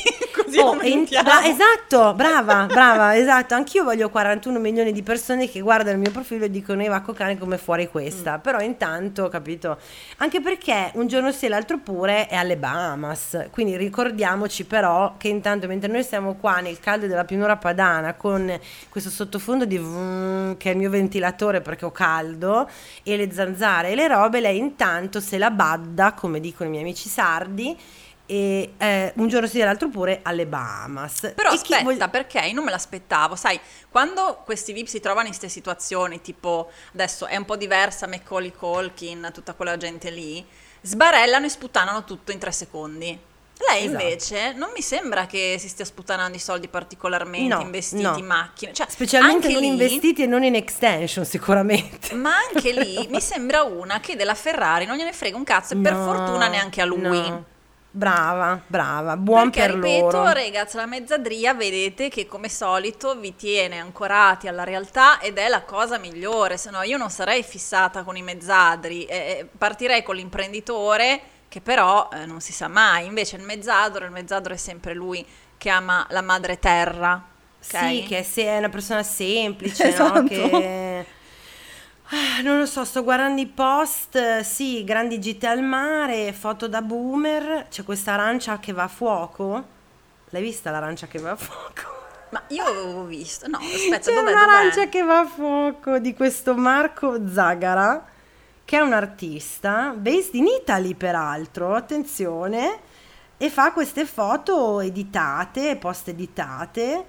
Così 0.49 0.59
Oh, 0.59 0.73
e 0.73 0.75
aumentiamo. 0.75 1.29
bra- 1.29 1.45
esatto, 1.45 2.13
brava, 2.13 2.65
brava, 2.65 3.15
esatto. 3.17 3.53
Anch'io 3.53 3.83
voglio 3.83 4.09
41 4.09 4.59
milioni 4.59 4.91
di 4.91 5.03
persone 5.03 5.47
che 5.49 5.59
guardano 5.61 5.91
il 5.95 5.99
mio 5.99 6.11
profilo 6.11 6.45
e 6.45 6.49
dicono 6.49 6.81
Eva 6.83 7.01
Coccane 7.01 7.37
come 7.37 7.57
fuori 7.57 7.87
questa. 7.89 8.37
Mm. 8.37 8.41
Però 8.41 8.59
intanto, 8.59 9.27
capito? 9.29 9.77
Anche 10.17 10.41
perché 10.41 10.91
un 10.95 11.07
giorno 11.07 11.31
sì 11.31 11.45
e 11.45 11.49
l'altro 11.49 11.77
pure 11.77 12.27
è 12.27 12.35
alle 12.35 12.57
Bahamas. 12.57 13.47
Quindi 13.51 13.77
ricordiamoci 13.77 14.65
però 14.65 15.15
che 15.17 15.27
intanto 15.27 15.67
mentre 15.67 15.91
noi 15.91 16.03
siamo 16.03 16.35
qua 16.35 16.59
nel 16.59 16.79
caldo 16.79 17.07
della 17.07 17.25
pianura 17.25 17.55
padana 17.57 18.13
con 18.15 18.57
questo 18.89 19.09
sottofondo 19.09 19.65
di 19.65 19.77
vroom, 19.77 20.57
che 20.57 20.69
è 20.69 20.71
il 20.73 20.77
mio 20.79 20.89
ventilatore 20.89 21.61
perché 21.61 21.85
ho 21.85 21.91
caldo 21.91 22.69
e 23.03 23.15
le 23.17 23.31
zanzare 23.31 23.91
e 23.91 23.95
le 23.95 24.07
robe, 24.07 24.39
lei 24.39 24.57
intanto 24.57 25.19
se 25.19 25.37
la 25.37 25.51
badda, 25.51 26.13
come 26.13 26.39
dicono 26.39 26.67
i 26.69 26.71
miei 26.71 26.83
amici 26.83 27.07
sardi, 27.09 27.77
e 28.31 28.73
eh, 28.77 29.11
un 29.15 29.27
giorno 29.27 29.47
sì 29.47 29.59
e 29.59 29.63
l'altro 29.65 29.89
pure 29.89 30.19
alle 30.21 30.45
Bahamas. 30.45 31.31
Però 31.33 31.49
E 31.49 31.55
aspetta, 31.55 31.81
voglia- 31.83 32.07
perché 32.09 32.39
io 32.39 32.53
non 32.53 32.63
me 32.63 32.69
l'aspettavo, 32.69 33.35
sai, 33.35 33.59
quando 33.89 34.41
questi 34.45 34.71
VIP 34.71 34.85
si 34.85 34.99
trovano 34.99 35.25
in 35.27 35.33
queste 35.35 35.49
situazioni, 35.49 36.21
tipo 36.21 36.69
adesso 36.93 37.25
è 37.25 37.35
un 37.35 37.45
po' 37.45 37.55
diversa 37.57 38.05
Macaulay 38.05 38.51
Culkin, 38.51 39.31
tutta 39.33 39.53
quella 39.53 39.77
gente 39.77 40.11
lì, 40.11 40.45
sbarellano 40.81 41.47
e 41.47 41.49
sputtanano 41.49 42.03
tutto 42.03 42.31
in 42.31 42.37
tre 42.37 42.51
secondi. 42.51 43.19
Lei 43.67 43.85
Esatto. 43.87 44.03
invece 44.03 44.53
non 44.53 44.69
mi 44.73 44.81
sembra 44.81 45.25
che 45.25 45.57
si 45.59 45.67
stia 45.67 45.83
sputtanando 45.83 46.37
i 46.37 46.39
soldi 46.39 46.69
particolarmente, 46.69 47.53
No, 47.55 47.59
investiti, 47.59 48.03
no. 48.03 48.15
in 48.17 48.25
macchine. 48.25 48.71
Cioè, 48.73 48.85
Specialmente 48.89 49.49
non 49.51 49.59
lì- 49.61 49.67
investiti 49.67 50.23
e 50.23 50.27
non 50.27 50.43
in 50.43 50.55
extension 50.55 51.25
sicuramente. 51.25 52.13
Ma 52.15 52.31
anche 52.37 52.71
lì 52.71 53.05
mi 53.11 53.19
sembra 53.19 53.63
una 53.63 53.99
che 53.99 54.15
della 54.15 54.35
Ferrari 54.35 54.85
non 54.85 54.95
gliene 54.95 55.11
frega 55.11 55.35
un 55.35 55.43
cazzo 55.43 55.73
e 55.73 55.77
per 55.77 55.91
No, 55.93 56.05
fortuna 56.05 56.47
neanche 56.47 56.79
a 56.79 56.85
lui. 56.85 57.57
Brava, 57.91 58.61
brava, 58.67 59.17
buon 59.17 59.51
Perché 59.51 59.51
per 59.51 59.71
ripeto, 59.71 60.17
loro. 60.17 60.33
ragazzi, 60.33 60.75
la 60.75 60.87
mezzadria 60.87 61.53
vedete 61.53 62.09
che 62.09 62.25
come 62.25 62.49
solito 62.49 63.15
vi 63.15 63.35
tiene 63.35 63.79
ancorati 63.79 64.47
alla 64.47 64.63
realtà 64.63 65.19
ed 65.19 65.37
è 65.37 65.47
la 65.47 65.61
cosa 65.63 65.99
migliore, 65.99 66.57
se 66.57 66.71
no 66.71 66.81
io 66.81 66.97
non 66.97 67.11
sarei 67.11 67.43
fissata 67.43 68.03
con 68.03 68.17
i 68.17 68.23
mezzadri, 68.23 69.05
eh, 69.05 69.47
partirei 69.55 70.01
con 70.03 70.15
l'imprenditore 70.15 71.21
che 71.47 71.61
però 71.61 72.09
eh, 72.11 72.25
non 72.25 72.41
si 72.41 72.53
sa 72.53 72.67
mai, 72.67 73.05
invece 73.05 73.35
il 73.35 73.43
mezzadro, 73.43 74.03
il 74.05 74.11
mezzadro 74.11 74.53
è 74.53 74.57
sempre 74.57 74.93
lui 74.95 75.25
che 75.57 75.69
ama 75.69 76.05
la 76.09 76.21
madre 76.21 76.57
terra. 76.59 77.23
ok? 77.63 77.67
Sì, 77.67 78.03
che 78.07 78.23
se- 78.23 78.43
è 78.45 78.57
una 78.57 78.69
persona 78.69 79.03
semplice, 79.03 79.87
Esatto. 79.87 80.21
no? 80.21 80.23
Che... 80.23 81.05
Ah, 82.11 82.41
Non 82.41 82.57
lo 82.57 82.65
so, 82.65 82.83
sto 82.85 83.03
guardando 83.03 83.39
i 83.41 83.45
post, 83.45 84.15
eh, 84.15 84.43
sì, 84.43 84.83
grandi 84.83 85.19
gite 85.19 85.45
al 85.47 85.61
mare, 85.61 86.33
foto 86.33 86.67
da 86.67 86.81
boomer, 86.81 87.67
c'è 87.69 87.83
questa 87.83 88.13
arancia 88.13 88.57
che 88.59 88.71
va 88.73 88.83
a 88.83 88.87
fuoco. 88.87 89.77
L'hai 90.29 90.41
vista 90.41 90.71
l'arancia 90.71 91.07
che 91.07 91.19
va 91.19 91.31
a 91.31 91.35
fuoco? 91.35 91.97
Ma 92.31 92.43
io 92.47 92.63
avevo 92.65 93.03
visto, 93.05 93.47
no, 93.47 93.57
aspetta, 93.61 93.99
C'è 93.99 94.13
dov'è, 94.13 94.31
un'arancia 94.31 94.75
dov'è? 94.85 94.89
che 94.89 95.01
va 95.03 95.19
a 95.19 95.25
fuoco 95.25 95.99
di 95.99 96.13
questo 96.15 96.55
Marco 96.55 97.27
Zagara, 97.31 98.03
che 98.65 98.77
è 98.77 98.81
un 98.81 98.93
artista, 98.93 99.93
based 99.95 100.33
in 100.35 100.47
Italy 100.47 100.95
peraltro, 100.95 101.75
attenzione, 101.75 102.79
e 103.37 103.49
fa 103.49 103.71
queste 103.71 104.05
foto 104.05 104.79
editate, 104.79 105.75
post 105.75 106.07
editate. 106.09 107.05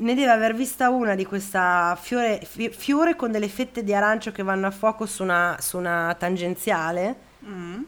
Ne 0.00 0.14
deve 0.14 0.30
aver 0.30 0.54
vista 0.54 0.88
una 0.88 1.14
di 1.14 1.24
questa 1.24 1.96
fiore, 2.00 2.40
fi- 2.44 2.70
fiore 2.70 3.16
con 3.16 3.30
delle 3.30 3.48
fette 3.48 3.84
di 3.84 3.94
arancio 3.94 4.32
che 4.32 4.42
vanno 4.42 4.66
a 4.66 4.70
fuoco 4.70 5.04
su 5.06 5.22
una, 5.22 5.56
su 5.60 5.76
una 5.76 6.14
tangenziale. 6.18 7.16
Mm. 7.44 7.82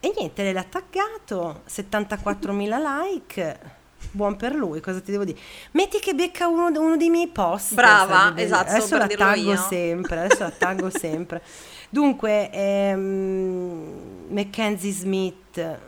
E 0.00 0.12
niente, 0.16 0.52
l'ha 0.52 0.64
taggato, 0.64 1.62
74.000 1.68 2.50
like. 3.02 3.82
Buon 4.10 4.36
per 4.36 4.54
lui, 4.54 4.80
cosa 4.80 5.00
ti 5.00 5.10
devo 5.10 5.24
dire? 5.24 5.38
Metti 5.72 5.98
che 5.98 6.14
becca 6.14 6.46
uno, 6.46 6.66
uno 6.68 6.96
dei 6.96 7.08
miei 7.10 7.28
post. 7.28 7.74
Brava, 7.74 8.32
esatto, 8.36 8.70
Adesso 8.70 8.96
la 8.98 9.06
taggo 9.06 9.56
sempre, 9.56 10.18
adesso 10.18 10.42
la 10.42 10.50
taggo 10.50 10.90
sempre. 10.96 11.42
Dunque, 11.88 12.50
ehm, 12.50 14.26
Mackenzie 14.28 14.92
Smith. 14.92 15.78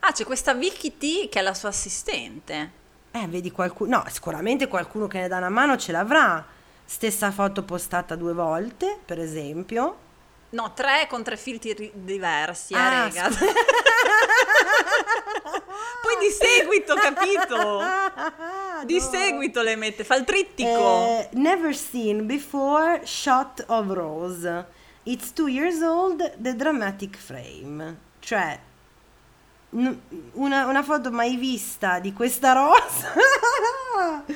Ah, 0.00 0.12
c'è 0.12 0.24
questa 0.24 0.54
Vicky 0.54 0.96
T 0.96 1.28
che 1.28 1.38
è 1.38 1.42
la 1.42 1.54
sua 1.54 1.70
assistente. 1.70 2.80
Eh, 3.12 3.26
vedi 3.28 3.50
qualcuno... 3.50 3.96
No, 3.98 4.04
sicuramente 4.08 4.68
qualcuno 4.68 5.06
che 5.06 5.20
ne 5.20 5.28
dà 5.28 5.36
una 5.36 5.48
mano 5.50 5.76
ce 5.76 5.92
l'avrà. 5.92 6.44
Stessa 6.84 7.30
foto 7.30 7.62
postata 7.62 8.14
due 8.16 8.32
volte, 8.32 8.98
per 9.04 9.18
esempio. 9.20 9.96
No, 10.50 10.72
tre 10.74 11.06
con 11.08 11.22
tre 11.22 11.36
filtri 11.36 11.72
ri- 11.72 11.92
diversi, 11.94 12.74
eh, 12.74 12.78
Ah, 12.78 13.04
rega. 13.04 13.30
scusa. 13.30 13.44
Poi 16.02 16.16
di 16.20 16.30
seguito, 16.30 16.94
capito? 16.94 17.80
Di 18.84 18.98
No. 18.98 19.00
seguito 19.10 19.62
le 19.62 19.76
mette, 19.76 20.02
fa 20.04 20.16
il 20.16 20.24
trittico. 20.24 20.68
Eh, 21.06 21.28
never 21.34 21.74
seen 21.74 22.26
before 22.26 23.00
shot 23.04 23.62
of 23.68 23.86
rose. 23.90 24.64
It's 25.04 25.32
two 25.32 25.46
years 25.48 25.80
old, 25.82 26.34
the 26.38 26.54
dramatic 26.56 27.16
frame. 27.16 27.96
Cioè, 28.20 28.58
una, 29.72 30.66
una 30.66 30.82
foto 30.82 31.10
mai 31.10 31.36
vista 31.36 31.98
di 31.98 32.12
questa 32.12 32.52
rosa. 32.52 33.12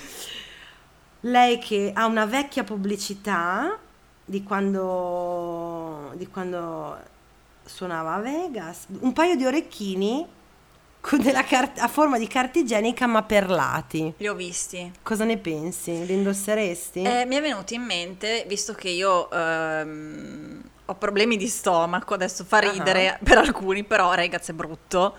Lei 1.21 1.59
che 1.59 1.91
ha 1.95 2.07
una 2.07 2.25
vecchia 2.25 2.65
pubblicità 2.65 3.79
di 4.25 4.43
quando, 4.43 6.13
di 6.15 6.29
quando 6.29 6.99
suonava 7.65 8.15
a 8.15 8.21
Vegas, 8.21 8.87
un 9.01 9.13
paio 9.13 9.35
di 9.37 9.45
orecchini 9.45 10.27
con 11.01 11.21
della 11.21 11.45
cart- 11.45 11.79
a 11.79 11.89
forma 11.89 12.19
di 12.19 12.27
carta 12.27 12.59
igienica 12.59 13.07
ma 13.07 13.23
perlati. 13.23 14.13
Li 14.17 14.29
ho 14.29 14.35
visti. 14.35 14.91
Cosa 15.03 15.25
ne 15.25 15.39
pensi? 15.39 16.05
Li 16.05 16.15
indosseresti? 16.15 17.03
Eh, 17.03 17.25
mi 17.27 17.37
è 17.37 17.41
venuto 17.41 17.75
in 17.75 17.83
mente, 17.83 18.45
visto 18.49 18.75
che 18.75 18.89
io 18.89 19.31
ehm, 19.31 20.63
ho 20.87 20.95
problemi 20.95 21.37
di 21.37 21.49
stomaco, 21.49 22.15
adesso 22.15 22.45
fa 22.45 22.59
ridere 22.59 23.19
per 23.23 23.39
alcuni, 23.39 23.85
però 23.85 24.15
ragazzi 24.15 24.53
è 24.53 24.55
brutto. 24.55 25.17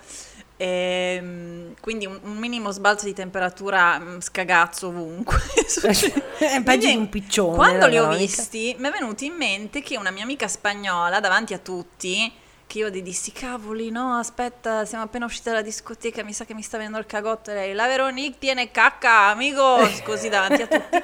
Ehm, 0.59 1.75
quindi 1.79 2.07
un, 2.07 2.19
un 2.23 2.37
minimo 2.37 2.71
sbalzo 2.71 3.05
di 3.05 3.13
temperatura 3.13 3.99
mm, 3.99 4.19
scagazzo 4.19 4.87
ovunque. 4.87 5.37
È 6.39 6.63
peggio 6.63 6.87
di 6.87 6.95
un 6.95 7.09
piccione, 7.09 7.55
Quando 7.55 7.85
li 7.85 7.97
ho 7.97 8.07
Veronica. 8.07 8.41
visti, 8.41 8.75
mi 8.79 8.87
è 8.87 8.91
venuto 8.91 9.23
in 9.23 9.33
mente 9.33 9.81
che 9.83 9.97
una 9.97 10.09
mia 10.09 10.23
amica 10.23 10.47
spagnola 10.47 11.19
davanti 11.19 11.53
a 11.53 11.59
tutti, 11.59 12.31
che 12.65 12.79
io 12.79 12.89
gli 12.89 13.01
dissi, 13.03 13.31
cavoli, 13.31 13.91
no, 13.91 14.15
aspetta, 14.15 14.83
siamo 14.85 15.03
appena 15.03 15.25
usciti 15.25 15.49
dalla 15.49 15.61
discoteca, 15.61 16.23
mi 16.23 16.33
sa 16.33 16.45
che 16.45 16.53
mi 16.55 16.63
sta 16.63 16.77
venendo 16.77 16.97
il 16.97 17.05
cagotto. 17.05 17.51
E 17.51 17.53
lei, 17.53 17.73
la 17.73 17.85
Veronique 17.87 18.39
tiene 18.39 18.71
cacca, 18.71 19.27
amigo, 19.29 19.77
così 20.03 20.27
davanti 20.29 20.63
a 20.63 20.67
tutti. 20.67 20.97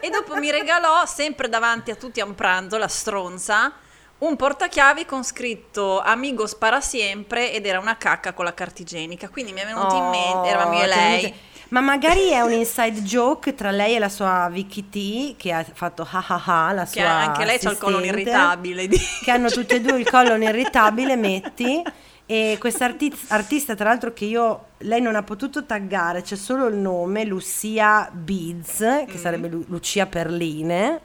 E 0.00 0.10
dopo 0.10 0.36
mi 0.36 0.50
regalò, 0.50 1.06
sempre 1.06 1.48
davanti 1.48 1.90
a 1.90 1.96
tutti 1.96 2.20
a 2.20 2.24
un 2.24 2.34
pranzo, 2.34 2.76
la 2.76 2.88
stronza, 2.88 3.72
un 4.18 4.36
portachiavi 4.36 5.04
con 5.04 5.22
scritto 5.24 6.00
amigo 6.00 6.46
spara 6.46 6.80
sempre 6.80 7.52
ed 7.52 7.66
era 7.66 7.78
una 7.78 7.96
cacca 7.96 8.32
con 8.32 8.44
la 8.44 8.54
carta 8.54 8.82
igienica. 8.82 9.28
Quindi 9.28 9.52
mi 9.52 9.60
è 9.60 9.64
venuto 9.66 9.94
in 9.94 10.08
mente, 10.08 10.48
eravamo 10.48 10.72
io 10.74 10.80
e 10.80 10.84
Oh, 10.84 10.94
lei. 10.94 11.34
Ma 11.70 11.80
magari 11.80 12.30
è 12.30 12.40
un 12.40 12.52
inside 12.52 13.02
joke 13.02 13.54
tra 13.54 13.70
lei 13.70 13.94
e 13.94 13.98
la 13.98 14.08
sua 14.08 14.48
Vicky 14.50 14.88
T 14.88 15.36
che 15.36 15.52
ha 15.52 15.64
fatto 15.70 16.00
ha 16.10 16.24
ha 16.26 16.42
ha, 16.68 16.72
la 16.72 16.84
Che 16.84 17.00
sua 17.00 17.08
anche 17.10 17.44
lei 17.44 17.58
c'ha 17.58 17.70
il 17.70 17.76
assistente, 17.76 18.06
irritabile. 18.06 18.88
di- 18.88 18.98
Che 19.22 19.30
hanno 19.30 19.50
tutte 19.50 19.74
e 19.76 19.80
due 19.82 19.98
il 19.98 20.08
colon 20.08 20.42
irritabile, 20.42 21.14
metti. 21.16 21.82
E 22.24 22.56
questa 22.58 22.86
arti- 22.86 23.14
artista, 23.28 23.74
tra 23.74 23.88
l'altro, 23.90 24.12
che 24.14 24.24
io 24.24 24.64
lei 24.78 25.00
non 25.00 25.14
ha 25.14 25.22
potuto 25.22 25.64
taggare, 25.64 26.22
c'è 26.22 26.36
solo 26.36 26.66
il 26.66 26.74
nome, 26.76 27.24
Lucia 27.24 28.08
Beads, 28.12 28.78
che 29.06 29.14
Mm. 29.16 29.20
sarebbe 29.20 29.48
Lu- 29.48 29.64
Lucia 29.68 30.06
Perline. 30.06 31.00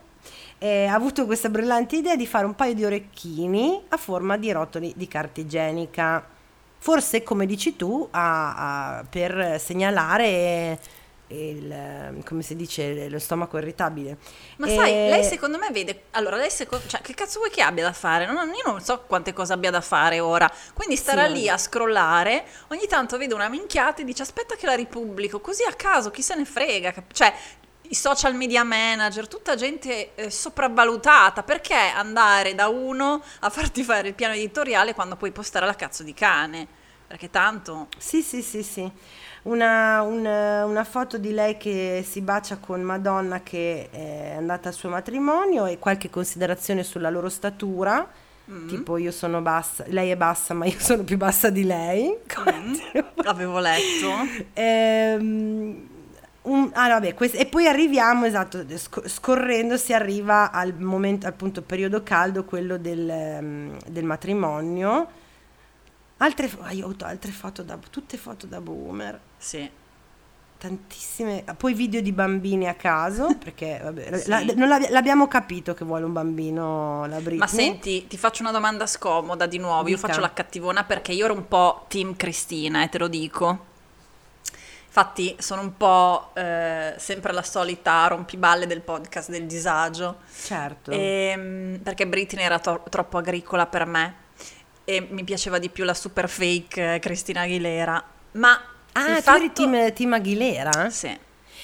E 0.63 0.85
ha 0.85 0.93
avuto 0.93 1.25
questa 1.25 1.49
brillante 1.49 1.97
idea 1.97 2.15
di 2.15 2.25
fare 2.25 2.45
un 2.45 2.55
paio 2.55 2.73
di 2.73 2.85
orecchini 2.85 3.83
a 3.89 3.97
forma 3.97 4.37
di 4.37 4.49
rotoli 4.53 4.93
di 4.95 5.09
carta 5.09 5.41
igienica. 5.41 6.25
Forse, 6.77 7.21
come 7.21 7.45
dici 7.45 7.75
tu, 7.75 8.07
a- 8.11 8.97
a- 8.99 9.03
per 9.03 9.59
segnalare 9.59 10.79
il, 11.27 12.21
come 12.25 12.41
si 12.43 12.55
dice, 12.55 13.09
lo 13.09 13.19
stomaco 13.19 13.57
irritabile. 13.57 14.17
Ma 14.57 14.67
E- 14.67 14.75
sai, 14.75 14.91
lei 14.91 15.23
secondo 15.25 15.57
me 15.57 15.69
vede. 15.71 16.03
Allora, 16.11 16.37
lei 16.37 16.49
secondo. 16.49 16.85
Cioè, 16.87 17.01
che 17.01 17.13
cazzo 17.13 17.39
vuoi 17.39 17.51
che 17.51 17.61
abbia 17.61 17.83
da 17.83 17.91
fare? 17.93 18.25
Non- 18.25 18.47
io 18.47 18.63
non 18.71 18.79
so 18.79 19.01
quante 19.05 19.33
cose 19.33 19.51
abbia 19.51 19.69
da 19.71 19.81
fare 19.81 20.21
ora. 20.21 20.49
Quindi 20.73 20.95
starà 20.95 21.27
Sì, 21.27 21.33
lì 21.33 21.49
a 21.49 21.57
scrollare. 21.57 22.45
Ogni 22.69 22.87
tanto 22.87 23.17
vede 23.17 23.33
una 23.33 23.49
minchiata 23.49 24.01
e 24.01 24.05
dice: 24.05 24.21
Aspetta 24.21 24.55
che 24.55 24.65
la 24.65 24.75
ripubblico. 24.75 25.41
Così 25.41 25.63
a 25.67 25.73
caso, 25.73 26.09
chi 26.09 26.21
se 26.21 26.35
ne 26.35 26.45
frega. 26.45 26.91
cap- 26.93 27.11
Cioè. 27.11 27.33
I 27.93 27.95
social 27.95 28.33
media 28.33 28.63
manager, 28.63 29.27
tutta 29.27 29.53
gente 29.53 30.15
eh, 30.15 30.31
sopravvalutata, 30.31 31.43
perché 31.43 31.75
andare 31.75 32.55
da 32.55 32.67
uno 32.67 33.21
a 33.41 33.49
farti 33.51 33.83
fare 33.83 34.07
il 34.07 34.13
piano 34.15 34.33
editoriale 34.33 34.95
quando 34.95 35.15
puoi 35.15 35.29
postare 35.31 35.67
la 35.67 35.75
cazzo 35.75 36.01
di 36.01 36.15
cane? 36.15 36.65
Perché 37.05 37.29
tanto 37.29 37.89
Sì, 37.95 38.23
sì, 38.23 38.41
sì, 38.41 38.63
sì. 38.63 38.91
Una, 39.43 40.01
un- 40.01 40.25
una 40.25 40.83
foto 40.83 41.19
di 41.19 41.33
lei 41.33 41.57
che 41.57 42.03
si 42.03 42.21
bacia 42.21 42.57
con 42.57 42.81
Madonna 42.81 43.41
che 43.43 43.89
è 43.91 44.33
andata 44.37 44.69
al 44.69 44.73
suo 44.73 44.89
matrimonio 44.89 45.67
e 45.67 45.77
qualche 45.77 46.09
considerazione 46.09 46.81
sulla 46.83 47.11
loro 47.11 47.29
statura. 47.29 48.09
Mm. 48.49 48.67
tipo 48.67 48.97
io 48.97 49.11
sono 49.11 49.39
bassa, 49.39 49.85
lei 49.87 50.09
è 50.09 50.17
bassa 50.17 50.53
ma 50.53 50.65
io 50.65 50.75
sono 50.77 51.03
più 51.03 51.15
bassa 51.15 51.49
di 51.49 51.63
lei. 51.63 52.13
Mm. 52.49 52.73
Avevo 53.23 53.59
letto. 53.59 54.09
Ehm, 54.53 55.87
un- 56.43 56.69
ah, 56.73 56.87
no, 56.87 56.93
vabbè, 56.95 57.13
quest- 57.13 57.39
e 57.39 57.45
poi 57.45 57.67
arriviamo, 57.67 58.25
esatto, 58.25 58.63
sc- 58.75 59.07
scorrendo 59.07 59.77
si 59.77 59.93
arriva 59.93 60.51
al 60.51 60.73
momento, 60.77 61.27
appunto, 61.27 61.61
periodo 61.61 62.03
caldo, 62.03 62.43
quello 62.45 62.77
del, 62.77 63.09
ehm, 63.09 63.77
del 63.87 64.03
matrimonio. 64.03 65.07
Altre, 66.17 66.49
aiuto, 66.61 67.05
altre 67.05 67.31
foto 67.31 67.63
da, 67.63 67.77
tutte 67.89 68.17
foto 68.17 68.45
da 68.45 68.61
boomer, 68.61 69.19
Sì. 69.37 69.69
tantissime, 70.57 71.43
poi 71.57 71.73
video 71.73 71.99
di 72.01 72.13
bambini 72.13 72.67
a 72.69 72.73
caso, 72.75 73.27
perché 73.37 73.79
vabbè, 73.83 74.17
Sì. 74.17 74.29
la- 74.29 74.43
non 74.55 74.67
l'abbia- 74.69 74.89
l'abbiamo 74.91 75.27
capito 75.27 75.73
che 75.73 75.83
vuole 75.83 76.05
un 76.05 76.13
bambino 76.13 77.05
la 77.07 77.17
Britney. 77.17 77.37
Ma 77.39 77.47
senti, 77.47 78.07
ti 78.07 78.17
faccio 78.17 78.41
una 78.43 78.51
domanda 78.51 78.85
scomoda 78.87 79.45
di 79.45 79.57
nuovo. 79.57 79.89
Io 79.89 79.95
Dica. 79.95 80.07
faccio 80.07 80.21
la 80.21 80.31
cattivona 80.31 80.83
perché 80.85 81.11
io 81.11 81.25
ero 81.25 81.33
un 81.33 81.47
po' 81.47 81.85
team 81.89 82.15
Cristina, 82.15 82.83
e 82.83 82.89
te 82.89 82.97
lo 82.99 83.07
dico. 83.09 83.71
Infatti 84.95 85.35
sono 85.39 85.61
un 85.61 85.75
po' 85.75 86.29
eh, 86.35 86.93
sempre 86.99 87.33
la 87.33 87.41
solita 87.41 88.05
rompiballe 88.05 88.67
del 88.67 88.81
podcast 88.81 89.31
del 89.31 89.47
disagio. 89.47 90.17
Certo. 90.31 90.91
Ehm, 90.91 91.79
perché 91.81 92.05
Britney 92.05 92.45
era 92.45 92.59
to- 92.59 92.83
troppo 92.91 93.17
agricola 93.17 93.65
per 93.65 93.87
me 93.87 94.15
e 94.83 95.07
mi 95.09 95.23
piaceva 95.23 95.57
di 95.57 95.69
più 95.69 95.83
la 95.83 95.95
super 95.95 96.29
fake 96.29 96.93
eh, 96.93 96.99
Cristina 96.99 97.41
Aguilera. 97.41 98.03
Ma 98.33 98.61
ah, 98.91 99.09
il 99.09 99.15
tu 99.15 99.21
fatto... 99.21 99.37
eri 99.37 99.51
team, 99.51 99.93
team 99.93 100.13
Aguilera? 100.13 100.91
Sì. 100.91 101.17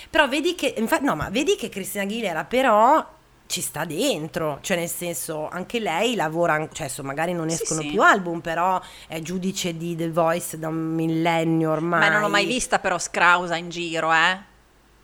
Però 0.09 0.27
vedi 0.27 0.55
che, 0.55 0.73
infatti, 0.77 1.05
no, 1.05 1.15
ma 1.15 1.29
vedi 1.29 1.55
che 1.55 1.69
Cristina 1.69 2.05
Aguilera 2.05 2.45
però 2.45 3.17
ci 3.49 3.61
sta 3.61 3.83
dentro, 3.83 4.59
cioè 4.61 4.77
nel 4.77 4.87
senso 4.87 5.49
anche 5.49 5.79
lei 5.79 6.13
lavora, 6.13 6.55
cioè 6.71 6.85
adesso 6.85 7.01
magari 7.01 7.33
non 7.33 7.49
Sì, 7.49 7.55
escono 7.63 7.81
sì. 7.81 7.87
più 7.87 8.03
album, 8.03 8.41
però 8.41 8.79
è 9.07 9.19
giudice 9.21 9.75
di 9.75 9.95
The 9.95 10.11
Voice 10.11 10.59
da 10.59 10.67
un 10.67 10.93
millennio 10.93 11.71
ormai. 11.71 11.99
Ma 11.99 12.09
non 12.09 12.21
ho 12.21 12.29
mai 12.29 12.45
vista 12.45 12.77
però 12.77 12.99
Scrausa 12.99 13.55
in 13.55 13.69
giro, 13.69 14.13
eh. 14.13 14.37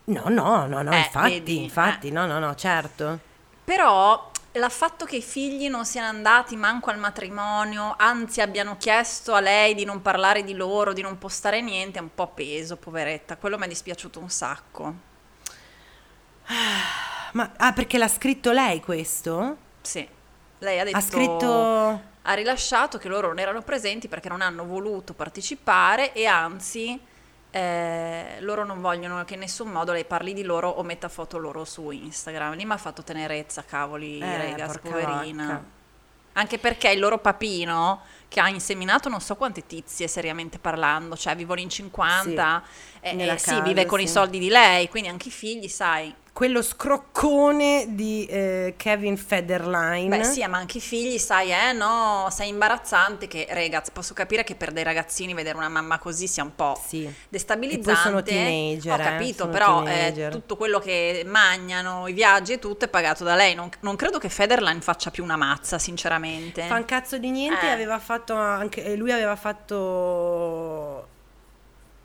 No, 0.06 0.26
no, 0.28 0.68
no, 0.68 0.84
no, 0.84 0.92
Eh, 0.92 0.98
infatti, 0.98 1.30
vedi, 1.32 1.64
infatti, 1.64 2.10
eh. 2.10 2.12
no, 2.12 2.28
no, 2.28 2.38
no, 2.38 2.54
certo. 2.54 3.20
Però 3.64 4.30
il 4.52 4.66
fatto 4.70 5.06
che 5.06 5.16
i 5.16 5.24
figli 5.24 5.68
non 5.68 5.84
siano 5.84 6.08
andati 6.10 6.56
manco 6.56 6.92
al 6.92 7.00
matrimonio, 7.00 7.96
anzi 7.98 8.42
abbiano 8.42 8.78
chiesto 8.78 9.34
a 9.34 9.40
lei 9.40 9.74
di 9.74 9.86
non 9.86 10.04
parlare 10.04 10.44
di 10.44 10.54
loro, 10.54 10.94
di 10.94 11.02
non 11.02 11.18
postare 11.18 11.62
niente, 11.62 11.98
è 11.98 12.02
un 12.04 12.14
po' 12.14 12.28
peso, 12.28 12.78
poveretta. 12.78 13.38
Quello 13.38 13.58
mi 13.58 13.66
è 13.66 13.68
dispiaciuto 13.68 14.20
un 14.20 14.30
sacco. 14.30 14.94
Ma, 17.36 17.52
ah, 17.58 17.74
perché 17.74 17.98
l'ha 17.98 18.08
scritto 18.08 18.52
lei 18.54 18.80
questo? 18.80 19.58
Sì. 19.82 20.08
Lei 20.60 20.80
ha 20.80 20.84
detto... 20.86 20.98
Ha 20.98 21.02
scritto... 21.02 22.02
ha 22.22 22.34
rilasciato 22.34 22.98
che 22.98 23.10
loro 23.10 23.28
non 23.28 23.40
erano 23.40 23.62
presenti 23.62 24.08
perché 24.08 24.30
non 24.30 24.42
hanno 24.42 24.66
voluto 24.66 25.14
partecipare 25.14 26.14
e 26.14 26.26
anzi 26.26 26.98
eh, 27.52 28.38
loro 28.40 28.64
non 28.64 28.80
vogliono 28.80 29.24
che 29.26 29.34
in 29.34 29.42
nessun 29.42 29.70
modo 29.70 29.92
lei 29.92 30.06
parli 30.06 30.34
di 30.34 30.44
loro 30.44 30.70
o 30.70 30.82
metta 30.84 31.10
foto 31.10 31.38
loro 31.38 31.66
su 31.66 31.92
Instagram. 31.92 32.56
Lì 32.56 32.64
mi 32.64 32.72
ha 32.72 32.78
fatto 32.78 33.04
tenerezza, 33.04 33.66
cavoli, 33.66 34.20
Eh, 34.20 34.56
porca 34.58 34.90
poverina. 34.90 35.46
vacca. 35.46 35.64
Anche 36.38 36.58
perché 36.58 36.90
il 36.90 37.00
loro 37.00 37.18
papino, 37.18 38.02
che 38.30 38.40
ha 38.40 38.50
inseminato 38.50 39.08
non 39.08 39.22
so 39.22 39.36
quante 39.36 39.66
tizie 39.66 40.08
seriamente 40.08 40.58
parlando, 40.58 41.16
cioè 41.16 41.36
vivono 41.36 41.62
in 41.62 41.70
50, 41.70 42.64
e, 43.00 43.14
nella 43.14 43.34
e 43.34 43.38
sì, 43.38 43.50
casa, 43.50 43.62
vive 43.62 43.86
con 43.86 44.00
i 44.02 44.08
sì. 44.08 44.14
soldi 44.14 44.40
di 44.40 44.50
lei, 44.50 44.90
quindi 44.90 45.10
anche 45.10 45.30
i 45.30 45.32
figli, 45.32 45.68
sai. 45.70 46.14
Quello 46.36 46.62
scroccone 46.62 47.86
di 47.92 48.26
eh, 48.26 48.74
Kevin 48.76 49.16
Federline. 49.16 50.18
Beh 50.18 50.26
sì, 50.26 50.46
ma 50.48 50.58
anche 50.58 50.80
i 50.80 50.82
figli, 50.82 51.18
sai, 51.18 51.50
eh, 51.54 51.72
no, 51.72 52.28
sei 52.30 52.50
imbarazzante 52.50 53.26
che, 53.28 53.48
ragazzi, 53.52 53.92
posso 53.94 54.14
capire 54.14 54.44
che 54.44 54.54
per 54.56 54.74
dei 54.74 54.84
ragazzini 54.84 55.34
vedere 55.34 55.56
una 55.56 55.70
mamma 55.70 55.98
così 55.98 56.28
sia 56.28 56.44
un 56.44 56.54
po' 56.54 56.78
Sì. 56.86 57.10
destabilizzante. 57.30 57.90
E 57.90 57.94
poi 57.94 58.04
sono 58.04 58.22
teenager, 58.22 59.00
Ho 59.00 59.02
eh, 59.02 59.06
capito, 59.06 59.38
sono 59.38 59.52
però 59.52 59.86
eh, 59.86 60.28
tutto 60.30 60.58
quello 60.58 60.80
che 60.80 61.24
mangiano, 61.26 62.06
i 62.06 62.12
viaggi 62.12 62.52
e 62.52 62.60
tutto 62.60 62.84
è 62.84 62.90
pagato 62.90 63.24
da 63.24 63.36
lei. 63.36 63.56
Non, 63.56 63.70
non 63.80 63.96
credo 63.96 64.18
che 64.18 64.28
Federline 64.28 64.82
faccia 64.82 65.12
più 65.12 65.24
una 65.24 65.38
mazza, 65.38 65.80
sinceramente. 65.80 66.64
Fa 66.64 66.76
un 66.76 66.84
cazzo 66.84 67.18
di 67.18 67.30
niente, 67.32 67.66
Eh. 67.66 67.72
aveva 67.72 67.98
fatto 67.98 68.34
anche 68.36 68.84
eh, 68.84 68.98
lui 68.98 69.14
aveva 69.14 69.38
fatto 69.38 71.05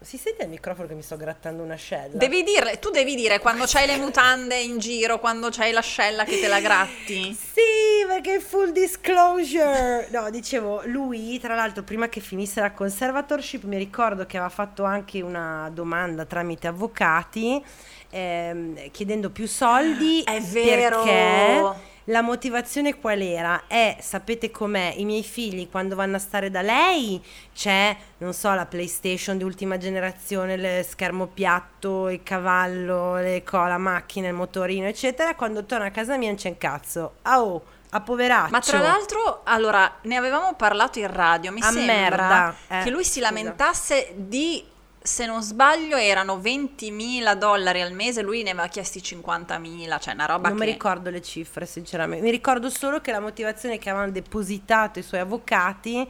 Si 0.03 0.17
sente 0.17 0.45
il 0.45 0.49
microfono 0.49 0.89
che 0.89 0.95
mi 0.95 1.03
sto 1.03 1.17
grattando 1.17 1.63
un'ascella? 1.63 2.17
Devi 2.17 2.43
dire, 2.43 2.79
tu 2.79 2.89
devi 2.89 3.15
dire 3.15 3.39
quando 3.39 3.65
c'hai 3.67 3.87
le 3.87 3.99
mutande 3.99 4.59
in 4.59 4.79
giro, 4.79 5.19
quando 5.21 5.49
c'hai 5.51 5.73
l'ascella 5.73 6.25
che 6.25 6.41
te 6.41 6.49
la 6.49 6.61
gratti. 6.61 7.35
Sì, 7.35 8.07
perché 8.09 8.41
full 8.41 8.71
disclosure. 8.71 10.09
No, 10.11 10.31
dicevo, 10.31 10.81
lui, 10.87 11.39
tra 11.39 11.55
l'altro, 11.55 11.83
prima 11.83 12.09
che 12.09 12.21
finisse 12.21 12.63
la 12.63 12.73
conservatorship, 12.73 13.65
mi 13.65 13.77
ricordo 13.77 14.25
che 14.25 14.39
aveva 14.39 14.51
fatto 14.51 14.85
anche 14.85 15.21
una 15.21 15.71
domanda 15.71 16.25
tramite 16.25 16.67
avvocati 16.67 17.63
ehm, 18.09 18.91
chiedendo 18.91 19.29
più 19.29 19.47
soldi. 19.47 20.23
È 20.23 20.41
vero. 20.41 21.03
Perché 21.03 21.89
la 22.05 22.23
motivazione 22.23 22.99
qual 22.99 23.21
era? 23.21 23.65
È, 23.67 23.97
sapete 24.01 24.51
com'è, 24.51 24.95
i 24.97 25.05
miei 25.05 25.23
figli 25.23 25.69
quando 25.71 25.95
vanno 25.95 26.17
a 26.17 26.19
stare 26.19 26.51
da 26.51 26.63
lei 26.63 27.23
c'è, 27.55 27.97
non 28.19 28.33
so, 28.33 28.53
la 28.55 28.67
PlayStation 28.67 29.37
di 29.37 29.45
ultima 29.45 29.77
generazione, 29.79 30.55
il 30.55 30.85
schermo 30.85 31.27
piatto, 31.27 32.09
il 32.09 32.23
cavallo, 32.23 33.17
le 33.17 33.43
co- 33.45 33.67
la 33.67 33.79
macchina, 33.79 34.29
il 34.29 34.35
motorino, 34.35 34.87
eccetera. 34.87 35.35
Quando 35.35 35.65
torna 35.65 35.87
a 35.87 35.91
casa 35.91 36.17
mia 36.17 36.29
non 36.29 36.37
c'è 36.37 36.49
un 36.49 36.59
cazzo. 36.59 37.15
Ah, 37.23 37.43
oh, 37.43 37.63
a 37.91 38.01
poveraccio. 38.01 38.51
Ma 38.51 38.61
tra 38.61 38.79
l'altro, 38.79 39.41
allora, 39.45 39.97
ne 40.03 40.17
avevamo 40.17 40.55
parlato 40.55 40.99
in 40.99 41.13
radio, 41.13 41.53
mi 41.53 41.61
A 41.61 41.71
sembra 41.71 41.95
merda, 41.95 42.55
eh, 42.69 42.83
che 42.83 42.91
lui 42.91 43.05
si 43.05 43.21
scusa. 43.21 43.27
lamentasse 43.33 44.13
di, 44.15 44.65
se 45.03 45.25
non 45.25 45.43
sbaglio, 45.43 45.97
erano 45.97 46.37
20.000 46.37 47.35
dollari 47.35 47.81
al 47.81 47.93
mese, 47.93 48.21
lui 48.21 48.43
ne 48.43 48.51
aveva 48.51 48.67
chiesti 48.67 49.01
50.000, 49.01 49.99
cioè 49.99 50.13
una 50.15 50.27
roba 50.27 50.49
Non 50.49 50.59
che... 50.59 50.65
mi 50.65 50.71
ricordo 50.71 51.09
le 51.09 51.23
cifre, 51.23 51.65
sinceramente. 51.65 52.23
Mi 52.23 52.31
ricordo 52.31 52.69
solo 52.69 53.01
che 53.01 53.11
la 53.11 53.21
motivazione 53.21 53.79
che 53.79 53.89
avevano 53.89 54.13
depositato 54.13 54.99
i 54.99 55.03
suoi 55.03 55.21
avvocati 55.21 56.07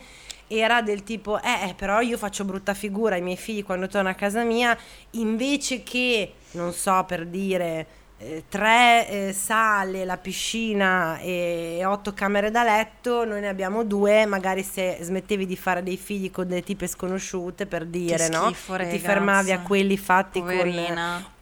era 0.48 0.82
del 0.82 1.04
tipo, 1.04 1.40
eh, 1.40 1.68
eh, 1.68 1.74
però 1.74 2.00
io 2.00 2.18
faccio 2.18 2.44
brutta 2.44 2.74
figura 2.74 3.14
ai 3.14 3.22
miei 3.22 3.36
figli 3.36 3.64
quando 3.64 3.86
torno 3.86 4.08
a 4.08 4.14
casa 4.14 4.42
mia, 4.42 4.76
invece 5.10 5.84
che, 5.84 6.34
non 6.52 6.72
so, 6.72 7.04
per 7.06 7.26
dire, 7.26 7.86
eh, 8.22 8.44
tre 8.48 9.08
eh, 9.08 9.32
sale, 9.32 10.04
la 10.04 10.18
piscina 10.18 11.18
e 11.20 11.82
otto 11.86 12.12
camere 12.12 12.50
da 12.50 12.62
letto, 12.62 13.24
noi 13.24 13.40
ne 13.40 13.48
abbiamo 13.48 13.82
due, 13.82 14.26
magari 14.26 14.62
se 14.62 14.98
smettevi 15.00 15.46
di 15.46 15.56
fare 15.56 15.82
dei 15.82 15.96
figli 15.96 16.30
con 16.30 16.46
delle 16.46 16.62
tipe 16.62 16.86
sconosciute, 16.86 17.64
per 17.64 17.86
dire, 17.86 18.28
no? 18.28 18.44
schifo, 18.44 18.76
E 18.76 18.88
ti 18.88 18.98
fermavi 18.98 19.52
a 19.52 19.60
quelli 19.60 19.96
fatti 19.96 20.40
con... 20.40 20.48
Poverina. 20.48 21.32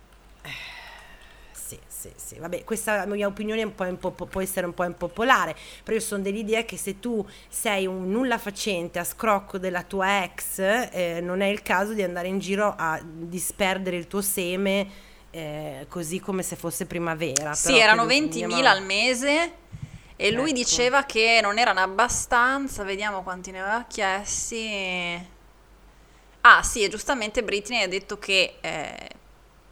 Sì, 1.50 1.78
sì, 1.86 2.10
sì, 2.14 2.38
vabbè, 2.38 2.62
questa 2.62 3.04
mia 3.06 3.26
opinione 3.26 3.60
è 3.60 3.64
un 3.64 3.74
po' 3.74 3.84
impo- 3.84 4.12
può 4.12 4.40
essere 4.40 4.64
un 4.64 4.72
po' 4.72 4.84
impopolare, 4.84 5.56
però 5.82 5.96
io 5.96 6.02
sono 6.02 6.22
dell'idea 6.22 6.62
che 6.62 6.76
se 6.76 7.00
tu 7.00 7.26
sei 7.48 7.86
un 7.86 8.08
nulla 8.08 8.38
facente 8.38 9.00
a 9.00 9.04
scrocco 9.04 9.58
della 9.58 9.82
tua 9.82 10.22
ex, 10.22 10.58
eh, 10.60 11.18
non 11.20 11.40
è 11.40 11.46
il 11.46 11.60
caso 11.62 11.92
di 11.92 12.02
andare 12.02 12.28
in 12.28 12.38
giro 12.38 12.72
a 12.78 13.00
disperdere 13.04 13.96
il 13.96 14.06
tuo 14.06 14.22
seme 14.22 15.06
eh, 15.30 15.86
così 15.88 16.20
come 16.20 16.42
se 16.42 16.56
fosse 16.56 16.86
primavera. 16.86 17.54
Sì, 17.54 17.78
erano 17.78 18.06
credo 18.06 18.26
20.000 18.26 18.42
andiamo- 18.42 18.68
al 18.68 18.82
mese 18.82 19.52
e 20.16 20.30
lui 20.30 20.50
Ecco. 20.50 20.58
diceva 20.58 21.04
che 21.04 21.40
non 21.42 21.58
erano 21.58 21.80
abbastanza, 21.80 22.82
vediamo 22.82 23.22
quanti 23.22 23.50
ne 23.50 23.60
aveva 23.60 23.84
chiesti. 23.86 25.26
Ah 26.40 26.62
sì, 26.62 26.82
e 26.82 26.88
giustamente 26.88 27.42
Britney 27.44 27.82
ha 27.82 27.88
detto 27.88 28.18
che 28.18 28.56
eh, 28.60 29.08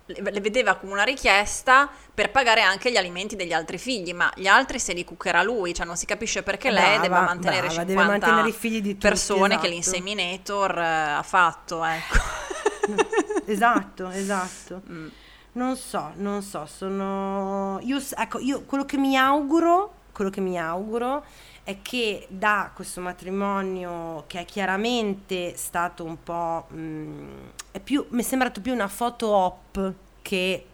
le 0.06 0.40
vedeva 0.40 0.76
come 0.76 0.92
una 0.92 1.02
richiesta 1.02 1.90
per 2.14 2.30
pagare 2.30 2.60
anche 2.60 2.92
gli 2.92 2.96
alimenti 2.96 3.34
degli 3.34 3.52
altri 3.52 3.78
figli, 3.78 4.12
ma 4.12 4.30
gli 4.36 4.46
altri 4.46 4.78
se 4.78 4.92
li 4.92 5.04
cuccherà 5.04 5.42
lui, 5.42 5.74
cioè 5.74 5.86
non 5.86 5.96
si 5.96 6.06
capisce 6.06 6.42
perché 6.42 6.70
lei 6.70 6.98
Brava, 6.98 7.02
debba 7.02 7.20
mantenere 7.22 7.66
brava, 7.66 7.74
50 7.74 7.92
deve 7.92 8.06
mantenere 8.06 8.48
i 8.48 8.52
figli 8.52 8.80
di 8.80 8.92
tutti, 8.92 9.08
persone 9.08 9.48
che 9.58 9.66
esatto. 9.66 9.68
l'inseminator 9.68 10.78
eh, 10.78 10.84
ha 10.84 11.22
fatto, 11.24 11.84
ecco. 11.84 12.44
Esatto, 13.48 14.10
esatto. 14.10 14.82
Mm. 14.90 15.08
Non 15.56 15.74
so, 15.74 16.12
non 16.16 16.42
so, 16.42 16.66
sono... 16.66 17.78
Io, 17.80 17.98
ecco, 18.14 18.38
io 18.40 18.64
quello 18.64 18.84
che 18.84 18.98
mi 18.98 19.16
auguro, 19.16 19.92
quello 20.12 20.28
che 20.28 20.42
mi 20.42 20.60
auguro 20.60 21.24
è 21.62 21.80
che 21.80 22.26
da 22.28 22.70
questo 22.74 23.00
matrimonio 23.00 24.24
che 24.26 24.40
è 24.40 24.44
chiaramente 24.44 25.56
stato 25.56 26.04
un 26.04 26.22
po'... 26.22 26.66
mm, 26.74 27.28
è 27.70 27.80
più, 27.80 28.04
mi 28.10 28.20
è 28.20 28.22
sembrato 28.22 28.60
più 28.60 28.74
una 28.74 28.86
foto 28.86 29.28
op 29.28 29.92
che 30.20 30.66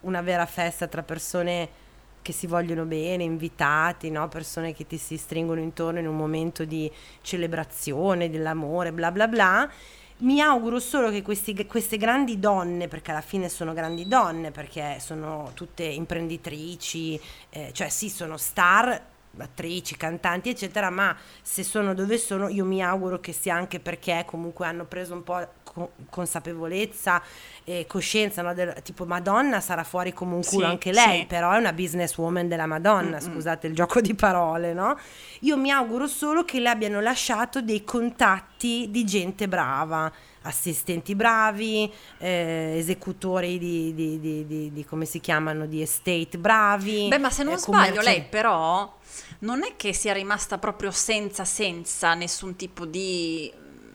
una 0.00 0.22
vera 0.22 0.46
festa 0.46 0.86
tra 0.86 1.02
persone 1.02 1.82
che 2.22 2.32
si 2.32 2.46
vogliono 2.46 2.86
bene, 2.86 3.24
invitati, 3.24 4.10
no? 4.10 4.28
persone 4.28 4.72
che 4.72 4.86
ti 4.86 4.96
si 4.96 5.18
stringono 5.18 5.60
intorno 5.60 5.98
in 5.98 6.08
un 6.08 6.16
momento 6.16 6.64
di 6.64 6.90
celebrazione 7.20 8.30
dell'amore, 8.30 8.90
bla 8.90 9.12
bla 9.12 9.28
bla. 9.28 9.70
Mi 10.16 10.40
auguro 10.40 10.78
solo 10.78 11.10
che 11.10 11.22
questi- 11.22 11.66
queste 11.66 11.96
grandi 11.96 12.38
donne, 12.38 12.86
perché 12.88 13.10
alla 13.10 13.20
fine 13.20 13.48
sono 13.48 13.72
grandi 13.72 14.06
donne, 14.06 14.52
perché 14.52 14.98
sono 15.00 15.50
tutte 15.54 15.82
imprenditrici, 15.82 17.20
eh, 17.50 17.70
cioè 17.72 17.88
sì, 17.88 18.08
sono 18.08 18.36
star 18.36 19.12
attrici, 19.36 19.96
cantanti, 19.96 20.50
eccetera, 20.50 20.88
ma 20.90 21.16
se 21.42 21.64
sono 21.64 21.94
dove 21.94 22.16
sono, 22.18 22.48
io 22.48 22.64
mi 22.64 22.80
auguro 22.82 23.18
che 23.18 23.32
sia 23.32 23.56
anche 23.56 23.80
perché 23.80 24.22
comunque 24.24 24.66
hanno 24.66 24.84
preso 24.84 25.14
un 25.14 25.24
po' 25.24 25.46
co- 25.74 25.90
consapevolezza 26.08 27.20
e 27.64 27.84
coscienza, 27.86 28.42
no, 28.42 28.54
del, 28.54 28.74
tipo 28.82 29.04
Madonna 29.04 29.60
sarà 29.60 29.84
fuori 29.84 30.12
come 30.12 30.34
un 30.34 30.42
culo 30.44 30.64
Sì, 30.66 30.70
anche 30.70 30.92
lei, 30.92 31.20
sì. 31.20 31.26
però 31.26 31.50
è 31.52 31.58
una 31.58 31.72
businesswoman 31.72 32.48
della 32.48 32.66
Madonna, 32.66 33.18
Mm-mm. 33.18 33.32
scusate 33.32 33.66
il 33.66 33.74
gioco 33.74 34.00
di 34.00 34.14
parole, 34.14 34.72
no? 34.72 34.98
Io 35.40 35.56
mi 35.56 35.70
auguro 35.70 36.06
solo 36.06 36.44
che 36.44 36.60
le 36.60 36.68
abbiano 36.68 37.00
lasciato 37.00 37.60
dei 37.60 37.82
contatti 37.84 38.86
di 38.90 39.04
gente 39.04 39.48
brava, 39.48 40.10
assistenti 40.42 41.14
bravi, 41.14 41.90
eh, 42.18 42.74
esecutori 42.78 43.58
di, 43.58 43.94
di- 43.94 44.20
di- 44.20 44.70
di- 44.72 44.84
come 44.84 45.06
si 45.06 45.18
chiamano, 45.20 45.66
di 45.66 45.80
estate 45.82 46.36
bravi. 46.38 47.08
Beh, 47.08 47.18
ma 47.18 47.30
se 47.30 47.42
non 47.44 47.54
eh, 47.54 47.58
sbaglio, 47.58 47.94
commerci- 47.94 48.04
lei 48.04 48.22
però 48.28 48.94
non 49.40 49.62
è 49.64 49.72
che 49.76 49.92
sia 49.94 50.12
rimasta 50.12 50.58
proprio 50.58 50.90
senza 50.90 51.44
senza 51.44 52.12
nessun 52.14 52.56
tipo 52.56 52.84
di 52.84 53.50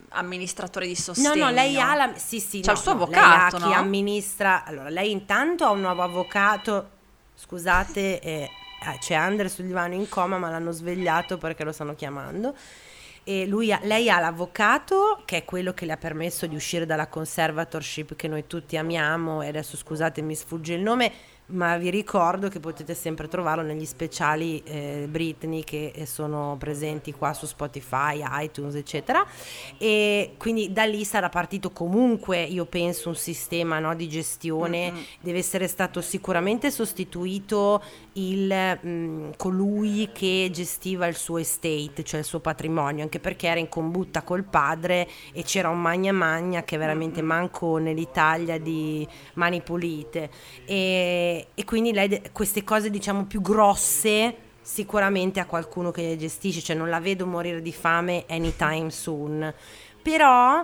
amministratore 0.09 0.85
di 0.85 0.93
No, 0.93 0.99
sostegno. 0.99 1.45
no, 1.45 1.51
lei 1.51 1.79
ha 1.79 1.95
la... 1.95 2.13
Sì, 2.15 2.39
sì, 2.39 2.61
C'ha 2.61 2.71
no, 2.71 2.77
il 2.77 2.83
suo 2.83 2.93
no, 2.93 3.03
avvocato, 3.03 3.57
lei 3.57 3.65
ha 3.65 3.67
chi 3.67 3.73
no? 3.73 3.79
amministra... 3.79 4.63
Allora, 4.65 4.89
lei 4.89 5.11
intanto 5.11 5.65
ha 5.65 5.69
un 5.71 5.81
nuovo 5.81 6.01
avvocato, 6.01 6.89
scusate, 7.35 8.19
eh, 8.19 8.49
c'è 8.99 9.13
Andre 9.13 9.49
sul 9.49 9.65
divano 9.65 9.93
in 9.93 10.07
coma, 10.09 10.37
ma 10.37 10.49
l'hanno 10.49 10.71
svegliato 10.71 11.37
perché 11.37 11.63
lo 11.63 11.71
stanno 11.71 11.95
chiamando. 11.95 12.55
E 13.23 13.45
lui 13.45 13.71
ha- 13.71 13.79
lei 13.83 14.09
ha 14.09 14.19
l'avvocato, 14.19 15.21
che 15.25 15.37
è 15.37 15.45
quello 15.45 15.73
che 15.73 15.85
le 15.85 15.91
ha 15.91 15.97
permesso 15.97 16.47
di 16.47 16.55
uscire 16.55 16.85
dalla 16.85 17.07
conservatorship 17.07 18.15
che 18.15 18.27
noi 18.27 18.47
tutti 18.47 18.77
amiamo, 18.77 19.41
e 19.41 19.47
adesso 19.49 19.77
scusate 19.77 20.21
mi 20.21 20.35
sfugge 20.35 20.73
il 20.73 20.81
nome, 20.81 21.11
ma 21.49 21.77
vi 21.77 21.89
ricordo 21.89 22.49
che 22.49 22.59
potete 22.59 22.93
sempre 22.93 23.27
trovarlo 23.27 23.63
negli 23.63 23.85
speciali 23.85 24.61
eh, 24.63 25.07
Britney 25.09 25.63
che 25.63 25.91
eh, 25.95 26.05
sono 26.05 26.55
presenti 26.59 27.13
qua 27.13 27.33
su 27.33 27.45
Spotify, 27.45 28.23
iTunes, 28.43 28.75
eccetera. 28.75 29.25
E 29.77 30.33
quindi 30.37 30.71
da 30.71 30.83
lì 30.83 31.03
sarà 31.03 31.29
partito 31.29 31.71
comunque, 31.71 32.41
io 32.41 32.65
penso, 32.65 33.09
un 33.09 33.15
sistema 33.15 33.79
no, 33.79 33.95
di 33.95 34.07
gestione. 34.07 34.91
Mm-mm. 34.91 35.03
Deve 35.21 35.39
essere 35.39 35.67
stato 35.67 36.01
sicuramente 36.01 36.71
sostituito 36.71 37.81
il, 38.13 38.79
mh, 38.81 39.35
colui 39.37 40.09
che 40.13 40.49
gestiva 40.51 41.07
il 41.07 41.15
suo 41.15 41.37
estate, 41.37 42.03
cioè 42.03 42.19
il 42.19 42.25
suo 42.25 42.39
patrimonio, 42.39 43.03
anche 43.03 43.19
perché 43.19 43.47
era 43.47 43.59
in 43.59 43.69
combutta 43.69 44.21
col 44.21 44.43
padre 44.43 45.07
e 45.33 45.43
c'era 45.43 45.69
un 45.69 45.81
magna 45.81 46.11
magna 46.11 46.63
che 46.63 46.77
veramente 46.77 47.21
manco 47.21 47.77
nell'Italia 47.77 48.59
di 48.59 49.07
mani 49.33 49.61
pulite. 49.61 50.29
E, 50.65 51.38
e 51.53 51.65
quindi 51.65 51.91
lei 51.93 52.21
queste 52.31 52.63
cose 52.63 52.89
diciamo 52.89 53.25
più 53.25 53.41
grosse 53.41 54.47
sicuramente 54.61 55.39
a 55.39 55.45
qualcuno 55.45 55.91
che 55.91 56.03
le 56.03 56.17
gestisce, 56.17 56.61
cioè 56.61 56.75
non 56.75 56.89
la 56.89 56.99
vedo 56.99 57.25
morire 57.25 57.61
di 57.61 57.73
fame 57.73 58.25
anytime 58.27 58.91
soon. 58.91 59.53
Però 60.01 60.63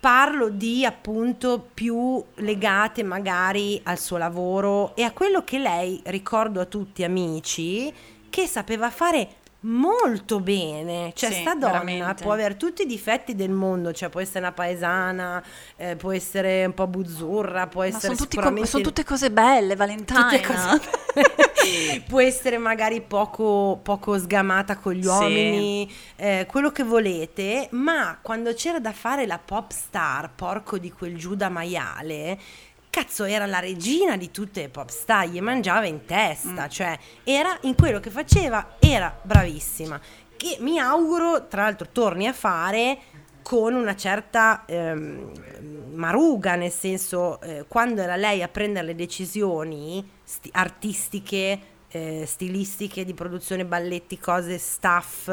parlo 0.00 0.48
di 0.48 0.84
appunto 0.84 1.68
più 1.72 2.22
legate 2.36 3.02
magari 3.02 3.80
al 3.84 3.98
suo 3.98 4.16
lavoro 4.16 4.96
e 4.96 5.02
a 5.02 5.12
quello 5.12 5.44
che 5.44 5.58
lei, 5.58 6.00
ricordo 6.06 6.60
a 6.60 6.64
tutti 6.64 7.04
amici, 7.04 7.92
che 8.28 8.46
sapeva 8.46 8.90
fare 8.90 9.41
molto 9.64 10.40
bene, 10.40 11.12
cioè 11.14 11.30
Sì, 11.32 11.40
sta 11.40 11.54
donna 11.54 11.72
veramente. 11.84 12.22
può 12.22 12.32
avere 12.32 12.56
tutti 12.56 12.82
i 12.82 12.86
difetti 12.86 13.34
del 13.34 13.50
mondo, 13.50 13.92
cioè 13.92 14.08
può 14.08 14.20
essere 14.20 14.40
una 14.40 14.52
paesana, 14.52 15.42
eh, 15.76 15.96
può 15.96 16.12
essere 16.12 16.64
un 16.64 16.74
po' 16.74 16.86
buzzurra, 16.86 17.66
può 17.68 17.82
essere 17.82 18.00
sono, 18.02 18.14
tutti 18.16 18.26
co- 18.36 18.42
sicuramente 18.42 18.68
sono 18.68 18.82
tutte 18.82 19.04
cose 19.04 19.30
belle, 19.30 19.76
Valentina. 19.76 20.22
tutte 20.28 20.40
cose 20.40 20.80
può 22.08 22.20
essere 22.20 22.58
magari 22.58 23.00
poco, 23.02 23.78
poco 23.82 24.18
sgamata 24.18 24.76
con 24.76 24.94
gli 24.94 25.02
Sì. 25.02 25.08
uomini, 25.08 25.92
eh, 26.16 26.46
quello 26.50 26.70
che 26.70 26.82
volete, 26.82 27.68
ma 27.72 28.18
quando 28.20 28.52
c'era 28.54 28.80
da 28.80 28.92
fare 28.92 29.26
la 29.26 29.38
pop 29.38 29.70
star, 29.70 30.30
porco 30.34 30.78
di 30.78 30.90
quel 30.90 31.16
Giuda 31.16 31.48
maiale, 31.48 32.38
cazzo 32.92 33.24
era 33.24 33.46
la 33.46 33.58
regina 33.58 34.18
di 34.18 34.30
tutte 34.30 34.60
le 34.60 34.68
pop 34.68 34.90
star, 34.90 35.26
gli 35.26 35.40
mangiava 35.40 35.86
in 35.86 36.04
testa, 36.04 36.68
cioè 36.68 36.94
era 37.24 37.56
in 37.62 37.74
quello 37.74 38.00
che 38.00 38.10
faceva, 38.10 38.76
era 38.78 39.18
bravissima, 39.22 39.98
che 40.36 40.58
mi 40.60 40.78
auguro 40.78 41.48
tra 41.48 41.62
l'altro 41.62 41.88
torni 41.90 42.26
a 42.26 42.34
fare 42.34 42.98
con 43.40 43.72
una 43.72 43.96
certa 43.96 44.64
ehm, 44.66 45.92
maruga, 45.94 46.54
nel 46.54 46.70
senso 46.70 47.40
eh, 47.40 47.64
quando 47.66 48.02
era 48.02 48.16
lei 48.16 48.42
a 48.42 48.48
prendere 48.48 48.88
le 48.88 48.94
decisioni 48.94 50.06
sti- 50.22 50.50
artistiche, 50.52 51.60
eh, 51.88 52.24
stilistiche, 52.26 53.06
di 53.06 53.14
produzione 53.14 53.64
balletti, 53.64 54.18
cose, 54.18 54.58
staff, 54.58 55.28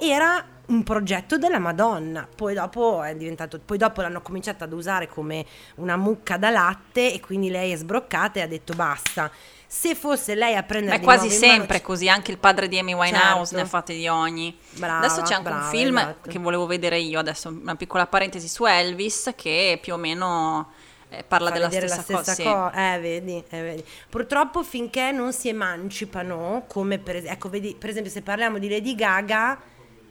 era 0.00 0.53
un 0.66 0.82
progetto 0.82 1.36
della 1.38 1.58
Madonna. 1.58 2.26
Poi 2.34 2.54
dopo 2.54 3.02
è 3.02 3.14
diventato, 3.14 3.60
poi 3.64 3.78
dopo 3.78 4.00
l'hanno 4.00 4.22
cominciata 4.22 4.64
ad 4.64 4.72
usare 4.72 5.08
come 5.08 5.44
una 5.76 5.96
mucca 5.96 6.36
da 6.36 6.50
latte 6.50 7.12
e 7.12 7.20
quindi 7.20 7.50
lei 7.50 7.72
è 7.72 7.76
sbroccata 7.76 8.38
e 8.38 8.42
ha 8.42 8.46
detto 8.46 8.72
basta. 8.74 9.30
Se 9.66 9.94
fosse 9.96 10.34
lei 10.36 10.52
a 10.52 10.58
Ma 10.58 10.62
prendere 10.62 10.96
è 10.96 10.98
di 11.00 11.04
quasi 11.04 11.26
in 11.26 11.40
mano- 11.40 11.52
sempre 11.54 11.82
così, 11.82 12.08
anche 12.08 12.30
il 12.30 12.38
padre 12.38 12.68
di 12.68 12.78
Amy 12.78 12.92
Winehouse 12.92 13.38
Certo. 13.38 13.56
ne 13.56 13.62
ha 13.62 13.66
fatte 13.66 13.94
di 13.94 14.06
ogni. 14.06 14.56
Brava, 14.74 14.98
adesso 14.98 15.22
c'è 15.22 15.34
anche 15.34 15.48
brava, 15.50 15.64
un 15.64 15.70
film 15.70 15.98
esatto. 15.98 16.30
che 16.30 16.38
volevo 16.38 16.66
vedere 16.66 16.98
io, 16.98 17.18
adesso 17.18 17.48
una 17.48 17.74
piccola 17.74 18.06
parentesi 18.06 18.46
su 18.46 18.64
Elvis, 18.66 19.32
che 19.34 19.78
più 19.82 19.94
o 19.94 19.96
meno 19.96 20.70
eh, 21.08 21.24
parla 21.26 21.50
della 21.50 21.68
stessa, 21.70 21.96
la 21.96 22.02
stessa 22.02 22.42
cosa. 22.42 22.70
cosa. 22.70 22.94
Eh, 22.94 23.00
vedi, 23.00 23.42
eh, 23.48 23.62
vedi. 23.62 23.84
Purtroppo 24.08 24.62
finché 24.62 25.10
non 25.10 25.32
si 25.32 25.48
emancipano, 25.48 26.64
come 26.68 26.98
per, 26.98 27.16
es- 27.16 27.24
ecco, 27.26 27.48
vedi, 27.48 27.74
per 27.76 27.90
esempio 27.90 28.12
se 28.12 28.22
parliamo 28.22 28.58
di 28.58 28.68
Lady 28.68 28.94
Gaga, 28.94 29.58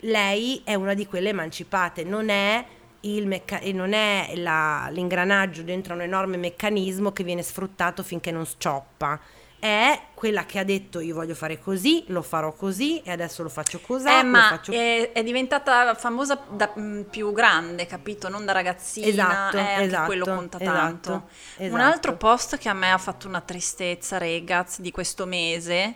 lei 0.03 0.61
è 0.63 0.73
una 0.75 0.93
di 0.93 1.05
quelle 1.05 1.29
emancipate, 1.29 2.03
non 2.03 2.29
è, 2.29 2.65
il 3.01 3.27
mecca- 3.27 3.59
non 3.73 3.93
è 3.93 4.33
la- 4.35 4.87
l'ingranaggio 4.91 5.61
dentro 5.63 5.93
un 5.93 6.01
enorme 6.01 6.37
meccanismo 6.37 7.11
che 7.11 7.23
viene 7.23 7.41
sfruttato 7.41 8.03
finché 8.03 8.31
non 8.31 8.45
scioppa. 8.45 9.19
È 9.59 9.97
quella 10.13 10.45
che 10.45 10.59
ha 10.59 10.65
detto 10.65 10.99
io 10.99 11.15
voglio 11.15 11.35
fare 11.35 11.57
così, 11.57 12.03
lo 12.07 12.21
farò 12.21 12.51
così 12.51 13.01
e 13.01 13.11
adesso 13.11 13.43
lo 13.43 13.49
faccio 13.49 13.79
così. 13.79 14.09
Eh, 14.09 14.23
ma 14.23 14.47
faccio 14.49 14.73
è, 14.73 15.13
è 15.13 15.23
diventata 15.23 15.95
famosa 15.95 16.37
da 16.49 16.73
mm, 16.77 17.03
più 17.03 17.31
grande, 17.31 17.85
capito? 17.85 18.27
Non 18.27 18.43
da 18.43 18.51
ragazzina. 18.51 19.07
Esatto, 19.07 19.57
eh, 19.57 19.61
anche 19.61 19.83
esatto, 19.83 20.05
quello 20.05 20.25
conta 20.25 20.59
esatto, 20.59 20.77
tanto. 20.77 21.11
Un 21.11 21.65
esatto. 21.65 21.81
altro 21.81 22.17
post 22.17 22.57
che 22.57 22.67
a 22.67 22.73
me 22.73 22.91
ha 22.91 22.97
fatto 22.97 23.29
una 23.29 23.39
tristezza, 23.39 24.17
ragazzi, 24.17 24.81
di 24.81 24.91
questo 24.91 25.25
mese. 25.25 25.95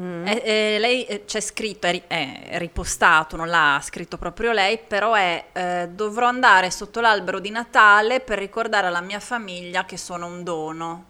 Mm. 0.00 0.26
è- 0.26 0.42
è- 0.42 0.78
lei 0.78 1.04
eh, 1.04 1.24
c'è 1.24 1.40
scritto, 1.40 1.86
è, 1.86 2.02
è 2.06 2.58
ripostato, 2.58 3.36
non 3.36 3.48
l'ha 3.48 3.80
scritto 3.82 4.16
proprio 4.18 4.52
lei, 4.52 4.78
però 4.78 5.14
è 5.14 5.44
eh, 5.52 5.88
dovrò 5.92 6.26
andare 6.26 6.70
sotto 6.70 7.00
l'albero 7.00 7.38
di 7.38 7.50
Natale 7.50 8.20
per 8.20 8.38
ricordare 8.38 8.88
alla 8.88 9.00
mia 9.00 9.20
famiglia 9.20 9.84
che 9.84 9.96
sono 9.96 10.26
un 10.26 10.42
dono. 10.42 11.04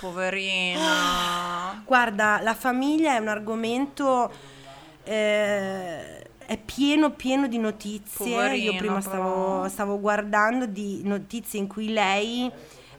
Poverina. 0.00 1.82
Guarda, 1.86 2.40
la 2.42 2.54
famiglia 2.54 3.14
è 3.14 3.18
un 3.18 3.28
argomento 3.28 4.32
eh, 5.04 6.22
è 6.48 6.56
pieno 6.64 7.10
pieno 7.10 7.46
di 7.46 7.58
notizie. 7.58 8.34
Poverina, 8.34 8.72
Io 8.72 8.78
prima 8.78 9.00
stavo, 9.00 9.68
stavo 9.68 10.00
guardando 10.00 10.66
di 10.66 11.02
notizie 11.04 11.58
in 11.58 11.66
cui 11.66 11.92
lei 11.92 12.50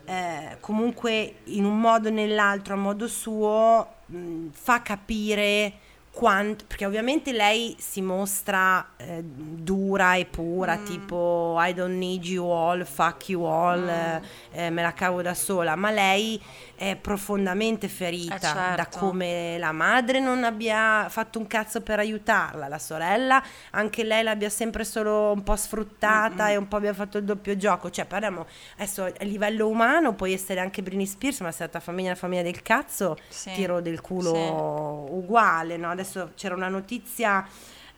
eh, 0.06 0.58
comunque 0.60 1.36
in 1.46 1.66
un 1.66 1.80
modo 1.80 2.10
o 2.10 2.12
nell'altro, 2.12 2.74
a 2.74 2.78
modo 2.78 3.08
suo, 3.08 3.88
mh, 4.10 4.48
fa 4.52 4.82
capire 4.82 5.74
quanto, 6.12 6.66
perché 6.66 6.86
ovviamente 6.86 7.32
lei 7.32 7.76
si 7.80 8.02
mostra 8.02 8.94
eh, 8.98 9.22
dura 9.24 10.16
e 10.16 10.26
pura, 10.26 10.76
Mm. 10.78 10.84
tipo 10.86 11.56
I 11.60 11.74
don't 11.74 11.96
need 11.98 12.26
you 12.26 12.50
all, 12.50 12.84
fuck 12.84 13.30
you 13.30 13.44
all, 13.44 13.88
eh, 13.88 14.22
eh, 14.52 14.70
me 14.72 14.82
la 14.82 14.92
cavo 14.94 15.22
da 15.22 15.34
sola, 15.36 15.76
ma 15.76 15.92
lei 15.92 16.42
è 16.80 16.96
profondamente 16.96 17.90
ferita 17.90 18.36
Eh, 18.36 18.40
certo. 18.40 18.76
da 18.78 18.88
come 18.88 19.58
la 19.58 19.74
madre 19.74 20.22
non 20.22 20.46
abbia 20.46 21.08
fatto 21.10 21.38
un 21.38 21.46
cazzo 21.46 21.82
per 21.82 22.00
aiutarla, 22.00 22.70
la 22.70 22.80
sorella 22.80 23.44
anche 23.72 24.06
lei 24.06 24.24
l'abbia 24.24 24.50
sempre 24.50 24.86
solo 24.86 25.34
un 25.34 25.44
po' 25.44 25.58
sfruttata 25.58 26.50
e 26.50 26.56
un 26.56 26.70
po' 26.70 26.78
abbia 26.78 26.94
fatto 26.94 27.18
il 27.18 27.26
doppio 27.26 27.58
gioco, 27.58 27.90
cioè 27.90 28.06
parliamo 28.06 28.48
adesso 28.76 29.04
a 29.04 29.14
livello 29.26 29.68
umano 29.68 30.14
puoi 30.14 30.32
essere 30.32 30.62
anche 30.62 30.82
Britney 30.82 31.06
Spears, 31.06 31.42
ma 31.42 31.52
se 31.52 31.64
la 31.64 31.70
tua 31.70 31.80
famiglia 31.82 32.08
è 32.08 32.12
una 32.12 32.20
famiglia 32.20 32.44
del 32.44 32.62
cazzo, 32.62 33.18
Sì, 33.28 33.52
tiro 33.52 33.82
del 33.82 34.00
culo 34.00 34.34
sì. 34.34 35.14
uguale, 35.14 35.76
no? 35.76 35.90
Adesso 35.90 36.32
c'era 36.36 36.56
una 36.56 36.70
notizia 36.70 37.46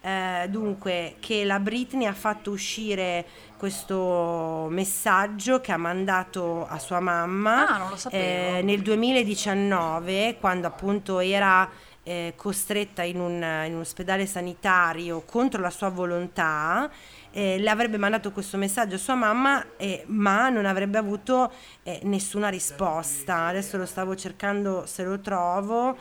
eh, 0.04 0.48
dunque 0.50 1.18
che 1.20 1.46
la 1.46 1.60
Britney 1.60 2.08
ha 2.08 2.14
fatto 2.14 2.50
uscire 2.50 3.24
questo 3.62 4.66
messaggio 4.72 5.62
che 5.62 5.72
ha 5.72 5.78
mandato 5.78 6.66
a 6.66 6.80
sua 6.80 7.00
mamma 7.00 7.92
Ah, 7.92 7.96
eh, 8.10 8.62
nel 8.64 8.82
2019 8.82 10.38
quando 10.40 10.66
appunto 10.66 11.20
era 11.20 11.70
eh, 12.02 12.34
costretta 12.36 13.04
in 13.04 13.20
un, 13.20 13.34
in 13.34 13.76
un 13.76 13.82
ospedale 13.82 14.26
sanitario 14.26 15.22
contro 15.22 15.62
la 15.62 15.70
sua 15.70 15.90
volontà 15.90 16.90
eh, 17.30 17.60
le 17.60 17.70
avrebbe 17.70 17.98
mandato 17.98 18.32
questo 18.32 18.58
messaggio 18.58 18.96
a 18.96 18.98
sua 18.98 19.14
mamma 19.14 19.64
eh, 19.78 20.06
ma 20.08 20.50
non 20.50 20.66
avrebbe 20.66 20.98
avuto 20.98 21.52
eh, 21.84 22.00
nessuna 22.02 22.50
risposta. 22.50 23.46
Adesso 23.46 23.78
lo 23.78 23.86
stavo 23.86 24.16
cercando 24.16 24.88
se 24.88 25.04
lo 25.04 25.20
trovo. 25.20 25.96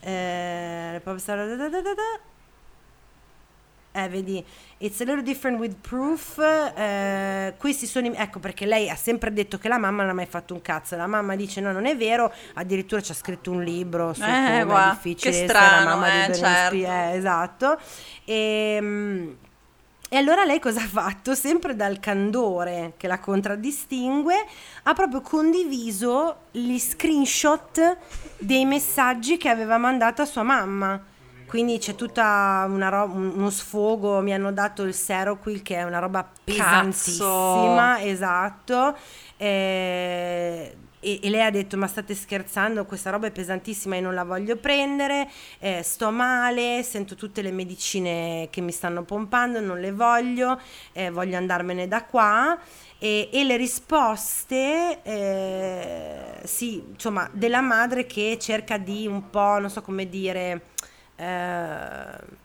Eh, 0.00 1.00
pop 1.02 1.16
star, 1.16 1.38
da, 1.38 1.56
da, 1.56 1.68
da, 1.68 1.80
da, 1.80 1.94
da. 1.94 2.20
Eh, 3.96 4.08
vedi, 4.10 4.44
it's 4.78 5.00
a 5.00 5.04
little 5.04 5.22
different 5.22 5.58
with 5.58 5.74
proof. 5.80 6.38
Eh, 6.38 7.54
questi 7.56 7.86
sono, 7.86 8.08
i- 8.08 8.12
ecco 8.14 8.38
perché 8.40 8.66
lei 8.66 8.90
ha 8.90 8.94
sempre 8.94 9.32
detto 9.32 9.56
che 9.56 9.68
la 9.68 9.78
mamma 9.78 10.02
non 10.02 10.10
ha 10.10 10.14
mai 10.14 10.26
fatto 10.26 10.52
un 10.52 10.60
cazzo. 10.60 10.96
La 10.96 11.06
mamma 11.06 11.34
dice: 11.34 11.62
No, 11.62 11.72
non 11.72 11.86
è 11.86 11.96
vero. 11.96 12.30
Addirittura 12.54 13.00
ci 13.00 13.12
ha 13.12 13.14
scritto 13.14 13.50
un 13.50 13.62
libro 13.62 14.12
su 14.12 14.22
Eh, 14.22 14.64
come 14.66 14.86
è 14.86 14.90
difficile 14.90 15.30
che 15.30 15.48
strano, 15.48 15.84
la 15.84 15.94
mamma 15.96 16.24
eh, 16.24 16.30
di 16.30 16.36
certo. 16.38 16.74
Eh, 16.76 17.16
esatto. 17.16 17.78
E, 18.24 19.36
e 20.08 20.16
allora 20.16 20.44
lei 20.44 20.60
cosa 20.60 20.82
ha 20.82 20.86
fatto? 20.86 21.34
Sempre 21.34 21.74
dal 21.74 21.98
candore 21.98 22.92
che 22.96 23.08
la 23.08 23.18
contraddistingue, 23.18 24.44
ha 24.82 24.92
proprio 24.92 25.20
condiviso 25.22 26.36
gli 26.50 26.78
screenshot 26.78 27.96
dei 28.38 28.66
messaggi 28.66 29.36
che 29.38 29.48
aveva 29.48 29.78
mandato 29.78 30.20
a 30.20 30.26
sua 30.26 30.42
mamma. 30.42 31.14
Quindi 31.46 31.78
c'è 31.78 31.94
tutta 31.94 32.66
una 32.68 32.88
ro- 32.88 33.04
un- 33.12 33.32
uno 33.36 33.50
sfogo, 33.50 34.20
mi 34.20 34.34
hanno 34.34 34.52
dato 34.52 34.82
il 34.82 34.94
Seroquel 34.94 35.62
che 35.62 35.76
è 35.76 35.82
una 35.84 35.98
roba 36.00 36.28
pesantissima, 36.44 38.02
esatto. 38.02 38.96
Eh, 39.36 40.76
e, 40.98 41.20
e 41.22 41.30
lei 41.30 41.42
ha 41.42 41.50
detto: 41.50 41.76
Ma 41.76 41.86
state 41.86 42.14
scherzando? 42.14 42.84
Questa 42.84 43.10
roba 43.10 43.26
è 43.28 43.30
pesantissima 43.30 43.96
e 43.96 44.00
non 44.00 44.14
la 44.14 44.24
voglio 44.24 44.56
prendere. 44.56 45.28
eh, 45.60 45.82
sto 45.82 46.10
male, 46.10 46.82
sento 46.82 47.14
tutte 47.14 47.42
le 47.42 47.52
medicine 47.52 48.48
che 48.50 48.60
mi 48.60 48.72
stanno 48.72 49.04
pompando, 49.04 49.60
non 49.60 49.78
le 49.80 49.92
voglio, 49.92 50.60
eh, 50.92 51.10
voglio 51.10 51.36
andarmene 51.36 51.86
da 51.88 52.04
qua. 52.04 52.58
E, 52.98 53.28
e 53.30 53.44
le 53.44 53.56
risposte, 53.58 55.00
eh, 55.02 56.40
sì, 56.44 56.82
insomma, 56.92 57.28
della 57.32 57.60
madre 57.60 58.06
che 58.06 58.38
cerca 58.40 58.78
di 58.78 59.06
un 59.06 59.28
po', 59.30 59.58
non 59.58 59.68
so 59.70 59.82
come 59.82 60.08
dire. 60.08 60.62
Eh, 61.16 62.44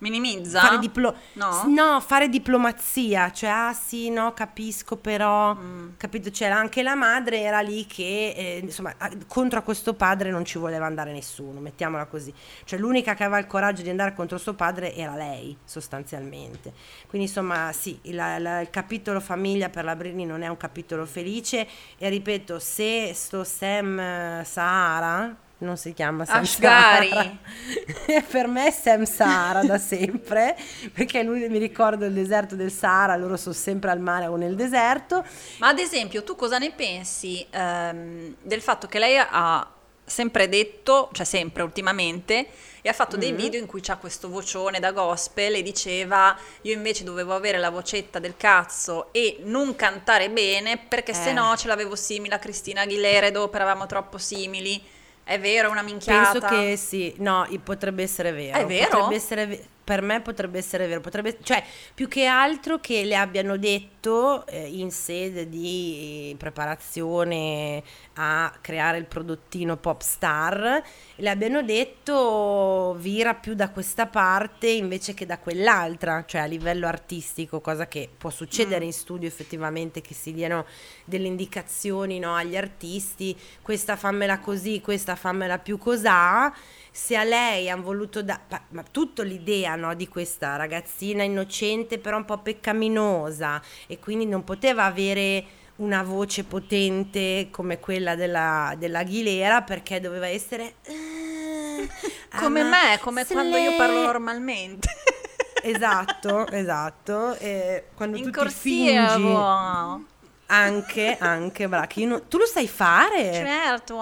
Minimizza? 0.00 0.60
fare 0.60 0.78
diplo- 0.78 1.12
No? 1.32 1.64
No, 1.66 2.00
fare 2.00 2.28
diplomazia, 2.28 3.32
cioè 3.32 3.50
ah 3.50 3.72
sì, 3.72 4.10
no, 4.10 4.32
capisco 4.32 4.94
però, 4.96 5.54
Mm. 5.56 5.88
capito, 5.96 6.30
c'era 6.30 6.56
anche 6.56 6.84
la 6.84 6.94
madre 6.94 7.40
era 7.40 7.58
lì 7.62 7.84
che 7.84 8.32
eh, 8.36 8.58
insomma 8.62 8.94
a- 8.96 9.10
contro 9.26 9.58
a 9.58 9.62
questo 9.62 9.94
padre 9.94 10.30
non 10.30 10.44
ci 10.44 10.56
voleva 10.56 10.86
andare 10.86 11.10
nessuno, 11.10 11.58
mettiamola 11.58 12.06
così. 12.06 12.32
Cioè 12.62 12.78
l'unica 12.78 13.14
che 13.14 13.24
aveva 13.24 13.40
il 13.40 13.48
coraggio 13.48 13.82
di 13.82 13.90
andare 13.90 14.14
contro 14.14 14.38
suo 14.38 14.54
padre 14.54 14.94
era 14.94 15.16
lei, 15.16 15.56
sostanzialmente. 15.64 16.72
Quindi 17.08 17.26
insomma, 17.26 17.72
sì, 17.72 17.98
il, 18.02 18.14
la- 18.14 18.60
il 18.60 18.70
capitolo 18.70 19.18
famiglia 19.18 19.68
per 19.68 19.82
la 19.82 19.96
Britney 19.96 20.26
non 20.26 20.42
è 20.42 20.46
un 20.46 20.56
capitolo 20.56 21.06
felice 21.06 21.66
e 21.98 22.08
ripeto, 22.08 22.60
se 22.60 23.12
sto 23.14 23.42
Sam 23.42 23.98
eh, 23.98 24.42
Sahara 24.44 25.34
non 25.58 25.76
si 25.76 25.92
chiama 25.92 26.24
Sam 26.24 26.42
Ashgari. 26.42 27.08
Sahara. 27.08 28.22
per 28.30 28.46
me 28.46 28.66
è 28.66 28.70
Sam 28.70 29.04
Sahara 29.04 29.62
da 29.64 29.78
sempre, 29.78 30.56
perché 30.94 31.22
lui 31.22 31.48
mi 31.48 31.58
ricordo 31.58 32.04
il 32.04 32.12
deserto 32.12 32.54
del 32.54 32.70
Sahara, 32.70 33.16
loro 33.16 33.36
sono 33.36 33.54
sempre 33.54 33.90
al 33.90 34.00
mare 34.00 34.26
o 34.26 34.36
nel 34.36 34.54
deserto. 34.54 35.24
Ma 35.58 35.68
ad 35.68 35.78
esempio, 35.78 36.22
tu 36.22 36.36
cosa 36.36 36.58
ne 36.58 36.70
pensi 36.72 37.44
ehm, 37.50 38.36
del 38.42 38.60
fatto 38.62 38.86
che 38.86 38.98
lei 38.98 39.16
ha 39.18 39.68
sempre 40.04 40.48
detto, 40.48 41.10
cioè 41.12 41.26
sempre 41.26 41.62
ultimamente, 41.62 42.46
e 42.80 42.88
ha 42.88 42.92
fatto 42.94 43.16
dei 43.18 43.32
Mm-hmm. 43.32 43.40
video 43.40 43.60
in 43.60 43.66
cui 43.66 43.80
c'ha 43.82 43.96
questo 43.96 44.28
vocione 44.30 44.78
da 44.80 44.92
gospel 44.92 45.56
e 45.56 45.62
diceva 45.62 46.34
io 46.62 46.72
invece 46.72 47.04
dovevo 47.04 47.34
avere 47.34 47.58
la 47.58 47.68
vocetta 47.68 48.18
del 48.18 48.36
cazzo 48.36 49.12
e 49.12 49.40
non 49.42 49.74
cantare 49.76 50.30
bene 50.30 50.78
perché 50.78 51.12
se 51.12 51.30
Eh. 51.30 51.32
no 51.34 51.54
ce 51.56 51.66
l'avevo 51.68 51.94
simile 51.96 52.36
a 52.36 52.38
Cristina 52.38 52.82
Aguilera 52.82 53.26
e 53.26 53.32
dopo 53.32 53.54
eravamo 53.56 53.84
troppo 53.86 54.16
simili. 54.16 54.80
È 55.28 55.38
vero, 55.38 55.70
una 55.70 55.82
minchiata. 55.82 56.38
Penso 56.40 56.46
che 56.54 56.76
sì, 56.78 57.14
no, 57.18 57.46
potrebbe 57.62 58.02
essere 58.02 58.32
vero. 58.32 58.56
È 58.56 58.64
vero? 58.64 58.88
Potrebbe 58.88 59.14
essere 59.14 59.46
ve- 59.46 59.64
per 59.88 60.02
me 60.02 60.20
potrebbe 60.20 60.58
essere 60.58 60.86
vero, 60.86 61.00
potrebbe, 61.00 61.38
cioè 61.42 61.64
più 61.94 62.08
che 62.08 62.26
altro 62.26 62.78
che 62.78 63.04
le 63.04 63.16
abbiano 63.16 63.56
detto 63.56 64.46
eh, 64.46 64.66
in 64.66 64.90
sede 64.90 65.48
di 65.48 66.34
preparazione 66.36 67.82
a 68.16 68.52
creare 68.60 68.98
il 68.98 69.06
prodottino 69.06 69.78
pop 69.78 70.02
star, 70.02 70.82
le 71.14 71.30
abbiano 71.30 71.62
detto 71.62 72.96
vira 72.98 73.32
più 73.32 73.54
da 73.54 73.70
questa 73.70 74.04
parte 74.04 74.68
invece 74.68 75.14
che 75.14 75.24
da 75.24 75.38
quell'altra, 75.38 76.22
cioè 76.26 76.42
a 76.42 76.46
livello 76.46 76.86
artistico, 76.86 77.62
cosa 77.62 77.88
che 77.88 78.10
può 78.14 78.28
succedere 78.28 78.84
in 78.84 78.92
studio 78.92 79.26
effettivamente 79.26 80.02
che 80.02 80.12
si 80.12 80.34
diano 80.34 80.66
delle 81.06 81.28
indicazioni 81.28 82.18
no, 82.18 82.34
agli 82.34 82.58
artisti, 82.58 83.34
questa 83.62 83.96
fammela 83.96 84.38
così, 84.38 84.82
questa 84.82 85.16
fammela 85.16 85.58
più 85.58 85.78
cosà. 85.78 86.52
Se 86.90 87.16
a 87.16 87.24
lei 87.24 87.70
hanno 87.70 87.82
voluto 87.82 88.22
dare, 88.22 88.40
ma 88.70 88.82
tutto 88.90 89.22
l'idea 89.22 89.74
no, 89.76 89.94
di 89.94 90.08
questa 90.08 90.56
ragazzina 90.56 91.22
innocente, 91.22 91.98
però 91.98 92.16
un 92.16 92.24
po' 92.24 92.38
peccaminosa, 92.38 93.60
e 93.86 93.98
quindi 93.98 94.26
non 94.26 94.44
poteva 94.44 94.84
avere 94.84 95.44
una 95.76 96.02
voce 96.02 96.42
potente 96.44 97.48
come 97.52 97.78
quella 97.78 98.16
della, 98.16 98.74
della 98.76 99.00
Aguilera 99.00 99.62
perché 99.62 100.00
doveva 100.00 100.26
essere 100.26 100.74
eh, 100.82 101.88
Come 102.36 102.62
me, 102.64 102.98
come 103.00 103.24
quando 103.26 103.56
io 103.56 103.74
parlo 103.76 103.98
sle- 103.98 104.06
normalmente. 104.06 104.88
Esatto, 105.60 106.46
esatto. 106.50 107.34
E 107.36 107.88
quando 107.94 108.16
In 108.16 108.22
tu 108.22 108.30
ti 108.30 108.38
corsia, 108.38 109.08
fingi 109.10 109.20
boh. 109.20 110.04
anche, 110.46 111.16
anche, 111.18 111.68
brava, 111.68 111.86
che 111.86 112.00
io 112.00 112.08
non- 112.08 112.28
tu 112.28 112.38
lo 112.38 112.46
sai 112.46 112.68
fare? 112.68 113.32
Certo. 113.32 113.96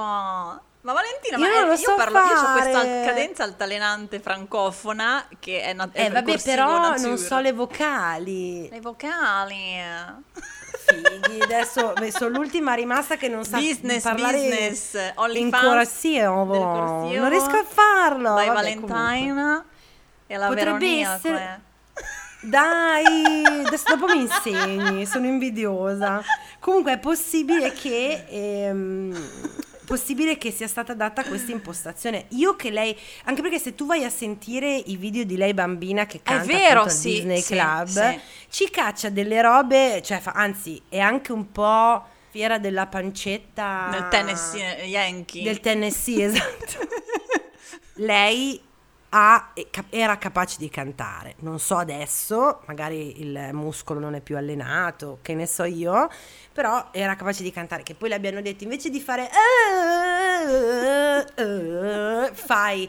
Ma 0.86 0.92
Valentina, 0.92 1.36
Io 1.36 1.42
ma 1.42 1.62
eh, 1.62 1.64
lo 1.64 1.72
io 1.72 1.76
so 1.78 1.94
parlo, 1.96 2.18
io 2.20 2.24
ho 2.26 2.52
questa 2.52 2.78
fare. 2.78 3.02
cadenza 3.04 3.42
altalenante 3.42 4.20
francofona 4.20 5.26
che 5.40 5.62
è, 5.62 5.72
na- 5.72 5.88
è 5.90 6.04
Eh, 6.04 6.10
vabbè, 6.10 6.40
però 6.44 6.78
nature. 6.78 7.08
non 7.08 7.18
so 7.18 7.40
le 7.40 7.52
vocali. 7.52 8.68
Le 8.70 8.80
vocali. 8.80 9.74
Fighi, 10.86 11.40
adesso 11.42 11.92
sono 12.16 12.38
l'ultima 12.38 12.74
rimasta 12.74 13.16
che 13.16 13.26
non 13.26 13.44
sa 13.44 13.56
Business, 13.58 14.04
parlare 14.04 14.36
business. 14.38 14.94
in 14.94 15.12
OnlyFans 15.16 15.62
corsivo. 15.64 16.44
Non 16.44 17.28
riesco 17.30 17.56
a 17.56 17.64
farlo. 17.66 18.34
Valentine 18.34 18.86
comunque. 18.86 19.64
e 20.28 20.36
la 20.36 20.46
Potrebbe 20.46 20.78
Veronia. 20.78 21.14
essere- 21.16 21.32
com'è? 21.34 21.58
Dai, 22.42 23.64
adesso 23.66 23.96
dopo 23.96 24.06
mi 24.14 24.20
insegni, 24.20 25.04
sono 25.04 25.26
invidiosa. 25.26 26.22
Comunque 26.60 26.92
è 26.92 26.98
possibile 26.98 27.72
che 27.72 28.24
ehm, 28.28 29.10
possibile 29.86 30.36
che 30.36 30.50
sia 30.50 30.66
stata 30.66 30.92
data 30.92 31.24
questa 31.24 31.52
impostazione. 31.52 32.26
Io 32.30 32.56
che 32.56 32.70
lei, 32.70 32.94
anche 33.24 33.40
perché 33.40 33.58
se 33.58 33.74
tu 33.74 33.86
vai 33.86 34.04
a 34.04 34.10
sentire 34.10 34.74
i 34.74 34.96
video 34.96 35.24
di 35.24 35.36
lei 35.36 35.54
bambina 35.54 36.04
che 36.04 36.20
canta 36.22 36.44
vero, 36.44 36.80
appunto 36.80 36.82
al 36.82 36.90
sì, 36.90 37.10
Disney 37.12 37.40
sì, 37.40 37.54
Club, 37.54 37.86
sì. 37.86 38.20
ci 38.50 38.70
caccia 38.70 39.08
delle 39.08 39.40
robe, 39.40 40.02
cioè 40.02 40.18
fa- 40.18 40.32
anzi, 40.32 40.82
è 40.88 40.98
anche 40.98 41.32
un 41.32 41.50
po' 41.50 42.04
fiera 42.28 42.58
della 42.58 42.86
pancetta 42.86 43.88
Nel 43.90 44.08
Tennessee 44.08 44.84
Yankee. 44.84 45.42
del 45.42 45.60
Tennessee, 45.60 46.24
esatto. 46.26 46.88
lei 47.96 48.60
ha- 49.10 49.52
era 49.90 50.18
capace 50.18 50.56
di 50.58 50.68
cantare, 50.68 51.34
non 51.40 51.58
so 51.58 51.76
adesso, 51.76 52.60
magari 52.66 53.20
il 53.20 53.50
muscolo 53.52 54.00
non 54.00 54.14
è 54.14 54.20
più 54.20 54.36
allenato, 54.36 55.18
che 55.22 55.34
ne 55.34 55.46
so 55.46 55.64
io, 55.64 56.08
però 56.52 56.88
era 56.92 57.14
capace 57.16 57.42
di 57.42 57.50
cantare, 57.52 57.82
che 57.82 57.94
poi 57.94 58.08
le 58.10 58.14
abbiano 58.16 58.40
detto 58.40 58.64
invece 58.64 58.90
di 58.90 59.00
fare 59.00 59.28
eh, 60.46 61.26
eh, 61.42 62.30
fai 62.34 62.88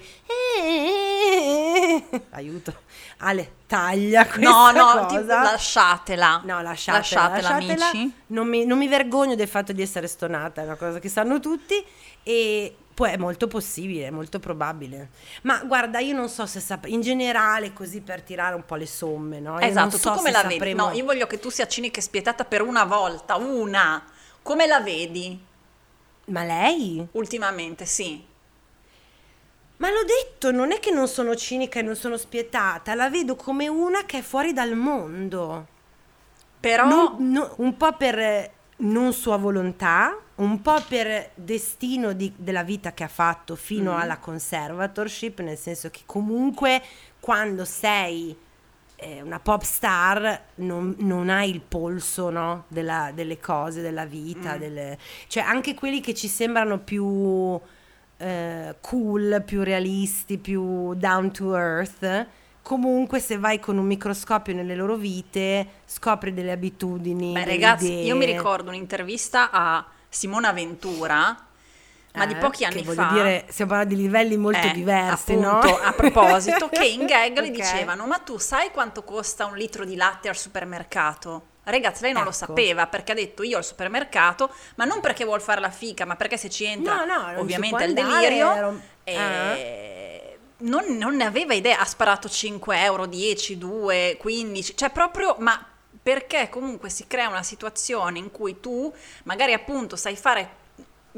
eh, 0.59 2.03
aiuto, 2.32 2.74
Ale, 3.20 3.51
taglia 3.68 4.26
questa 4.26 4.49
No, 4.49 4.72
no, 4.72 4.86
cosa. 4.93 5.05
tipo, 5.07 5.26
lasciatela. 5.26 6.41
No, 6.45 6.61
lasciatela, 6.61 6.97
Lasciatela, 6.97 7.49
lasciatela. 7.49 7.89
amici. 7.89 8.13
Non 8.28 8.47
mi, 8.47 8.65
non 8.65 8.78
mi 8.78 8.88
vergogno 8.88 9.36
del 9.36 9.47
fatto 9.47 9.74
di 9.74 9.82
essere 9.82 10.07
stonata, 10.07 10.61
è 10.61 10.65
una 10.65 10.76
cosa 10.76 10.99
che 10.99 11.09
sanno 11.09 11.39
tutti 11.39 11.84
e 12.24 12.76
poi 12.98 13.12
è 13.12 13.18
molto 13.18 13.45
possibile, 13.45 14.08
è 14.08 14.10
molto 14.10 14.39
probabile. 14.39 15.10
Ma 15.43 15.60
guarda, 15.66 16.00
io 16.00 16.16
non 16.16 16.30
so 16.30 16.48
se 16.48 16.60
saprei, 16.60 16.93
in 16.93 17.02
generale 17.02 17.72
così 17.72 18.02
per 18.02 18.24
tirare 18.24 18.56
un 18.56 18.66
po' 18.66 18.74
le 18.74 18.88
somme, 18.88 19.39
no? 19.39 19.60
Io 19.60 19.68
Esatto, 19.68 19.98
so 20.00 20.10
tu 20.10 20.16
come 20.18 20.32
la 20.32 20.41
vedi? 20.41 20.54
sapremo- 20.56 20.88
No, 20.88 20.93
io 20.95 21.06
voglio 21.06 21.28
che 21.28 21.38
tu 21.38 21.52
sia 21.52 21.68
cinica 21.68 22.00
e 22.00 22.02
spietata 22.02 22.43
per 22.43 22.64
una 22.64 22.86
volta, 22.86 23.36
una. 23.36 24.04
Come 24.41 24.66
la 24.66 24.80
vedi? 24.80 25.39
Ma 26.26 26.43
lei? 26.43 27.06
Ultimamente, 27.12 27.86
sì. 27.86 28.26
Ma 29.78 29.91
l'ho 29.91 30.04
detto, 30.04 30.50
non 30.50 30.72
è 30.72 30.80
che 30.80 30.89
non 30.89 31.08
sono 31.08 31.36
cinica 31.36 31.78
e 31.78 31.84
non 31.84 31.95
sono 31.95 32.18
spietata, 32.18 32.95
la 32.95 33.12
vedo 33.12 33.36
come 33.36 33.68
una 33.68 34.06
che 34.06 34.18
è 34.18 34.22
fuori 34.24 34.54
dal 34.54 34.74
mondo. 34.76 35.68
Però 36.60 36.88
Non- 36.88 37.32
no- 37.32 37.54
un 37.58 37.78
po' 37.78 37.93
per 37.95 38.50
non 38.78 39.13
sua 39.13 39.38
volontà, 39.38 40.15
un 40.36 40.61
po' 40.61 40.82
per 40.88 41.32
destino 41.36 42.13
di- 42.13 42.34
della 42.36 42.63
vita 42.63 42.93
che 42.93 43.03
ha 43.03 43.07
fatto 43.07 43.55
fino 43.55 43.93
Mm. 43.93 43.99
alla 43.99 44.17
conservatorship, 44.17 45.39
nel 45.41 45.57
senso 45.57 45.89
che 45.89 46.01
comunque 46.05 46.82
quando 47.19 47.65
sei 47.65 48.36
eh, 48.99 49.21
una 49.21 49.39
pop 49.39 49.61
star 49.61 50.41
non, 50.55 50.95
non 50.99 51.30
hai 51.30 51.51
il 51.51 51.61
polso 51.61 52.32
no, 52.32 52.63
della- 52.67 53.11
delle 53.13 53.39
cose, 53.39 53.82
della 53.84 54.05
vita, 54.05 54.55
Mm. 54.55 54.59
delle- 54.59 54.97
cioè 55.28 55.43
anche 55.43 55.75
quelli 55.75 56.01
che 56.01 56.15
ci 56.15 56.28
sembrano 56.28 56.80
più 56.80 57.59
eh, 58.19 58.75
cool, 58.82 59.43
più 59.45 59.61
realisti, 59.61 60.39
più 60.39 60.95
down 60.95 61.32
to 61.32 61.55
earth. 61.55 62.28
Comunque, 62.68 63.20
se 63.22 63.38
vai 63.38 63.59
con 63.61 63.78
un 63.78 63.86
microscopio 63.86 64.53
nelle 64.53 64.76
loro 64.76 64.95
vite, 64.97 65.65
scopri 65.86 66.34
delle 66.34 66.51
abitudini. 66.51 67.32
Beh, 67.32 67.39
delle 67.45 67.51
ragazzi, 67.51 67.86
idee. 67.93 68.05
io 68.07 68.15
mi 68.18 68.26
ricordo 68.26 68.70
un'intervista 68.70 69.51
a 69.51 69.86
Simona 70.09 70.51
Ventura, 70.51 71.45
ma 72.13 72.26
di 72.26 72.34
Eh, 72.34 72.38
pochi 72.38 72.57
che 72.59 72.65
anni 72.65 72.84
voglio 72.84 73.03
fa. 73.03 73.07
dire, 73.13 73.45
stiamo 73.49 73.72
parlando 73.72 73.95
di 73.95 74.01
livelli 74.01 74.36
molto 74.38 74.68
Eh, 74.68 74.72
diversi, 74.72 75.32
appunto, 75.32 75.68
no? 75.68 75.78
a 75.78 75.93
proposito, 75.93 76.70
che 76.70 76.86
in 76.86 77.05
gag 77.07 77.39
le 77.39 77.47
Ok. 77.47 77.51
dicevano: 77.51 78.05
Ma 78.05 78.18
tu 78.20 78.38
sai 78.38 78.72
quanto 78.72 79.03
costa 79.03 79.45
un 79.45 79.55
litro 79.55 79.86
di 79.86 79.95
latte 79.95 80.28
al 80.28 80.36
supermercato? 80.36 81.55
Ragazzi, 81.63 82.01
lei 82.03 82.13
non 82.13 82.24
lo 82.24 82.30
Ecco. 82.30 82.38
sapeva 82.38 82.88
perché 82.88 83.11
ha 83.11 83.15
detto 83.15 83.43
io 83.43 83.57
al 83.57 83.65
supermercato, 83.65 84.49
ma 84.76 84.86
non 84.86 84.99
perché 85.01 85.26
vuol 85.26 85.41
fare 85.41 85.59
la 85.61 85.70
fica, 85.70 86.05
ma 86.05 86.15
perché 86.15 86.38
se 86.38 86.49
ci 86.49 86.63
entra 86.65 87.03
No, 87.03 87.05
no, 87.05 87.39
ovviamente 87.39 87.84
il 87.84 87.89
andare, 87.97 88.28
delirio. 88.30 88.53
ero- 88.53 88.82
e 89.03 90.16
non, 90.60 90.97
non 90.97 91.16
ne 91.16 91.26
aveva 91.26 91.53
idea, 91.53 91.80
ha 91.80 91.86
sparato 91.86 92.30
5 92.30 92.82
euro, 92.82 93.05
10, 93.05 93.58
2, 93.58 94.18
15, 94.20 94.76
cioè 94.76 94.89
proprio, 94.89 95.36
ma 95.39 95.64
perché 96.01 96.49
comunque 96.49 96.89
si 96.89 97.05
crea 97.08 97.28
una 97.28 97.43
situazione 97.43 98.18
in 98.18 98.32
cui 98.32 98.60
tu 98.60 98.91
magari 99.24 99.53
appunto 99.53 99.95
sai 99.95 100.16
fare 100.16 100.66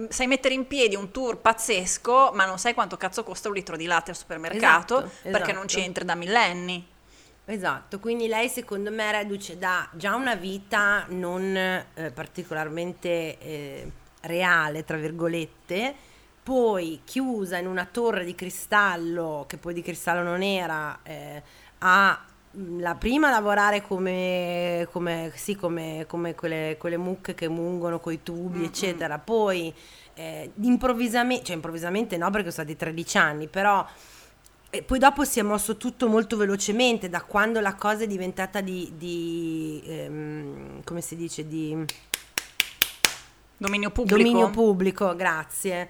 sai 0.08 0.28
mettere 0.28 0.54
in 0.54 0.66
piedi 0.66 0.96
un 0.96 1.12
tour 1.12 1.38
pazzesco, 1.38 2.32
ma 2.34 2.46
non 2.46 2.58
sai 2.58 2.74
quanto 2.74 2.96
cazzo 2.96 3.24
costa 3.24 3.50
un 3.50 3.56
litro 3.56 3.76
di 3.76 3.86
latte 3.86 4.12
al 4.12 4.18
supermercato 4.18 5.00
Esatto, 5.00 5.30
perché 5.30 5.52
non 5.52 5.66
esatto. 5.66 5.68
ci 5.68 5.82
entri 5.82 6.06
da 6.06 6.16
millenni. 6.16 6.88
Esatto, 7.46 8.00
quindi 8.00 8.28
lei 8.28 8.48
secondo 8.48 8.92
me 8.92 9.12
reduce 9.12 9.58
da 9.58 9.90
già 9.94 10.16
una 10.16 10.36
vita 10.36 11.06
non 11.10 11.56
eh, 11.56 12.12
particolarmente 12.14 13.40
eh, 13.40 13.92
reale, 14.22 14.84
tra 14.86 14.98
virgolette, 14.98 15.96
poi 16.50 17.02
chiusa 17.04 17.60
in 17.60 17.68
una 17.68 17.86
torre 17.86 18.26
di 18.26 18.34
cristallo, 18.34 19.46
che 19.48 19.58
poi 19.58 19.72
di 19.72 19.84
cristallo 19.84 20.24
non 20.24 20.42
era, 20.42 20.98
eh, 21.04 21.44
a 21.78 22.20
mh, 22.50 22.80
la 22.82 22.96
prima 22.96 23.30
lavorare 23.30 23.84
come, 23.84 24.88
come, 24.92 25.32
sì, 25.36 25.56
come, 25.56 26.06
come 26.08 26.34
quelle, 26.34 26.76
quelle 26.80 26.98
mucche 26.98 27.36
che 27.36 27.48
mungono 27.48 28.00
coi 28.00 28.24
tubi, 28.24 28.64
eccetera, 28.64 29.20
poi 29.20 29.72
eh, 30.16 30.52
improvvisamente, 30.62 31.46
cioè 31.46 31.56
improvvisamente 31.56 32.18
no 32.18 32.32
perché 32.32 32.50
sono 32.50 32.66
stati 32.66 32.76
13 32.76 33.18
anni, 33.20 33.48
però 33.48 33.86
e 34.72 34.82
poi 34.82 34.98
dopo 34.98 35.26
si 35.26 35.38
è 35.38 35.44
mosso 35.44 35.78
tutto 35.78 36.08
molto 36.08 36.36
velocemente 36.36 37.10
da 37.10 37.22
quando 37.22 37.60
la 37.60 37.76
cosa 37.76 38.06
è 38.06 38.08
diventata 38.08 38.60
di, 38.62 38.92
di, 38.98 39.84
ehm, 39.86 40.84
come 40.84 41.02
si 41.02 41.16
dice, 41.16 41.48
di 41.48 41.86
Dominio 43.60 43.92
pubblico. 43.92 44.18
dominio 44.18 44.50
pubblico, 44.50 45.16
grazie. 45.18 45.90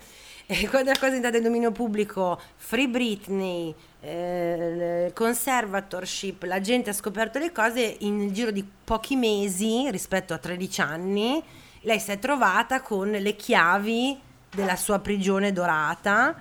E 0.52 0.68
quando 0.68 0.90
la 0.90 0.96
cosa 0.96 1.12
è 1.12 1.16
diventata 1.16 1.38
di 1.38 1.44
dominio 1.44 1.72
pubblico, 1.72 2.42
Free 2.56 2.88
Britney, 2.88 3.74
eh, 4.02 5.12
conservatorship, 5.14 6.42
la 6.44 6.60
gente 6.60 6.90
ha 6.90 6.94
scoperto 6.94 7.38
le 7.38 7.52
cose 7.52 7.98
in 8.00 8.20
il 8.22 8.32
giro 8.32 8.50
di 8.50 8.68
pochi 8.84 9.16
mesi 9.16 9.88
rispetto 9.92 10.34
a 10.34 10.40
13 10.40 10.82
anni, 10.82 11.44
lei 11.82 12.00
si 12.00 12.10
è 12.10 12.18
trovata 12.18 12.82
con 12.82 13.12
le 13.12 13.36
chiavi 13.36 14.20
della 14.50 14.76
sua 14.76 14.98
prigione 14.98 15.54
dorata 15.54 16.36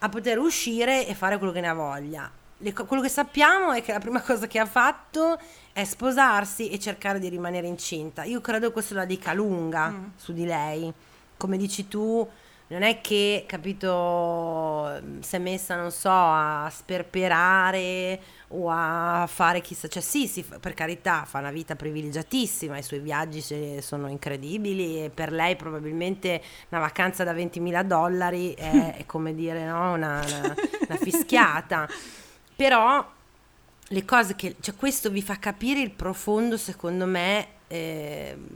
a 0.00 0.08
poter 0.10 0.38
uscire 0.38 1.06
e 1.06 1.14
fare 1.14 1.38
quello 1.38 1.52
che 1.52 1.62
ne 1.62 1.68
ha 1.68 1.74
voglia. 1.74 2.30
Le 2.58 2.72
quello 2.74 3.02
che 3.02 3.08
sappiamo 3.08 3.72
è 3.72 3.82
che 3.82 3.92
la 3.92 4.00
prima 4.00 4.20
cosa 4.20 4.46
che 4.46 4.58
ha 4.58 4.66
fatto 4.66 5.40
è 5.72 5.84
sposarsi 5.84 6.68
e 6.68 6.78
cercare 6.78 7.18
di 7.18 7.30
rimanere 7.30 7.66
incinta. 7.66 8.24
Io 8.24 8.42
credo 8.42 8.70
questo 8.70 8.92
la 8.92 9.06
dica 9.06 9.32
lunga 9.32 10.10
su 10.14 10.34
di 10.34 10.44
lei. 10.44 10.92
Come 11.38 11.56
dici 11.56 11.88
tu, 11.88 12.26
non 12.68 12.82
è 12.82 13.00
che, 13.00 13.44
capito, 13.46 15.00
si 15.20 15.36
è 15.36 15.38
messa, 15.38 15.76
non 15.76 15.90
so, 15.92 16.10
a 16.10 16.68
sperperare 16.72 18.20
o 18.48 18.68
a 18.70 19.26
fare 19.28 19.60
chissà, 19.60 19.86
cioè 19.88 20.02
sì, 20.02 20.26
sì, 20.26 20.44
per 20.60 20.74
carità, 20.74 21.24
fa 21.24 21.38
una 21.38 21.50
vita 21.52 21.76
privilegiatissima, 21.76 22.76
i 22.78 22.82
suoi 22.82 23.00
viaggi 23.00 23.40
sono 23.80 24.08
incredibili 24.08 25.04
e 25.04 25.10
per 25.10 25.30
lei 25.32 25.54
probabilmente 25.56 26.42
una 26.70 26.80
vacanza 26.80 27.22
da 27.24 27.32
20.000 27.32 27.82
dollari 27.84 28.54
è, 28.54 28.96
è 28.96 29.06
come 29.06 29.34
dire, 29.34 29.64
no, 29.64 29.92
una, 29.92 30.24
una- 30.26 30.54
una 30.88 30.96
fischiata. 30.96 31.88
Però 32.56 33.06
le 33.88 34.04
cose 34.04 34.34
che, 34.34 34.56
cioè 34.60 34.74
questo 34.74 35.10
vi 35.10 35.22
fa 35.22 35.38
capire 35.38 35.80
il 35.80 35.90
profondo, 35.92 36.56
secondo 36.56 37.06
me, 37.06 37.46
ehm, 37.68 38.46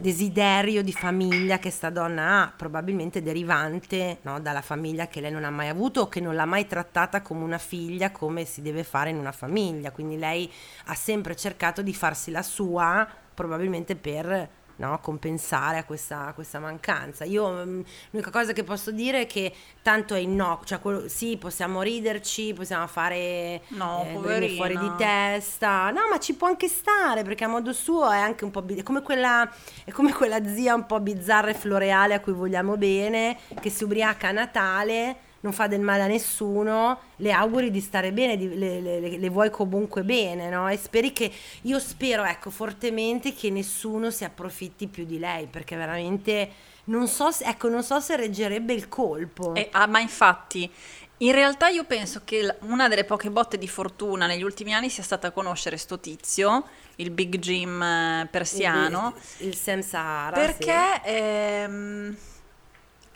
desiderio 0.00 0.82
di 0.82 0.92
famiglia 0.92 1.58
che 1.58 1.70
sta 1.70 1.90
donna 1.90 2.42
ha, 2.42 2.52
probabilmente 2.56 3.22
derivante 3.22 4.18
no, 4.22 4.40
dalla 4.40 4.62
famiglia 4.62 5.08
che 5.08 5.20
lei 5.20 5.30
non 5.30 5.44
ha 5.44 5.50
mai 5.50 5.68
avuto 5.68 6.02
o 6.02 6.08
che 6.08 6.20
non 6.20 6.34
l'ha 6.34 6.46
mai 6.46 6.66
trattata 6.66 7.20
come 7.20 7.44
una 7.44 7.58
figlia 7.58 8.10
come 8.10 8.44
si 8.44 8.62
deve 8.62 8.82
fare 8.82 9.10
in 9.10 9.18
una 9.18 9.32
famiglia. 9.32 9.90
Quindi 9.90 10.16
lei 10.16 10.50
ha 10.86 10.94
sempre 10.94 11.36
cercato 11.36 11.82
di 11.82 11.92
farsi 11.92 12.30
la 12.30 12.42
sua, 12.42 13.06
probabilmente 13.34 13.94
per 13.94 14.48
no, 14.80 14.98
compensare 15.00 15.78
a 15.78 15.84
questa, 15.84 16.26
a 16.28 16.32
questa 16.32 16.58
mancanza. 16.58 17.24
Io 17.24 17.48
mm, 17.50 17.80
l'unica 18.10 18.30
cosa 18.30 18.52
che 18.52 18.64
posso 18.64 18.90
dire 18.90 19.22
è 19.22 19.26
che 19.26 19.52
tanto 19.82 20.14
è 20.14 20.18
innocuo, 20.18 20.64
cioè 20.64 20.80
quello- 20.80 21.08
sì, 21.08 21.36
possiamo 21.36 21.82
riderci, 21.82 22.52
possiamo 22.54 22.86
fare 22.86 23.62
No, 23.68 24.04
eh, 24.06 24.12
fuori 24.56 24.76
di 24.78 24.90
testa. 24.96 25.90
No, 25.90 26.00
ma 26.10 26.18
ci 26.18 26.34
può 26.34 26.48
anche 26.48 26.68
stare 26.68 27.22
perché 27.22 27.44
a 27.44 27.48
modo 27.48 27.72
suo 27.72 28.10
è 28.10 28.18
anche 28.18 28.44
un 28.44 28.50
po' 28.50 28.62
bi- 28.62 28.76
è 28.76 28.82
come 28.82 29.02
quella 29.02 29.48
è 29.84 29.90
come 29.92 30.12
quella 30.12 30.44
zia 30.46 30.74
un 30.74 30.86
po' 30.86 31.00
bizzarra 31.00 31.50
e 31.50 31.54
floreale 31.54 32.14
a 32.14 32.20
cui 32.20 32.32
vogliamo 32.32 32.76
bene, 32.76 33.38
che 33.60 33.70
si 33.70 33.84
ubriaca 33.84 34.28
a 34.28 34.32
Natale, 34.32 35.16
non 35.40 35.52
fa 35.52 35.66
del 35.66 35.80
male 35.80 36.02
a 36.02 36.06
nessuno, 36.06 36.98
le 37.16 37.32
auguri 37.32 37.70
di 37.70 37.80
stare 37.80 38.12
bene, 38.12 38.36
di- 38.36 38.56
le, 38.58 38.80
le- 38.80 39.18
le- 39.18 39.28
vuoi 39.30 39.50
comunque 39.50 40.02
bene, 40.02 40.48
no? 40.50 40.68
E 40.68 40.76
speri 40.76 41.12
che 41.12 41.30
io 41.62 41.78
spero, 41.78 42.24
ecco, 42.24 42.50
fortemente 42.50 43.32
che 43.34 43.50
nessuno 43.50 44.10
si 44.10 44.24
approfitti 44.24 44.86
più 44.86 45.04
di 45.04 45.18
lei, 45.18 45.46
perché 45.46 45.76
veramente 45.76 46.50
non 46.84 47.08
so 47.08 47.30
se, 47.30 47.44
ecco, 47.44 47.68
non 47.68 47.82
so 47.82 48.00
se 48.00 48.16
reggerebbe 48.16 48.72
il 48.72 48.88
colpo. 48.88 49.54
Eh, 49.54 49.68
ah, 49.72 49.86
ma 49.86 50.00
infatti, 50.00 50.70
in 51.18 51.32
realtà 51.32 51.68
io 51.68 51.84
penso 51.84 52.22
che 52.24 52.56
una 52.60 52.88
delle 52.88 53.04
poche 53.04 53.30
botte 53.30 53.58
di 53.58 53.68
fortuna 53.68 54.26
negli 54.26 54.42
ultimi 54.42 54.74
anni 54.74 54.88
sia 54.90 55.02
stata 55.02 55.30
conoscere 55.30 55.76
sto 55.76 55.98
tizio, 56.00 56.64
il 56.96 57.10
Big 57.10 57.38
Jim 57.38 57.80
eh, 57.82 58.28
persiano, 58.30 59.14
il, 59.38 59.48
il 59.48 59.54
Sam 59.54 59.80
Sahara, 59.82 60.36
perché 60.36 61.00
ehm, 61.04 62.16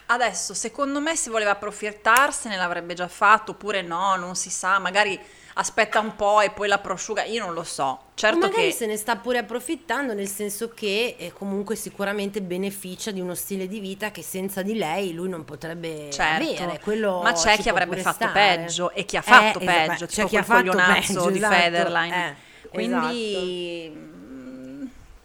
adesso 0.07 0.55
secondo 0.55 1.01
me 1.01 1.17
se 1.17 1.31
voleva 1.31 1.53
approfittarsene 1.53 2.57
l'avrebbe 2.57 2.95
già 2.95 3.09
fatto, 3.09 3.53
oppure 3.53 3.83
no, 3.83 4.17
non 4.17 4.35
si 4.37 4.51
sa, 4.51 4.79
magari 4.79 5.19
aspetta 5.57 6.01
un 6.01 6.17
po' 6.17 6.41
e 6.41 6.51
poi 6.51 6.69
la 6.69 6.79
prosciuga, 6.79 7.25
io 7.25 7.45
non 7.45 7.55
lo 7.55 7.63
so. 7.63 8.01
Certo 8.15 8.39
magari 8.39 8.69
che... 8.69 8.73
se 8.73 8.87
ne 8.87 8.97
sta 8.97 9.17
pure 9.17 9.39
approfittando, 9.39 10.15
nel 10.15 10.29
senso 10.29 10.69
che 10.71 11.17
eh, 11.19 11.33
comunque 11.33 11.77
sicuramente 11.77 12.43
beneficia 12.43 13.11
di 13.11 13.21
uno 13.21 13.35
stile 13.35 13.67
di 13.69 13.81
vita 13.81 14.11
che 14.11 14.23
senza 14.23 14.63
di 14.63 14.75
lei 14.77 15.13
lui 15.13 15.29
non 15.29 15.45
potrebbe 15.45 16.11
Certo, 16.11 16.63
avere. 16.63 16.81
Quello 16.81 17.23
ma 17.23 17.33
c'è 17.33 17.59
chi 17.59 17.69
avrebbe 17.69 17.97
fatto 17.97 18.29
stare. 18.29 18.33
peggio 18.33 18.91
e 18.93 19.05
chi 19.05 19.17
ha 19.17 19.23
fatto 19.23 19.59
Eh, 19.59 19.65
esatto, 19.65 19.65
peggio, 19.65 20.07
c'è 20.07 20.25
tipo 20.25 20.27
chi 20.27 20.37
ha 20.37 20.43
fatto 20.43 20.73
peggio, 20.83 21.31
di 21.31 21.39
esatto, 21.39 21.55
Federline. 21.55 22.31
eh, 22.31 22.37
Quindi, 22.69 23.91
mm, 23.95 24.24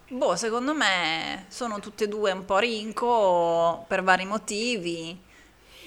boh, 0.09 0.35
secondo 0.35 0.73
me 0.73 1.45
sono 1.47 1.79
tutte 1.79 2.05
e 2.05 2.07
due 2.07 2.31
un 2.31 2.45
po' 2.45 2.57
rinco 2.57 3.85
per 3.87 4.03
vari 4.03 4.25
motivi. 4.25 5.17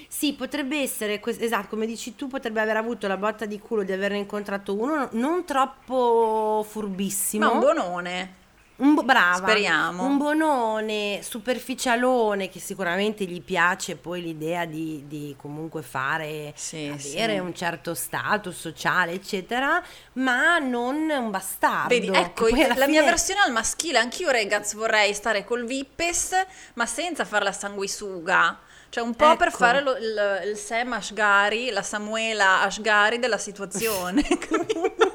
Sì, 0.07 0.33
potrebbe 0.33 0.79
essere, 0.79 1.21
esatto, 1.23 1.69
come 1.69 1.87
dici 1.87 2.15
tu, 2.15 2.27
potrebbe 2.27 2.61
aver 2.61 2.77
avuto 2.77 3.07
la 3.07 3.17
botta 3.17 3.45
di 3.45 3.59
culo 3.59 3.83
di 3.83 3.91
averne 3.91 4.19
incontrato 4.19 4.75
uno 4.75 5.09
non 5.13 5.43
troppo 5.43 6.63
furbissimo. 6.69 7.45
Ma 7.45 7.51
un 7.51 7.59
buonone. 7.59 8.35
Un 8.75 8.95
bo- 8.95 9.03
brava, 9.03 9.35
Speriamo. 9.47 10.03
un 10.03 10.17
bonone 10.17 11.19
superficialone 11.21 12.49
che 12.49 12.59
sicuramente 12.59 13.23
gli 13.25 13.41
piace 13.41 13.95
poi 13.95 14.21
l'idea 14.21 14.65
di, 14.65 15.03
di 15.07 15.35
comunque 15.37 15.83
fare, 15.83 16.53
Sì, 16.55 16.87
avere 16.87 17.33
sì. 17.33 17.39
un 17.39 17.53
certo 17.53 17.93
status 17.93 18.57
sociale, 18.57 19.11
eccetera, 19.11 19.81
ma 20.13 20.57
non 20.57 21.07
un 21.09 21.29
bastardo. 21.29 21.89
Vedi, 21.89 22.07
ecco, 22.07 22.47
la 22.47 22.55
mia 22.55 22.75
fine- 22.85 23.03
versione 23.03 23.41
al 23.41 23.51
maschile, 23.51 23.99
anch'io 23.99 24.31
ragazzi 24.31 24.75
vorrei 24.75 25.13
stare 25.13 25.43
col 25.43 25.65
Vippes, 25.65 26.31
ma 26.73 26.85
senza 26.87 27.25
fare 27.25 27.43
la 27.43 27.51
sanguisuga. 27.51 28.59
Cioè 28.89 29.03
un 29.03 29.15
po' 29.15 29.35
per 29.37 29.47
Ecco. 29.47 29.57
fare 29.57 29.81
lo- 29.81 29.95
il, 29.97 30.41
il 30.51 30.57
Sam 30.57 30.93
Ashgari, 30.93 31.69
la 31.71 31.81
Samuela 31.81 32.61
Ashgari 32.61 33.17
della 33.19 33.37
situazione. 33.39 34.21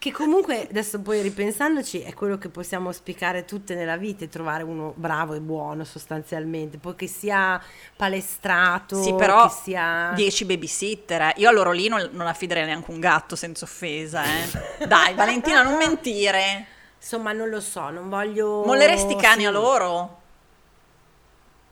Che 0.00 0.12
comunque, 0.12 0.66
adesso 0.66 0.98
poi 1.02 1.20
ripensandoci, 1.20 2.00
è 2.00 2.14
quello 2.14 2.38
che 2.38 2.48
possiamo 2.48 2.88
auspicare 2.88 3.44
tutte 3.44 3.74
nella 3.74 3.98
vita, 3.98 4.24
trovare 4.28 4.62
uno 4.62 4.94
bravo 4.96 5.34
e 5.34 5.40
buono 5.40 5.84
sostanzialmente, 5.84 6.78
poi 6.78 6.94
che 6.94 7.06
sia 7.06 7.62
palestrato, 7.96 9.02
Sì, 9.02 9.12
però 9.14 9.46
che 9.46 9.54
sia... 9.62 10.12
10 10.14 10.46
babysitter, 10.46 11.20
eh. 11.20 11.34
Io 11.36 11.50
a 11.50 11.52
loro 11.52 11.72
lì 11.72 11.88
non, 11.88 12.08
non 12.12 12.26
affiderei 12.26 12.64
neanche 12.64 12.90
un 12.90 12.98
gatto 12.98 13.36
senza 13.36 13.66
offesa, 13.66 14.22
eh. 14.24 14.86
Dai, 14.86 15.12
Valentina, 15.12 15.62
non 15.62 15.76
mentire. 15.76 16.66
Insomma, 16.96 17.32
non 17.32 17.50
lo 17.50 17.60
so, 17.60 17.90
non 17.90 18.08
voglio... 18.08 18.62
Molleresti 18.64 19.16
cani 19.16 19.40
sì. 19.42 19.46
a 19.48 19.50
loro? 19.50 20.20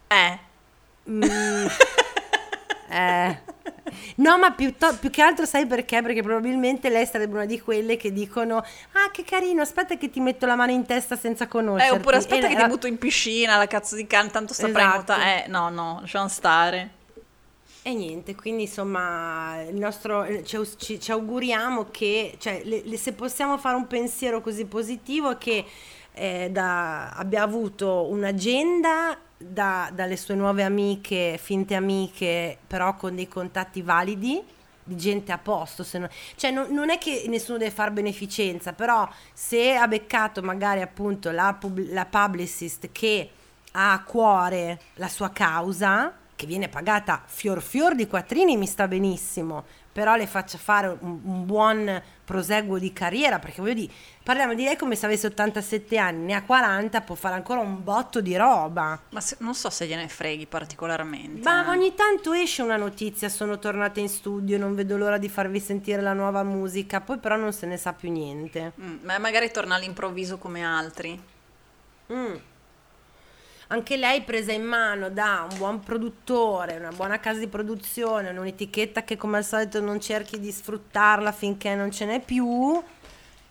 Eh. 0.07 0.39
Mm. 1.09 1.66
No, 4.16 4.39
ma 4.39 4.51
più, 4.53 4.74
to- 4.76 4.97
più 4.99 5.11
che 5.11 5.22
altro 5.22 5.45
sai 5.45 5.66
perché? 5.66 6.03
Perché 6.03 6.22
probabilmente 6.22 6.89
lei 6.89 7.07
sarebbe 7.07 7.34
una 7.34 7.45
di 7.47 7.61
quelle 7.61 7.97
che 7.97 8.12
dicono 8.12 8.57
Ah, 8.59 9.11
che 9.12 9.24
carino, 9.24 9.62
aspetta 9.62 9.97
che 9.97 10.11
ti 10.11 10.20
metto 10.20 10.47
la 10.47 10.55
mano 10.57 10.72
in 10.72 10.84
testa 10.86 11.16
senza 11.16 11.45
Eh, 11.45 11.49
conoscerti. 11.49 11.97
oppure 11.97 12.16
aspetta 12.16 12.47
E 12.47 12.49
che 12.51 12.55
la- 12.57 12.64
ti 12.64 12.68
butto 12.70 12.86
in 12.86 12.99
piscina, 12.99 13.57
la 13.57 13.66
cazzo 13.66 13.95
di 13.97 14.07
cane, 14.07 14.30
tanto 14.30 14.53
saprai 14.55 14.86
Esatto. 14.86 15.12
Eh, 15.14 15.45
no, 15.49 15.68
no, 15.68 15.99
lasciamo 16.01 16.28
stare. 16.28 16.91
E 17.82 17.95
niente, 17.95 18.34
quindi 18.34 18.62
insomma, 18.64 19.62
il 19.66 19.76
nostro, 19.76 20.24
eh, 20.24 20.45
ci, 20.45 20.59
ci- 20.76 21.01
ci 21.01 21.11
auguriamo 21.11 21.86
che, 21.91 22.34
cioè, 22.39 22.61
le- 22.64 22.82
le- 22.84 22.97
se 22.99 23.12
possiamo 23.12 23.57
fare 23.57 23.76
un 23.76 23.86
pensiero 23.86 24.41
così 24.43 24.64
positivo, 24.66 25.39
che 25.39 25.64
eh, 26.20 26.49
da- 26.51 27.11
abbia 27.11 27.43
avuto 27.43 28.09
un'agenda 28.11 29.16
da- 29.39 29.91
dalle 29.95 30.16
sue 30.16 30.34
nuove 30.34 30.64
amiche, 30.64 31.39
finte 31.41 31.74
amiche, 31.74 32.59
però 32.66 32.95
con 32.97 33.14
dei 33.14 33.28
contatti 33.28 33.80
validi, 33.80 34.43
di 34.82 34.97
gente 34.97 35.32
a 35.32 35.39
posto. 35.39 35.84
se 35.84 35.99
no- 35.99 36.09
cioè, 36.36 36.51
non, 36.51 36.72
non 36.72 36.91
è 36.91 36.99
che 36.99 37.24
nessuno 37.28 37.59
deve 37.59 37.70
fare 37.70 37.91
beneficenza, 37.91 38.72
però 38.72 39.09
se 39.32 39.74
ha 39.74 39.86
beccato 39.86 40.43
magari 40.43 40.80
appunto 40.80 41.30
la, 41.30 41.55
pub- 41.59 41.91
la 41.91 42.07
publicist 42.07 42.91
che 42.91 43.30
ha 43.72 43.93
a 43.93 44.03
cuore 44.03 44.80
la 44.95 45.09
sua 45.09 45.30
causa, 45.30 46.12
che 46.34 46.47
viene 46.47 46.68
pagata 46.68 47.22
fior 47.26 47.61
fior 47.61 47.95
di 47.95 48.07
quattrini, 48.07 48.57
mi 48.57 48.66
sta 48.66 48.89
benissimo, 48.89 49.64
però 49.93 50.14
le 50.14 50.26
faccia 50.26 50.57
fare 50.57 50.97
un, 51.01 51.20
un 51.24 51.45
buon 51.45 52.01
proseguo 52.24 52.78
di 52.78 52.93
carriera, 52.93 53.39
perché 53.39 53.61
voglio 53.61 53.74
dire, 53.74 53.93
parliamo 54.29 54.53
di 54.53 54.64
lei 54.64 54.76
come 54.76 54.95
se 54.95 55.07
avesse 55.07 55.29
87 55.29 55.97
anni, 55.97 56.24
ne 56.26 56.35
ha 56.35 56.43
40, 56.43 57.01
può 57.01 57.14
fare 57.14 57.35
ancora 57.35 57.61
un 57.61 57.83
botto 57.83 58.20
di 58.20 58.37
roba. 58.37 59.01
Ma 59.09 59.20
se- 59.22 59.39
non 59.39 59.55
so 59.55 59.70
se 59.70 59.87
gliene 59.87 60.07
freghi 60.07 60.45
particolarmente. 60.45 61.41
Ma 61.49 61.64
eh. 61.64 61.70
ogni 61.70 61.95
tanto 61.95 62.35
esce 62.35 62.61
una 62.61 62.76
notizia, 62.76 63.31
sono 63.31 63.59
tornata 63.59 64.01
in 64.01 64.09
studio, 64.11 64.59
non 64.59 64.74
vedo 64.74 64.99
l'ora 64.99 65.16
di 65.16 65.31
farvi 65.31 65.61
sentire 65.61 66.03
la 66.03 66.12
nuova 66.12 66.43
musica, 66.43 67.01
poi 67.01 67.16
però 67.16 67.37
non 67.37 67.55
se 67.55 67.64
ne 67.64 67.79
sa 67.79 67.95
più 67.95 68.11
niente. 68.11 68.72
Mm, 68.79 68.97
ma 69.05 69.16
magari 69.16 69.51
torna 69.51 69.76
all'improvviso 69.76 70.37
come 70.37 70.62
altri. 70.62 71.18
Mm. 72.12 72.35
Anche 73.68 73.97
lei 73.97 74.20
presa 74.24 74.53
in 74.53 74.64
mano 74.64 75.09
da 75.09 75.47
un 75.51 75.57
buon 75.57 75.81
produttore, 75.81 76.76
una 76.76 76.93
buona 76.93 77.18
casa 77.18 77.39
di 77.39 77.49
produzione, 77.49 78.29
un'etichetta 78.29 79.05
che 79.05 79.16
come 79.16 79.39
al 79.39 79.45
solito 79.45 79.81
non 79.81 79.99
cerchi 80.01 80.39
di 80.39 80.53
sfruttarla 80.53 81.33
finché 81.33 81.74
non 81.74 81.91
ce 81.91 82.05
n'è 82.05 82.20
più. 82.20 82.83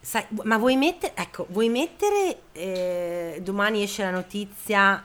Sai, 0.08 0.26
ma 0.43 0.58
vuoi 0.58 0.78
mettere, 0.78 1.12
ecco, 1.18 1.47
vuoi 1.49 1.68
mettere, 1.68 2.43
eh, 2.53 3.39
domani 3.43 3.84
esce 3.84 4.03
la 4.03 4.12
notizia, 4.12 5.03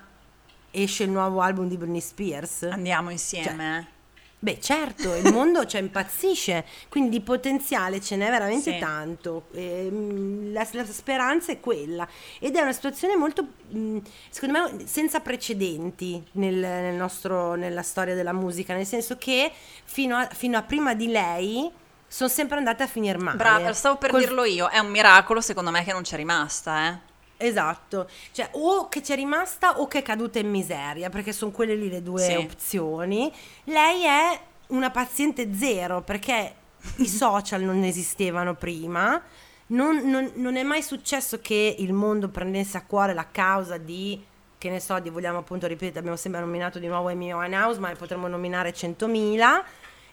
esce 0.71 1.03
il 1.03 1.11
nuovo 1.11 1.41
album 1.41 1.67
di 1.67 1.77
Britney 1.77 2.01
Spears? 2.01 2.63
Andiamo 2.71 3.11
insieme. 3.11 3.79
eh. 3.81 4.01
Beh, 4.39 4.61
certo, 4.61 5.13
il 5.17 5.33
mondo 5.33 5.67
cioè, 5.67 5.81
impazzisce, 5.81 6.65
quindi 6.89 7.11
di 7.11 7.21
potenziale 7.21 8.01
ce 8.01 8.15
n'è 8.15 8.31
veramente 8.31 8.75
Sì. 8.75 8.79
tanto. 8.79 9.47
Ehm, 9.55 10.53
la, 10.53 10.65
la 10.71 10.85
speranza 10.85 11.51
è 11.51 11.59
quella. 11.59 12.07
Ed 12.39 12.55
è 12.55 12.61
una 12.61 12.73
situazione 12.73 13.17
molto, 13.17 13.45
mh, 13.71 13.99
secondo 14.31 14.59
me, 14.77 14.87
senza 14.87 15.19
precedenti 15.19 16.23
nel, 16.35 16.55
nel 16.55 16.95
nostro, 16.95 17.55
nella 17.57 17.83
storia 17.83 18.15
della 18.15 18.33
musica, 18.33 18.73
nel 18.73 18.87
senso 18.87 19.17
che 19.17 19.51
fino 19.83 20.15
a, 20.17 20.29
fino 20.33 20.57
a 20.57 20.63
prima 20.63 20.95
di 20.95 21.09
lei 21.09 21.71
sono 22.13 22.29
sempre 22.29 22.59
andate 22.59 22.83
a 22.83 22.87
finire 22.87 23.17
male. 23.17 23.39
Brava, 23.39 23.73
stavo 23.73 23.97
per 23.97 24.11
Col- 24.11 24.21
dirlo 24.21 24.45
io. 24.45 24.69
È 24.69 24.79
un 24.79 24.91
miracolo, 24.91 25.41
secondo 25.41 25.71
me, 25.71 25.83
che 25.83 25.93
non 25.93 26.03
c'è 26.03 26.17
rimasta, 26.17 26.89
eh. 26.89 26.99
Esatto, 27.39 28.09
cioè 28.33 28.51
o 28.53 28.89
che 28.89 29.01
c'è 29.01 29.15
rimasta 29.17 29.81
o 29.81 29.89
che 29.89 29.99
è 30.01 30.03
caduta 30.03 30.39
in 30.39 30.51
miseria, 30.51 31.09
perché 31.09 31.33
sono 31.33 31.51
quelle 31.51 31.75
lì 31.75 31.89
le 31.89 32.03
due 32.03 32.21
Sì. 32.21 32.35
opzioni. 32.35 33.33
Lei 33.65 34.05
è 34.05 34.41
una 34.69 34.91
paziente 34.91 35.53
zero, 35.55 36.03
perché 36.03 36.55
i 36.97 37.09
social 37.09 37.63
non 37.63 37.83
esistevano 37.83 38.55
prima, 38.55 39.21
non, 39.69 40.09
non- 40.09 40.33
non 40.35 40.57
è 40.57 40.63
mai 40.63 40.83
successo 40.83 41.41
che 41.41 41.77
il 41.79 41.95
mondo 41.95 42.29
prendesse 42.29 42.77
a 42.77 42.83
cuore 42.85 43.15
la 43.15 43.27
causa 43.33 43.79
di, 43.79 44.23
che 44.59 44.69
ne 44.71 44.79
so, 44.81 44.99
di 45.01 45.09
vogliamo 45.09 45.39
appunto 45.39 45.67
ripetere, 45.67 45.99
abbiamo 46.01 46.17
sempre 46.19 46.41
nominato 46.41 46.79
di 46.79 46.87
nuovo 46.87 47.09
Amy 47.09 47.33
Winehouse, 47.33 47.81
ma 47.81 47.91
potremmo 47.97 48.29
nominare 48.29 48.73
100.000. 48.75 49.63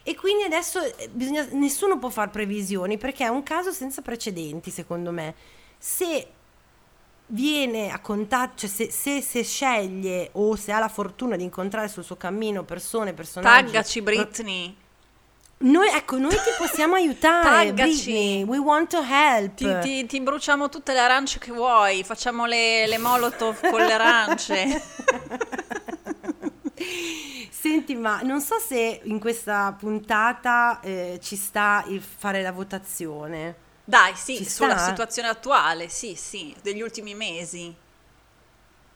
E 0.10 0.16
quindi 0.16 0.44
adesso 0.44 0.82
eh, 0.82 1.08
bisogna- 1.12 1.48
nessuno 1.52 2.00
può 2.00 2.10
fare 2.10 2.32
previsioni 2.32 2.98
perché 2.98 3.26
è 3.26 3.28
un 3.28 3.44
caso 3.44 3.72
senza 3.72 4.02
precedenti, 4.02 4.72
secondo 4.72 5.12
me. 5.12 5.36
Se 5.78 6.28
viene 7.28 7.92
a 7.92 8.00
contatto, 8.00 8.54
cioè 8.62 8.70
se, 8.70 8.90
se, 8.90 9.22
se 9.22 9.44
sceglie 9.44 10.30
o 10.32 10.56
se 10.56 10.72
ha 10.72 10.80
la 10.80 10.88
fortuna 10.88 11.36
di 11.36 11.44
incontrare 11.44 11.88
sul 11.88 12.04
suo 12.04 12.16
cammino 12.18 12.64
persone, 12.64 13.14
personaggi. 13.14 13.66
Taggaci, 13.72 14.02
Britney. 14.02 14.76
Noi, 15.62 15.90
ecco, 15.90 16.18
noi 16.18 16.32
ti 16.32 16.38
possiamo 16.58 16.96
aiutare. 16.96 17.68
Taggaci. 17.68 17.92
Britney, 17.92 18.44
we 18.46 18.58
want 18.58 18.90
to 18.90 19.04
help. 19.08 19.54
Ti, 19.54 19.78
ti- 19.82 20.06
ti 20.08 20.22
bruciamo 20.22 20.70
tutte 20.70 20.94
le 20.94 21.00
arance 21.00 21.38
che 21.38 21.52
vuoi. 21.52 22.04
Facciamo 22.04 22.46
le, 22.48 22.88
le 22.88 22.98
molotov 22.98 23.60
con 23.70 23.80
le 23.86 23.94
arance. 23.94 24.82
Senti, 27.50 27.96
ma 27.96 28.22
non 28.22 28.42
so 28.42 28.58
se 28.60 29.02
in 29.04 29.20
questa 29.20 29.76
puntata 29.78 30.80
eh, 30.82 31.20
ci 31.22 31.36
sta 31.36 31.84
il 31.88 32.02
fare 32.02 32.42
la 32.42 32.52
votazione. 32.52 33.68
Dai, 33.84 34.16
sì, 34.16 34.38
Ci 34.38 34.46
sulla 34.46 34.78
sta? 34.78 34.90
situazione 34.90 35.28
attuale, 35.30 35.90
sì, 35.90 36.16
sì, 36.16 36.56
degli 36.62 36.82
ultimi 36.82 37.16
mesi. 37.16 37.74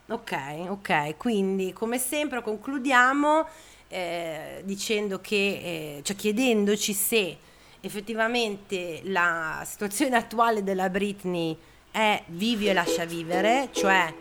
Ok, 0.06 0.34
ok, 0.68 1.16
quindi 1.18 1.74
come 1.74 1.98
sempre 1.98 2.42
concludiamo 2.42 3.48
eh, 3.88 4.62
dicendo 4.66 5.20
che, 5.22 5.36
eh, 5.36 6.02
cioè 6.04 6.16
chiedendoci 6.16 6.94
se 6.94 7.38
effettivamente 7.80 9.02
la 9.06 9.64
situazione 9.66 10.16
attuale 10.16 10.64
della 10.64 10.90
Britney 10.90 11.58
è 11.90 12.22
vivi 12.28 12.68
e 12.68 12.74
lascia 12.74 13.06
vivere, 13.06 13.70
cioè 13.72 14.14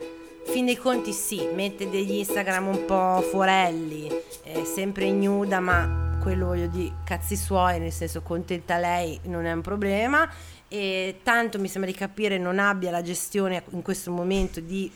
fin 0.45 0.67
dei 0.67 0.77
conti 0.77 1.13
sì, 1.13 1.49
mette 1.53 1.89
degli 1.89 2.13
Instagram 2.13 2.67
un 2.69 2.85
po' 2.85 3.23
forelli, 3.23 4.09
eh, 4.45 4.65
sempre 4.65 5.07
ignuda, 5.07 5.61
ma 5.61 6.19
quello 6.23 6.47
voglio 6.47 6.69
dire, 6.69 6.95
cazzi 7.05 7.37
suoi, 7.37 7.81
nel 7.81 7.93
senso 7.93 8.23
contenta 8.23 8.79
lei, 8.79 9.19
non 9.25 9.45
è 9.45 9.53
un 9.53 9.61
problema. 9.61 10.31
E 10.69 11.21
tanto 11.23 11.59
mi 11.59 11.69
sembra 11.69 11.91
di 11.91 11.97
capire 11.97 12.39
non 12.39 12.59
abbia 12.59 12.91
la 12.91 13.03
gestione 13.03 13.63
in 13.71 13.83
questo 13.83 14.11
momento 14.11 14.61
di 14.61 14.91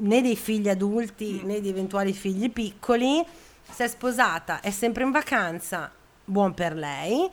né 0.00 0.20
dei 0.20 0.36
figli 0.36 0.68
adulti 0.68 1.40
né 1.44 1.60
di 1.60 1.68
eventuali 1.68 2.12
figli 2.12 2.50
piccoli. 2.50 3.24
Si 3.70 3.82
è 3.82 3.88
sposata, 3.88 4.60
è 4.60 4.70
sempre 4.70 5.04
in 5.04 5.10
vacanza, 5.10 5.90
buon 6.24 6.54
per 6.54 6.74
lei. 6.74 7.30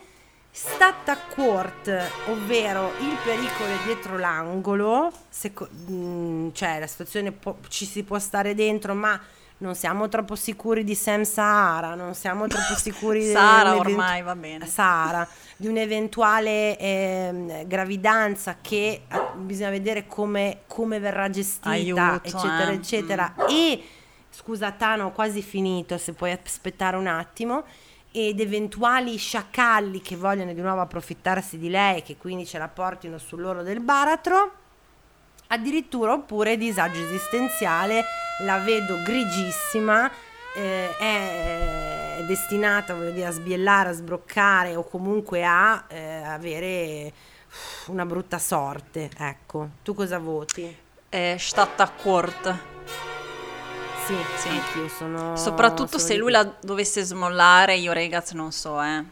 Stata 0.58 1.18
court, 1.36 1.92
ovvero 2.30 2.94
il 3.02 3.18
pericolo 3.26 3.72
è 3.72 3.84
dietro 3.84 4.18
l'angolo, 4.18 5.12
seco- 5.28 5.68
mm, 5.92 6.52
cioè 6.54 6.80
la 6.80 6.88
situazione 6.88 7.34
può- 7.34 7.58
ci 7.68 7.84
si 7.86 8.04
può 8.04 8.18
stare 8.20 8.56
dentro, 8.56 8.94
ma 8.94 9.20
non 9.58 9.76
siamo 9.76 10.08
troppo 10.08 10.38
sicuri 10.38 10.86
di 10.86 10.96
Sam 10.96 11.24
Sahara, 11.24 11.94
non 11.96 12.14
siamo 12.14 12.48
troppo 12.48 12.74
sicuri 12.80 13.20
di 13.26 13.32
Sara 13.32 13.76
ormai 13.76 14.22
va 14.22 14.34
bene. 14.38 14.66
Sara, 14.66 15.28
di 15.58 15.68
un'eventuale 15.68 16.78
ehm, 16.80 17.68
gravidanza 17.68 18.56
che 18.62 19.02
eh, 19.12 19.22
bisogna 19.36 19.72
vedere 19.72 20.08
come, 20.08 20.60
come 20.68 21.00
verrà 21.00 21.30
gestita, 21.30 21.70
Aiuto, 21.72 22.22
eccetera, 22.24 22.70
eh. 22.70 22.74
eccetera. 22.76 23.34
E 23.50 23.84
scusa 24.30 24.72
Tano, 24.72 25.08
ho 25.08 25.12
quasi 25.12 25.42
finito, 25.42 25.98
se 25.98 26.14
puoi 26.14 26.32
aspettare 26.32 26.96
un 26.96 27.08
attimo. 27.08 27.66
Ed 28.18 28.40
eventuali 28.40 29.18
sciacalli 29.18 30.00
che 30.00 30.16
vogliono 30.16 30.54
di 30.54 30.62
nuovo 30.62 30.80
approfittarsi 30.80 31.58
di 31.58 31.70
lei, 31.70 32.02
che 32.02 32.16
quindi 32.16 32.46
ce 32.46 32.58
la 32.58 32.70
portino 32.70 33.18
sull'oro 33.18 33.62
del 33.62 33.82
baratro. 33.82 34.54
Addirittura 35.48 36.14
oppure 36.14 36.56
disagio 36.56 37.04
esistenziale, 37.04 38.06
la 38.44 38.60
vedo 38.60 39.02
grigissima, 39.04 40.10
eh, 40.56 40.98
è 40.98 42.24
destinata 42.26 42.94
voglio 42.94 43.12
dire, 43.12 43.26
a 43.26 43.32
sbiellare, 43.32 43.90
a 43.90 43.92
sbroccare 43.92 44.78
o 44.78 44.88
comunque 44.88 45.44
a 45.44 45.84
eh, 45.90 46.24
avere 46.24 47.12
una 47.88 48.06
brutta 48.06 48.40
sorte. 48.40 49.10
Ecco, 49.18 49.72
tu 49.84 49.94
cosa 49.94 50.20
voti? 50.20 50.74
È 51.10 51.36
stata 51.38 51.84
a 51.84 51.90
court. 51.90 53.15
Sì, 54.06 54.16
Sì. 54.38 54.50
anch'io 54.50 54.88
sono... 54.88 55.36
Soprattutto 55.36 55.98
sono 55.98 56.04
se 56.04 56.16
lui 56.18 56.32
la 56.32 56.44
dovesse 56.62 57.04
smollare, 57.04 57.76
io 57.76 57.92
ragazzi 57.94 58.36
non 58.36 58.52
so, 58.52 58.82
eh. 58.82 59.04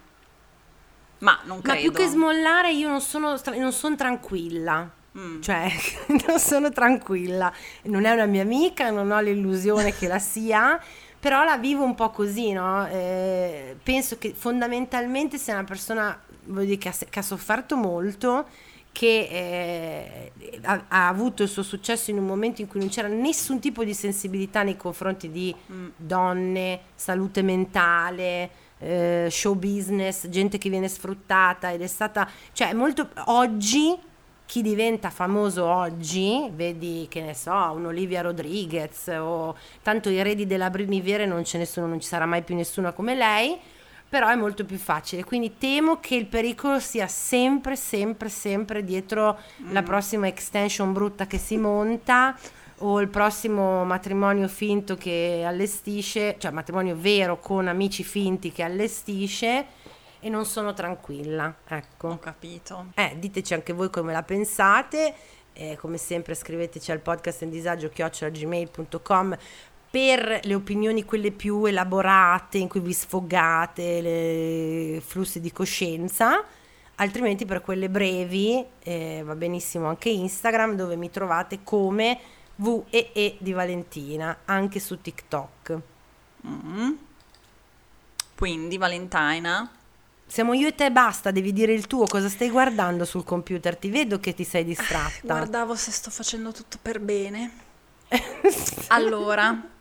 Ma 1.20 1.39
non 1.46 1.62
Ma 1.64 1.74
credo. 1.74 1.80
più 1.80 1.91
che 1.91 2.08
smollare 2.08 2.74
io 2.74 2.89
non 2.89 3.02
sono, 3.02 3.39
non 3.56 3.72
sono 3.72 3.96
tranquilla. 3.96 4.89
Mm. 5.18 5.41
Cioè, 5.41 5.72
non 6.28 6.38
sono 6.39 6.70
tranquilla. 6.72 7.52
Non 7.84 8.06
è 8.06 8.12
una 8.12 8.26
mia 8.26 8.41
amica, 8.41 8.89
non 8.89 9.10
ho 9.12 9.20
l'illusione 9.22 9.96
che 9.96 10.08
la 10.08 10.20
sia, 10.20 10.80
però 11.20 11.44
la 11.44 11.58
vivo 11.58 11.84
un 11.84 11.96
po' 11.96 12.10
così, 12.10 12.52
no? 12.52 12.86
Eh, 12.88 13.76
penso 13.82 14.18
che 14.18 14.34
fondamentalmente 14.36 15.38
sia 15.38 15.54
una 15.54 15.64
persona, 15.64 16.20
voglio 16.46 16.66
dire, 16.66 16.78
che 16.78 16.89
ha, 16.89 16.96
che 17.10 17.20
ha 17.20 17.24
sofferto 17.24 17.76
molto, 17.78 18.48
che 18.94 20.32
eh, 20.38 20.60
ha, 20.62 20.86
ha 20.88 21.08
avuto 21.10 21.44
il 21.44 21.50
suo 21.50 21.64
successo 21.64 22.12
in 22.12 22.20
un 22.20 22.26
momento 22.26 22.62
in 22.62 22.68
cui 22.68 22.80
non 22.80 22.88
c'era 22.89 23.10
nessun 23.10 23.60
tipo 23.60 23.84
di 23.84 23.94
sensibilità 23.94 24.64
nei 24.64 24.78
confronti 24.78 25.30
di 25.30 25.54
Mm. 25.72 25.88
donne, 25.98 26.80
salute 26.96 27.41
mentale, 27.41 28.50
eh, 28.80 29.28
show 29.32 29.56
business, 29.56 30.28
gente 30.30 30.58
che 30.58 30.70
viene 30.70 30.88
sfruttata 30.88 31.72
ed 31.72 31.82
è 31.82 31.88
stata, 31.88 32.30
cioè 32.54 32.72
molto 32.74 33.10
oggi 33.26 33.98
chi 34.46 34.62
diventa 34.62 35.10
famoso 35.10 35.66
oggi, 35.66 36.50
vedi 36.54 37.08
che 37.10 37.22
ne 37.22 37.34
so, 37.34 37.52
un'Olivia 37.52 38.22
Rodriguez 38.22 39.08
o 39.08 39.56
tanto 39.82 40.10
i 40.10 40.18
eredi 40.18 40.46
della 40.46 40.70
Bruniviere 40.70 41.26
non 41.26 41.44
ce 41.44 41.58
ne 41.58 41.66
sono, 41.66 41.88
non 41.88 42.00
ci 42.00 42.08
sarà 42.08 42.26
mai 42.26 42.44
più 42.44 42.54
nessuno 42.56 42.94
come 42.94 43.16
lei, 43.16 43.58
però 44.14 44.28
è 44.28 44.36
molto 44.36 44.64
più 44.64 44.78
facile, 44.78 45.24
quindi 45.24 45.57
temo 45.57 45.99
che 45.99 46.14
il 46.14 46.28
pericolo 46.28 46.80
sia 46.80 47.07
sempre, 47.07 47.76
sempre, 47.76 48.30
sempre 48.30 48.84
dietro 48.84 49.39
mm. 49.64 49.74
la 49.74 49.82
prossima 49.82 50.28
extension 50.28 50.93
brutta 50.93 51.26
che 51.26 51.39
si 51.39 51.57
monta 51.57 52.38
o 52.82 53.01
il 53.01 53.07
prossimo 53.07 53.84
matrimonio 53.84 54.47
finto 54.47 54.95
che 54.97 55.43
allestisce, 55.43 56.36
cioè 56.38 56.51
matrimonio 56.51 56.95
vero 56.95 57.39
con 57.39 57.68
amici 57.68 58.03
finti 58.03 58.51
che 58.51 58.61
allestisce 58.61 59.66
e 60.20 60.30
non 60.30 60.45
sono 60.45 60.74
tranquilla. 60.74 61.51
Ecco. 61.68 62.09
Ho 62.09 62.20
capito. 62.20 62.89
Eh, 62.93 63.16
diteci 63.18 63.55
anche 63.55 63.74
voi 63.74 63.89
come 63.89 64.14
la 64.14 64.22
pensate. 64.22 65.16
Eh, 65.55 65.76
come 65.78 65.97
sempre 65.97 66.36
scriveteci 66.36 66.91
al 66.91 66.99
podcast 66.99 67.41
in 67.41 67.49
disagio 67.49 67.89
chiocciolagmail.com 67.89 69.38
per 69.94 70.39
le 70.41 70.56
opinioni 70.56 71.06
quelle 71.06 71.30
più 71.30 71.66
elaborate 71.66 72.58
in 72.58 72.68
cui 72.68 72.80
vi 72.80 72.94
sfogate 72.94 73.84
i 73.84 75.00
flussi 75.02 75.39
di 75.39 75.52
coscienza 75.52 76.44
altrimenti 76.96 77.46
per 77.46 77.62
quelle 77.62 77.91
brevi 77.91 78.66
eh, 78.82 79.22
va 79.24 79.36
benissimo 79.36 79.89
anche 79.89 80.10
Instagram 80.10 80.76
dove 80.76 80.96
mi 80.96 81.12
trovate 81.12 81.60
come 81.64 82.20
VEE 82.56 83.36
di 83.38 83.52
Valentina 83.52 84.39
anche 84.46 84.80
su 84.80 85.00
TikTok 85.00 85.80
mm. 86.48 86.91
quindi 88.34 88.78
Valentina 88.80 89.70
siamo 90.26 90.54
io 90.54 90.70
e 90.70 90.74
te, 90.74 90.91
basta, 90.91 91.30
devi 91.30 91.54
dire 91.54 91.74
il 91.74 91.86
tuo, 91.86 92.08
cosa 92.08 92.28
stai 92.28 92.50
guardando 92.50 93.06
sul 93.06 93.24
computer? 93.24 93.78
Ti 93.78 93.89
vedo 93.89 94.20
che 94.20 94.34
ti 94.34 94.44
sei 94.44 94.64
distratta. 94.64 95.20
Guardavo 95.22 95.76
se 95.76 95.91
sto 95.91 96.10
facendo 96.10 96.52
tutto 96.52 96.80
per 96.82 97.00
bene. 97.00 97.52
allora, 98.88 99.72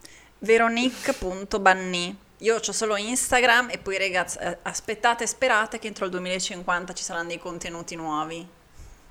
veronique.banni. 0.43 2.16
Io 2.38 2.57
ho 2.57 2.72
solo 2.72 2.97
Instagram 2.97 3.68
e 3.70 3.78
poi 3.78 3.99
ragazzi, 3.99 4.38
eh, 4.38 4.59
aspettate 4.62 5.24
e 5.24 5.26
sperate 5.28 5.78
che 5.78 5.86
entro 5.86 6.07
il 6.07 6.11
2050 6.11 6.93
ci 6.93 7.05
saranno 7.05 7.28
dei 7.28 7.38
contenuti 7.38 7.95
nuovi. 7.95 8.47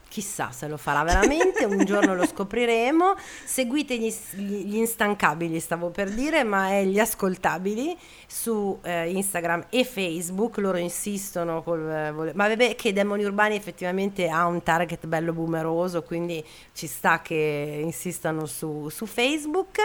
Chissà 0.09 0.51
se 0.51 0.67
lo 0.67 0.75
farà 0.75 1.03
veramente, 1.03 1.63
un 1.63 1.85
giorno 1.85 2.13
lo 2.13 2.27
scopriremo. 2.27 3.15
Seguite 3.45 3.97
gli, 3.97 4.13
gli, 4.33 4.75
instancabili, 4.75 5.57
stavo 5.61 5.89
per 5.89 6.09
dire, 6.09 6.43
ma 6.43 6.71
è 6.71 6.83
gli 6.83 6.99
ascoltabili 6.99 7.97
su 8.27 8.77
eh, 8.83 9.09
Instagram 9.09 9.67
e 9.69 9.85
Facebook. 9.85 10.57
Loro 10.57 10.75
insistono, 10.75 11.63
col, 11.63 11.89
eh, 11.89 12.33
ma 12.33 12.49
vabbè 12.49 12.75
che 12.75 12.91
Demoni 12.91 13.23
Urbani 13.23 13.55
effettivamente 13.55 14.27
ha 14.27 14.45
un 14.47 14.61
target 14.61 15.07
bello 15.07 15.31
boomeroso, 15.31 16.03
quindi 16.03 16.43
ci 16.73 16.87
sta 16.87 17.21
che 17.21 17.79
insistano 17.81 18.45
su, 18.47 18.89
su 18.89 19.05
Facebook. 19.05 19.79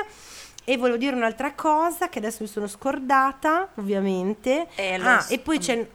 E 0.68 0.76
volevo 0.76 0.96
dire 0.96 1.14
un'altra 1.14 1.54
cosa 1.54 2.08
che 2.08 2.18
adesso 2.18 2.38
mi 2.42 2.48
sono 2.48 2.66
scordata, 2.66 3.68
ovviamente. 3.76 4.66
Eh, 4.74 4.94
ah, 4.96 5.24
e 5.28 5.38
poi 5.38 5.58
c'è... 5.58 5.88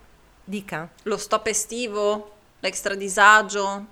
Dica. 0.45 0.88
Lo 1.03 1.17
stop 1.17 1.47
estivo, 1.47 2.32
l'extra 2.61 2.95
disagio. 2.95 3.86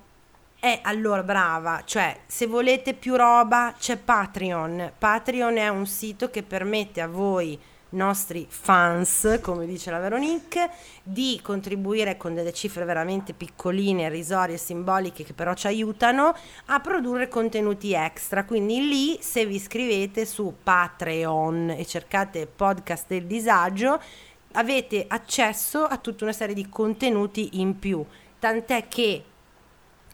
Eh, 0.58 0.80
allora, 0.82 1.22
brava, 1.22 1.82
cioè, 1.84 2.20
se 2.26 2.46
volete 2.46 2.94
più 2.94 3.14
roba, 3.14 3.74
c'è 3.78 3.98
Patreon. 3.98 4.92
Patreon 4.96 5.58
è 5.58 5.68
un 5.68 5.86
sito 5.86 6.30
che 6.30 6.42
permette 6.42 7.02
a 7.02 7.08
voi, 7.08 7.60
nostri 7.90 8.46
fans, 8.48 9.38
come 9.40 9.66
dice 9.66 9.90
la 9.90 9.98
Veronique, 9.98 10.70
di 11.02 11.40
contribuire 11.42 12.16
con 12.16 12.34
delle 12.34 12.52
cifre 12.52 12.84
veramente 12.84 13.32
piccoline, 13.32 14.04
irrisorie, 14.04 14.56
simboliche, 14.56 15.24
che 15.24 15.32
però 15.32 15.54
ci 15.54 15.66
aiutano 15.66 16.34
a 16.66 16.80
produrre 16.80 17.28
contenuti 17.28 17.92
extra. 17.94 18.44
Quindi 18.44 18.88
lì, 18.88 19.18
se 19.20 19.46
vi 19.46 19.56
iscrivete 19.56 20.24
su 20.26 20.54
Patreon 20.62 21.70
e 21.70 21.86
cercate 21.86 22.46
podcast 22.46 23.06
del 23.08 23.26
disagio, 23.26 24.00
avete 24.52 25.04
accesso 25.08 25.84
a 25.84 25.96
tutta 25.96 26.24
una 26.24 26.32
serie 26.32 26.54
di 26.54 26.68
contenuti 26.68 27.60
in 27.60 27.78
più. 27.78 28.04
Tant'è 28.38 28.88
che 28.88 29.24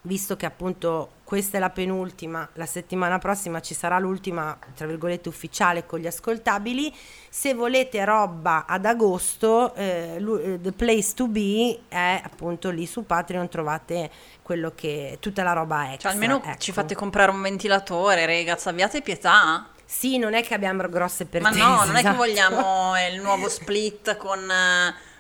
visto 0.03 0.37
che 0.37 0.47
appunto 0.47 1.11
questa 1.27 1.57
è 1.57 1.61
la 1.61 1.71
penultima, 1.71 2.49
la 2.53 2.67
settimana 2.67 3.19
prossima 3.19 3.59
ci 3.59 3.75
sarà 3.75 3.99
l'ultima, 3.99 4.57
tra 4.77 4.87
virgolette, 4.87 5.29
ufficiale 5.29 5.85
con 5.85 5.99
gli 5.99 6.07
ascoltabili. 6.07 6.95
Se 7.29 7.53
volete 7.53 8.05
roba 8.05 8.65
ad 8.65 8.85
agosto, 8.85 9.75
eh, 9.75 10.19
eh, 10.19 10.61
the 10.63 10.71
place 10.71 11.15
to 11.15 11.27
be 11.27 11.81
è 11.89 12.21
appunto 12.23 12.71
lì 12.71 12.87
su 12.87 13.05
Patreon 13.05 13.49
trovate 13.49 14.09
quello 14.41 14.71
che 14.77 15.17
tutta 15.19 15.43
la 15.43 15.53
roba 15.53 15.91
extra. 15.91 16.11
Cioè 16.11 16.13
almeno 16.13 16.41
ecco. 16.45 16.59
ci 16.59 16.71
fate 16.71 16.95
comprare 16.95 17.33
un 17.33 17.43
ventilatore, 17.43 18.25
ragazzi, 18.25 18.69
abbiate 18.69 19.03
pietà. 19.03 19.67
Sì, 19.85 20.19
non 20.19 20.35
è 20.35 20.45
che 20.45 20.55
abbiamo 20.55 20.89
grosse 20.89 21.27
pretese. 21.27 21.59
Ma 21.59 21.67
no, 21.67 21.85
non 21.87 21.97
è 21.97 22.03
che 22.03 22.07
esatto. 22.15 22.17
vogliamo 22.17 22.93
il 23.11 23.21
nuovo 23.21 23.49
split 23.49 24.17
con 24.17 24.49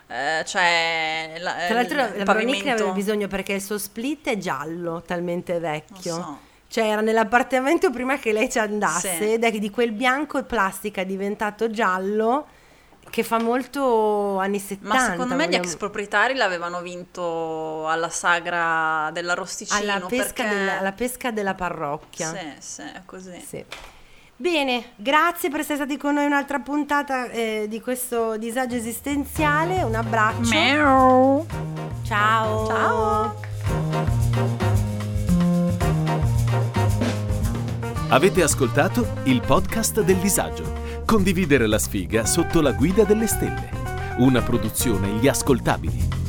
eh, 0.08 0.44
cioè 0.46 1.34
la, 1.38 1.52
tra 1.66 1.74
l'altro 1.74 1.96
la 1.96 2.24
Veronica 2.24 2.64
ne 2.64 2.72
aveva 2.72 2.92
bisogno 2.92 3.26
perché 3.26 3.54
il 3.54 3.62
suo 3.62 3.76
split 3.76 4.28
è 4.28 4.38
giallo 4.38 5.02
talmente 5.02 5.58
vecchio. 5.58 6.14
So. 6.14 6.38
cioè 6.68 6.84
era 6.84 7.00
nell'appartamento 7.00 7.90
prima 7.90 8.18
che 8.18 8.32
lei 8.32 8.48
ci 8.48 8.58
andasse 8.58 9.16
sì. 9.16 9.32
ed 9.32 9.44
è 9.44 9.50
di 9.50 9.70
quel 9.70 9.92
bianco 9.92 10.38
e 10.38 10.44
plastica 10.44 11.02
diventato 11.02 11.70
giallo 11.70 12.46
che 13.10 13.22
fa 13.22 13.38
molto 13.40 14.38
anni 14.38 14.58
70 14.58 14.88
ma 14.88 15.00
secondo 15.00 15.34
me 15.34 15.44
vogliamo... 15.44 15.64
gli 15.64 15.66
ex 15.66 15.76
proprietari 15.76 16.34
l'avevano 16.34 16.82
vinto 16.82 17.88
alla 17.88 18.10
sagra 18.10 19.10
dell'arrosticino 19.12 19.78
alla 19.78 20.06
pesca, 20.06 20.42
perché... 20.42 20.48
della, 20.48 20.78
alla 20.78 20.92
pesca 20.92 21.30
della 21.30 21.54
parrocchia. 21.54 22.30
Sì 22.30 22.52
sì 22.58 22.82
così. 23.04 23.44
Sì 23.44 23.64
Bene, 24.38 24.90
grazie 24.96 25.48
per 25.48 25.60
essere 25.60 25.76
stati 25.76 25.96
con 25.96 26.12
noi 26.12 26.26
un'altra 26.26 26.58
puntata 26.58 27.30
eh, 27.30 27.64
di 27.70 27.80
questo 27.80 28.36
disagio 28.36 28.76
esistenziale. 28.76 29.82
Un 29.82 29.94
abbraccio. 29.94 30.50
Meow. 30.50 31.46
Ciao. 32.02 32.66
Ciao. 32.66 33.40
Avete 38.10 38.42
ascoltato 38.42 39.06
il 39.24 39.40
podcast 39.40 40.02
del 40.02 40.16
disagio. 40.16 40.84
Condividere 41.06 41.66
la 41.66 41.78
sfiga 41.78 42.26
sotto 42.26 42.60
la 42.60 42.72
guida 42.72 43.04
delle 43.04 43.26
stelle. 43.26 43.70
Una 44.18 44.42
produzione 44.42 45.08
Gli 45.12 45.28
Ascoltabili. 45.28 46.25